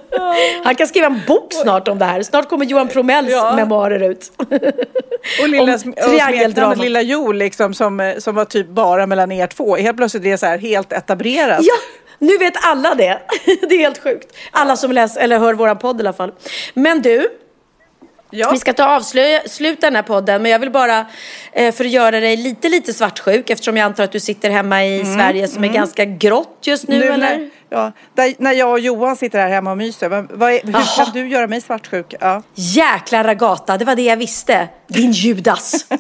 han 0.65 0.75
kan 0.75 0.87
skriva 0.87 1.07
en 1.07 1.21
bok 1.27 1.53
snart 1.53 1.89
om 1.89 1.99
det 1.99 2.05
här. 2.05 2.23
Snart 2.23 2.49
kommer 2.49 2.65
Johan 2.67 2.89
Promells 2.89 3.31
Ja. 3.31 3.53
memoarer 3.57 4.11
ut. 4.11 4.33
Och 5.43 5.49
lilla 5.49 5.75
Om 5.85 5.93
triangeldramat. 5.93 6.79
Lilla 6.79 7.03
Jo 7.03 7.33
liksom 7.33 7.75
som, 7.75 8.01
eh, 8.01 8.17
som 8.19 8.35
var 8.35 8.45
typ 8.45 8.69
bara 8.69 9.07
mellan 9.07 9.33
er 9.33 9.47
två. 9.47 9.77
Helt 9.77 9.97
plötsligt 9.97 10.25
är 10.25 10.31
det 10.31 10.39
så 10.39 10.47
här 10.47 10.59
helt 10.59 10.93
etablerat. 10.93 11.59
Ja, 11.63 11.75
nu 12.19 12.39
vet 12.39 12.55
alla 12.63 12.95
det. 12.95 13.19
Det 13.69 13.75
är 13.75 13.79
helt 13.79 14.03
sjukt. 14.03 14.37
Alla 14.51 14.77
som 14.77 14.93
läser 14.93 15.21
eller 15.21 15.39
hör 15.39 15.55
våran 15.55 15.79
podd 15.79 15.97
i 15.97 16.01
alla 16.01 16.13
fall. 16.13 16.33
Men 16.75 17.03
du, 17.03 17.29
Ja. 18.31 18.51
vi 18.53 18.59
ska 18.59 18.73
ta 18.73 18.85
avsluta 18.85 19.87
den 19.87 19.97
här 19.97 20.03
podden. 20.03 20.43
Men 20.43 20.51
jag 20.51 20.59
vill 20.59 20.71
bara, 20.71 21.07
eh, 21.53 21.75
för 21.75 21.85
att 21.85 21.91
göra 21.91 22.21
dig 22.21 22.37
lite, 22.37 22.69
lite 22.69 22.93
svartsjuk, 22.93 23.51
eftersom 23.51 23.77
jag 23.77 23.85
antar 23.85 24.05
att 24.05 24.13
du 24.13 24.21
sitter 24.21 24.51
hemma 24.51 24.87
i 24.87 25.05
Sverige 25.05 25.49
som 25.49 25.65
är 25.65 25.69
ganska 25.69 26.05
grått 26.05 26.59
just 26.63 26.89
nu, 26.89 27.03
eller? 27.05 27.17
när, 27.17 27.51
ja, 27.71 27.93
där, 28.15 28.35
när 28.39 28.53
jag 28.53 28.71
och 28.71 28.81
Johan 28.81 29.17
sitter 29.17 29.39
här 29.39 29.49
hemma 29.49 29.71
och 29.71 29.77
myser. 29.77 30.09
Vad, 30.09 30.33
vad 30.33 30.53
är, 30.53 30.61
hur 30.65 30.73
Jaha. 30.73 31.05
kan 31.05 31.13
du 31.13 31.29
göra 31.29 31.47
mig 31.47 31.61
svartsjuk? 31.61 32.15
Ja. 32.21 32.43
Jäkla 32.55 33.25
ragata, 33.25 33.79
det 33.79 33.85
var 33.85 33.97
det 33.97 34.03
jag 34.03 34.17
visste. 34.17 34.69
Din 34.87 35.13
Judas. 35.13 35.87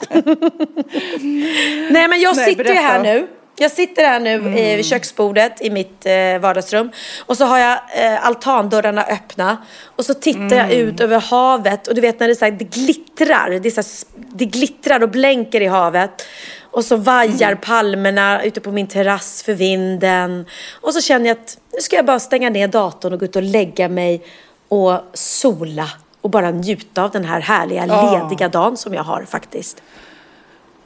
Nej 1.90 2.08
men 2.08 2.20
jag 2.20 2.36
Nej, 2.36 2.44
sitter 2.44 2.64
ju 2.64 2.80
här 2.80 3.02
nu. 3.02 3.26
Jag 3.58 3.70
sitter 3.70 4.04
här 4.04 4.20
nu 4.20 4.34
mm. 4.34 4.54
vid 4.54 4.86
köksbordet 4.86 5.62
i 5.62 5.70
mitt 5.70 6.06
eh, 6.06 6.38
vardagsrum 6.40 6.90
och 7.26 7.36
så 7.36 7.44
har 7.44 7.58
jag 7.58 7.78
eh, 7.94 8.26
altandörrarna 8.26 9.04
öppna 9.04 9.56
och 9.96 10.04
så 10.04 10.14
tittar 10.14 10.40
mm. 10.40 10.58
jag 10.58 10.72
ut 10.72 11.00
över 11.00 11.20
havet 11.20 11.86
och 11.86 11.94
du 11.94 12.00
vet 12.00 12.20
när 12.20 12.28
det, 12.28 12.34
så 12.34 12.44
här, 12.44 12.52
det 12.52 12.64
glittrar, 12.64 13.50
det, 13.50 13.70
så 13.70 13.80
här, 13.80 13.88
det 14.36 14.44
glittrar 14.44 15.02
och 15.02 15.08
blänker 15.08 15.60
i 15.60 15.66
havet. 15.66 16.26
Och 16.62 16.84
så 16.84 16.96
vajar 16.96 17.48
mm. 17.48 17.60
palmerna 17.60 18.42
ute 18.42 18.60
på 18.60 18.72
min 18.72 18.86
terrass 18.86 19.42
för 19.42 19.54
vinden. 19.54 20.46
Och 20.80 20.94
så 20.94 21.00
känner 21.00 21.26
jag 21.26 21.34
att 21.34 21.58
nu 21.72 21.80
ska 21.80 21.96
jag 21.96 22.06
bara 22.06 22.20
stänga 22.20 22.50
ner 22.50 22.68
datorn 22.68 23.12
och 23.12 23.18
gå 23.18 23.24
ut 23.24 23.36
och 23.36 23.42
lägga 23.42 23.88
mig 23.88 24.22
och 24.68 25.00
sola 25.12 25.88
och 26.20 26.30
bara 26.30 26.50
njuta 26.50 27.04
av 27.04 27.10
den 27.10 27.24
här 27.24 27.40
härliga 27.40 27.84
oh. 27.84 28.28
lediga 28.28 28.48
dagen 28.48 28.76
som 28.76 28.94
jag 28.94 29.02
har 29.02 29.24
faktiskt. 29.24 29.82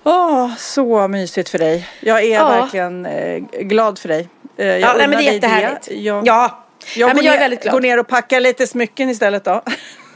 Oh, 0.05 0.56
så 0.56 1.09
mysigt 1.09 1.48
för 1.48 1.59
dig. 1.59 1.89
Jag 2.01 2.22
är 2.24 2.35
ja. 2.35 2.48
verkligen 2.48 3.06
eh, 3.06 3.39
glad 3.60 3.98
för 3.98 4.09
dig. 4.09 4.28
Eh, 4.56 4.66
jag 4.66 4.81
ja, 4.81 4.94
nej, 4.98 5.09
men 5.09 5.18
det 5.18 5.28
är 5.28 5.32
jättehärligt. 5.32 5.89
Det. 5.89 5.94
Jag, 5.94 6.27
ja, 6.27 6.64
jag, 6.97 7.06
nej, 7.06 7.14
går, 7.14 7.24
jag 7.24 7.35
är 7.35 7.39
väldigt 7.39 7.62
glad. 7.62 7.72
går 7.72 7.81
ner 7.81 7.98
och 7.98 8.09
packar 8.09 8.40
lite 8.40 8.66
smycken 8.66 9.10
istället 9.10 9.44
då. 9.44 9.62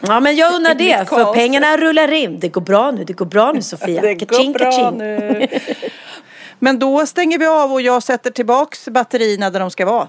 Ja, 0.00 0.20
men 0.20 0.36
jag 0.36 0.54
undrar 0.54 0.74
det. 0.98 1.08
För 1.08 1.34
pengarna 1.34 1.76
rullar 1.76 2.12
in. 2.12 2.40
Det 2.40 2.48
går 2.48 2.60
bra 2.60 2.90
nu. 2.90 3.04
Det 3.04 3.12
går 3.12 3.26
bra 3.26 3.52
nu, 3.52 3.62
Sofia. 3.62 4.00
det 4.00 4.14
går 4.14 4.26
kaching, 4.26 4.52
bra 4.52 4.70
kaching. 4.70 4.98
nu. 4.98 5.48
Men 6.58 6.78
då 6.78 7.06
stänger 7.06 7.38
vi 7.38 7.46
av 7.46 7.72
och 7.72 7.80
jag 7.80 8.02
sätter 8.02 8.30
tillbaks 8.30 8.88
batterierna 8.88 9.50
där 9.50 9.60
de 9.60 9.70
ska 9.70 9.86
vara. 9.86 10.08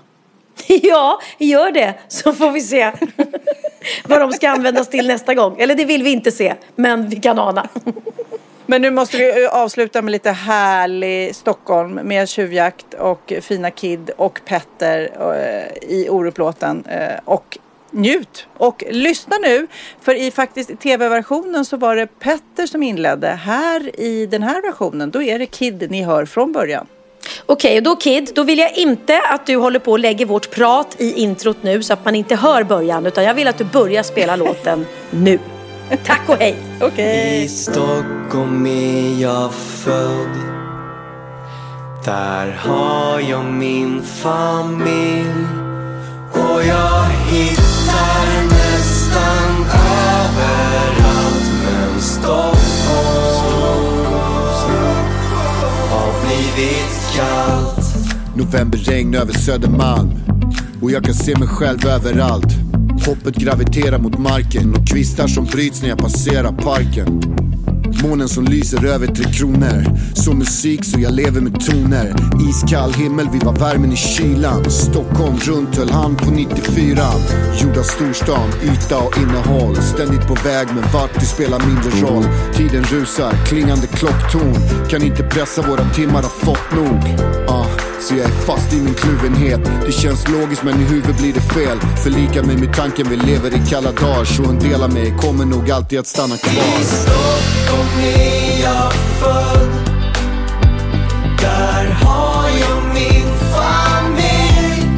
Ja, 0.67 1.21
gör 1.37 1.71
det. 1.71 1.93
Så 2.07 2.33
får 2.33 2.51
vi 2.51 2.61
se 2.61 2.91
vad 4.05 4.21
de 4.21 4.33
ska 4.33 4.49
användas 4.49 4.89
till 4.89 5.07
nästa 5.07 5.33
gång. 5.33 5.55
Eller 5.59 5.75
det 5.75 5.85
vill 5.85 6.03
vi 6.03 6.11
inte 6.11 6.31
se, 6.31 6.53
men 6.75 7.09
vi 7.09 7.15
kan 7.15 7.39
ana. 7.39 7.67
Men 8.65 8.81
nu 8.81 8.91
måste 8.91 9.17
vi 9.17 9.47
avsluta 9.47 10.01
med 10.01 10.11
lite 10.11 10.31
härlig 10.31 11.35
Stockholm 11.35 11.93
med 11.93 12.29
tjuvjakt 12.29 12.93
och 12.93 13.33
fina 13.41 13.71
Kid 13.71 14.11
och 14.17 14.41
Petter 14.45 15.09
eh, 15.19 15.89
i 15.89 16.09
Oruplåten. 16.09 16.85
Eh, 16.85 17.19
och 17.25 17.57
njut 17.91 18.47
och 18.57 18.83
lyssna 18.89 19.35
nu. 19.43 19.67
För 20.01 20.15
i 20.15 20.31
faktiskt 20.31 20.79
tv-versionen 20.79 21.65
så 21.65 21.77
var 21.77 21.95
det 21.95 22.07
Petter 22.07 22.65
som 22.67 22.83
inledde. 22.83 23.27
Här 23.27 23.99
i 23.99 24.25
den 24.25 24.43
här 24.43 24.61
versionen 24.61 25.11
då 25.11 25.23
är 25.23 25.39
det 25.39 25.45
Kid 25.45 25.91
ni 25.91 26.03
hör 26.03 26.25
från 26.25 26.51
början. 26.51 26.87
Okej, 27.45 27.71
okay, 27.71 27.81
då 27.81 27.95
Kid, 27.95 28.31
då 28.35 28.43
vill 28.43 28.59
jag 28.59 28.77
inte 28.77 29.21
att 29.21 29.45
du 29.45 29.55
håller 29.55 29.79
på 29.79 29.91
och 29.91 29.99
lägger 29.99 30.25
vårt 30.25 30.51
prat 30.51 30.95
i 30.97 31.13
introt 31.13 31.57
nu 31.61 31.83
så 31.83 31.93
att 31.93 32.05
man 32.05 32.15
inte 32.15 32.35
hör 32.35 32.63
början 32.63 33.05
utan 33.05 33.23
jag 33.23 33.33
vill 33.33 33.47
att 33.47 33.57
du 33.57 33.63
börjar 33.63 34.03
spela 34.03 34.35
låten 34.35 34.85
nu. 35.09 35.39
Tack 36.05 36.29
och 36.29 36.35
hej! 36.35 36.55
Okay. 36.81 37.43
I 37.43 37.47
Stockholm 37.47 38.65
är 38.65 39.21
jag 39.21 39.53
född 39.53 40.39
Där 42.05 42.51
har 42.51 43.19
jag 43.19 43.45
min 43.45 44.03
familj 44.03 45.45
Och 46.31 46.63
jag 46.65 47.05
hittar 47.31 48.43
nästan 48.43 49.65
överallt 50.13 51.51
Men 51.63 52.01
Stockholm 52.01 52.55
har 55.89 56.25
blivit 56.25 57.15
kallt 57.15 57.85
Novemberregn 58.35 59.15
över 59.15 59.33
Södermalm 59.33 60.11
och 60.81 60.91
jag 60.91 61.03
kan 61.03 61.13
se 61.13 61.37
mig 61.37 61.47
själv 61.47 61.85
överallt 61.87 62.65
Hoppet 63.05 63.35
graviterar 63.35 63.99
mot 63.99 64.19
marken 64.19 64.75
och 64.75 64.87
kvistar 64.87 65.27
som 65.27 65.45
bryts 65.45 65.81
när 65.81 65.89
jag 65.89 65.97
passerar 65.97 66.51
parken. 66.51 67.21
Månen 68.03 68.29
som 68.29 68.45
lyser 68.45 68.85
över 68.85 69.07
Tre 69.07 69.25
Kronor. 69.33 69.83
Så 70.13 70.33
musik 70.33 70.85
så 70.85 70.99
jag 70.99 71.13
lever 71.13 71.41
med 71.41 71.65
toner. 71.65 72.15
Iskall 72.49 72.93
himmel, 72.93 73.27
vi 73.33 73.39
var 73.39 73.53
värmen 73.53 73.91
i 73.91 73.95
kylan. 73.95 74.71
Stockholm 74.71 75.37
runt 75.37 75.77
höll 75.77 75.89
han 75.89 76.15
på 76.15 76.31
94. 76.31 76.97
Gjord 77.61 77.77
av 77.77 77.83
storstan, 77.83 78.49
yta 78.63 78.97
och 78.97 79.17
innehåll. 79.17 79.75
Ständigt 79.75 80.27
på 80.27 80.33
väg 80.33 80.67
men 80.67 80.83
vart 80.93 81.13
det 81.13 81.25
spelar 81.25 81.59
mindre 81.67 82.07
roll. 82.07 82.25
Tiden 82.55 82.83
rusar, 82.83 83.31
klingande 83.45 83.87
klockton. 83.87 84.55
Kan 84.89 85.03
inte 85.03 85.23
pressa, 85.23 85.61
våra 85.61 85.89
timmar 85.89 86.21
har 86.21 86.45
fått 86.45 86.75
nog. 86.75 87.03
Uh. 87.49 87.84
Så 87.99 88.15
jag 88.15 88.25
är 88.25 88.31
fast 88.31 88.73
i 88.73 88.81
min 88.81 88.93
kluvenhet. 88.93 89.59
Det 89.85 89.91
känns 89.91 90.27
logiskt 90.27 90.63
men 90.63 90.81
i 90.81 90.83
huvudet 90.83 91.17
blir 91.17 91.33
det 91.33 91.41
fel. 91.41 91.79
Förlika 92.03 92.43
mig 92.43 92.57
med 92.57 92.73
tanken 92.75 93.09
vi 93.09 93.15
lever 93.15 93.55
i 93.55 93.69
kalla 93.69 93.91
dagar. 93.91 94.25
Så 94.25 94.43
en 94.43 94.59
del 94.59 94.83
av 94.83 94.93
mig 94.93 95.13
kommer 95.17 95.45
nog 95.45 95.71
alltid 95.71 95.99
att 95.99 96.07
stanna 96.07 96.37
kvar. 96.37 96.81
I 96.81 96.83
Stockholm 96.83 97.99
är 98.15 98.61
jag 98.63 98.93
född 98.93 99.69
Där 101.41 101.91
har 101.91 102.49
jag 102.49 102.83
min 102.93 103.29
familj. 103.55 104.89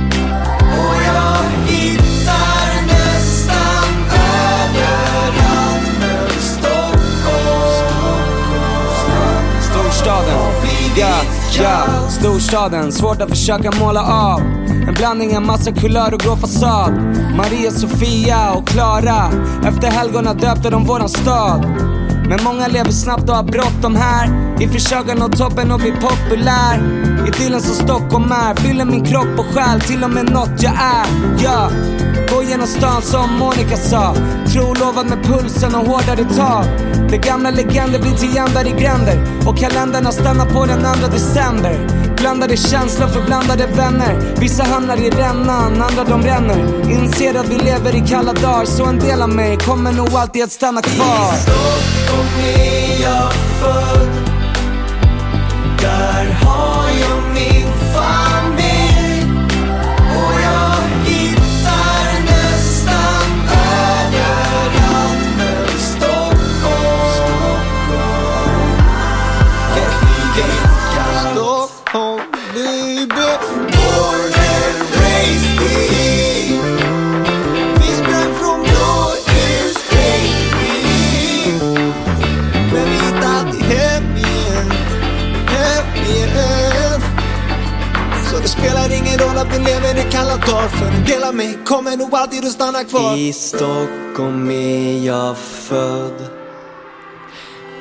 Och 0.78 0.96
jag 1.06 1.72
hittar 1.72 2.88
nästan 2.88 3.90
överallt. 4.44 5.88
Men 6.00 6.42
Stockholm. 6.42 6.98
Storstaden, 9.62 10.34
ja 10.98 11.47
Ja, 11.62 12.10
storstaden, 12.10 12.92
svårt 12.92 13.22
att 13.22 13.30
försöka 13.30 13.72
måla 13.80 14.02
av. 14.02 14.42
En 14.88 14.94
blandning 14.94 15.38
av 15.38 15.44
massa 15.44 15.72
kulör 15.72 16.14
och 16.14 16.20
grå 16.20 16.36
fasad. 16.36 16.94
Maria, 17.38 17.72
Sofia 17.72 18.52
och 18.52 18.68
Klara. 18.68 19.32
Efter 19.68 19.88
helgona 19.88 20.34
döpte 20.34 20.70
de 20.70 20.86
våran 20.86 21.10
stad. 21.10 21.66
Men 22.30 22.44
många 22.44 22.68
lever 22.68 22.92
snabbt 22.92 23.30
och 23.30 23.36
har 23.36 23.44
bråttom 23.44 23.96
här. 23.96 24.30
I 24.62 24.68
försök 24.68 25.10
att 25.10 25.18
nå 25.18 25.30
toppen 25.30 25.72
och 25.72 25.80
bli 25.80 25.92
populär. 25.92 27.04
Idyllen 27.28 27.62
som 27.62 27.76
Stockholm 27.76 28.32
är 28.32 28.56
Fyller 28.56 28.86
min 28.86 29.06
kropp 29.06 29.40
och 29.40 29.46
själ. 29.46 29.82
Till 29.82 30.04
och 30.04 30.10
med 30.10 30.32
något 30.32 30.64
jag 30.64 30.74
är. 30.74 31.06
Ja, 31.44 31.70
genom 32.50 32.68
stan 32.68 33.02
som 33.02 33.40
Monica 33.40 33.78
sa. 33.78 34.16
Trolovad 34.48 35.06
med 35.10 35.24
pulsen 35.24 35.76
och 35.76 35.86
hårdare 35.86 36.24
tag. 36.36 36.66
Det 37.10 37.18
gamla 37.18 37.52
legender 37.52 38.00
blir 38.00 38.12
till 38.12 38.36
jämnare 38.36 38.70
gränder. 38.70 39.48
Och 39.48 39.58
kalendrarna 39.58 40.12
stannar 40.12 40.46
på 40.46 40.66
den 40.66 40.86
andra 40.86 41.08
december. 41.08 41.88
Blandade 42.18 42.58
känslor 42.58 43.08
för 43.08 43.26
blandade 43.26 43.68
vänner. 43.68 44.36
Vissa 44.40 44.64
hamnar 44.64 44.98
i 44.98 45.10
rännan, 45.10 45.82
andra 45.82 46.04
de 46.04 46.22
ränner. 46.22 46.92
Inser 46.92 47.40
att 47.40 47.50
vi 47.50 47.58
lever 47.58 47.96
i 47.96 48.08
kalla 48.08 48.34
dagar 48.34 48.66
Så 48.66 48.86
en 48.86 49.00
del 49.00 49.22
av 49.22 49.30
mig 49.30 49.58
kommer 49.58 49.92
nog 49.92 50.10
alltid 50.10 50.44
att 50.44 50.52
stanna 50.52 50.82
kvar. 50.82 51.34
I 51.34 51.40
Stockholm 51.40 52.28
är 52.46 53.04
jag 53.04 53.34
född 53.34 54.27
alltid 92.28 92.46
att 92.46 92.52
stanna 92.52 92.84
kvar. 92.84 93.18
I 93.18 93.34
Stockholm 93.34 94.52
är 94.52 95.06
jag 95.06 95.38
född. 95.38 96.30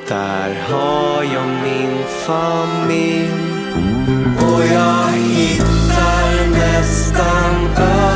Där 0.08 0.54
har 0.70 1.22
jag 1.22 1.46
min 1.46 2.04
familj. 2.26 3.30
Och 4.40 4.62
jag 4.74 5.12
hittar 5.12 6.50
nästan 6.50 7.66
överallt 7.76 8.15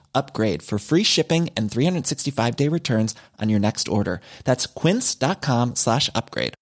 upgrade 0.15 0.63
for 0.63 0.79
free 0.79 1.03
shipping 1.03 1.49
and 1.55 1.71
365 1.71 2.55
day 2.55 2.67
returns 2.67 3.13
on 3.39 3.49
your 3.49 3.59
next 3.59 3.87
order. 3.87 4.21
That's 4.45 4.65
quince.com 4.65 5.75
slash 5.75 6.09
upgrade. 6.15 6.53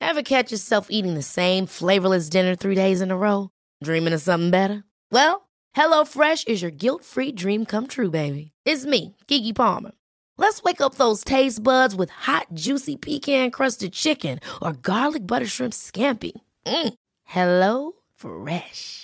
Ever 0.00 0.22
catch 0.22 0.52
yourself 0.52 0.88
eating 0.90 1.14
the 1.14 1.22
same 1.22 1.66
flavorless 1.66 2.28
dinner 2.28 2.54
three 2.54 2.74
days 2.74 3.00
in 3.00 3.10
a 3.10 3.16
row? 3.16 3.48
Dreaming 3.82 4.12
of 4.12 4.20
something 4.20 4.50
better? 4.50 4.84
Well, 5.10 5.48
HelloFresh 5.74 6.46
is 6.46 6.60
your 6.60 6.70
guilt-free 6.70 7.32
dream 7.32 7.64
come 7.64 7.86
true, 7.86 8.10
baby. 8.10 8.52
It's 8.64 8.84
me, 8.84 9.16
Kiki 9.28 9.52
Palmer. 9.52 9.92
Let's 10.36 10.62
wake 10.62 10.80
up 10.80 10.96
those 10.96 11.24
taste 11.24 11.62
buds 11.62 11.94
with 11.94 12.10
hot, 12.10 12.48
juicy 12.54 12.96
pecan-crusted 12.96 13.92
chicken 13.92 14.40
or 14.60 14.72
garlic 14.72 15.26
butter 15.26 15.46
shrimp 15.46 15.72
scampi. 15.72 16.32
Mm. 16.66 16.94
Hello 17.24 17.92
Fresh. 18.16 19.03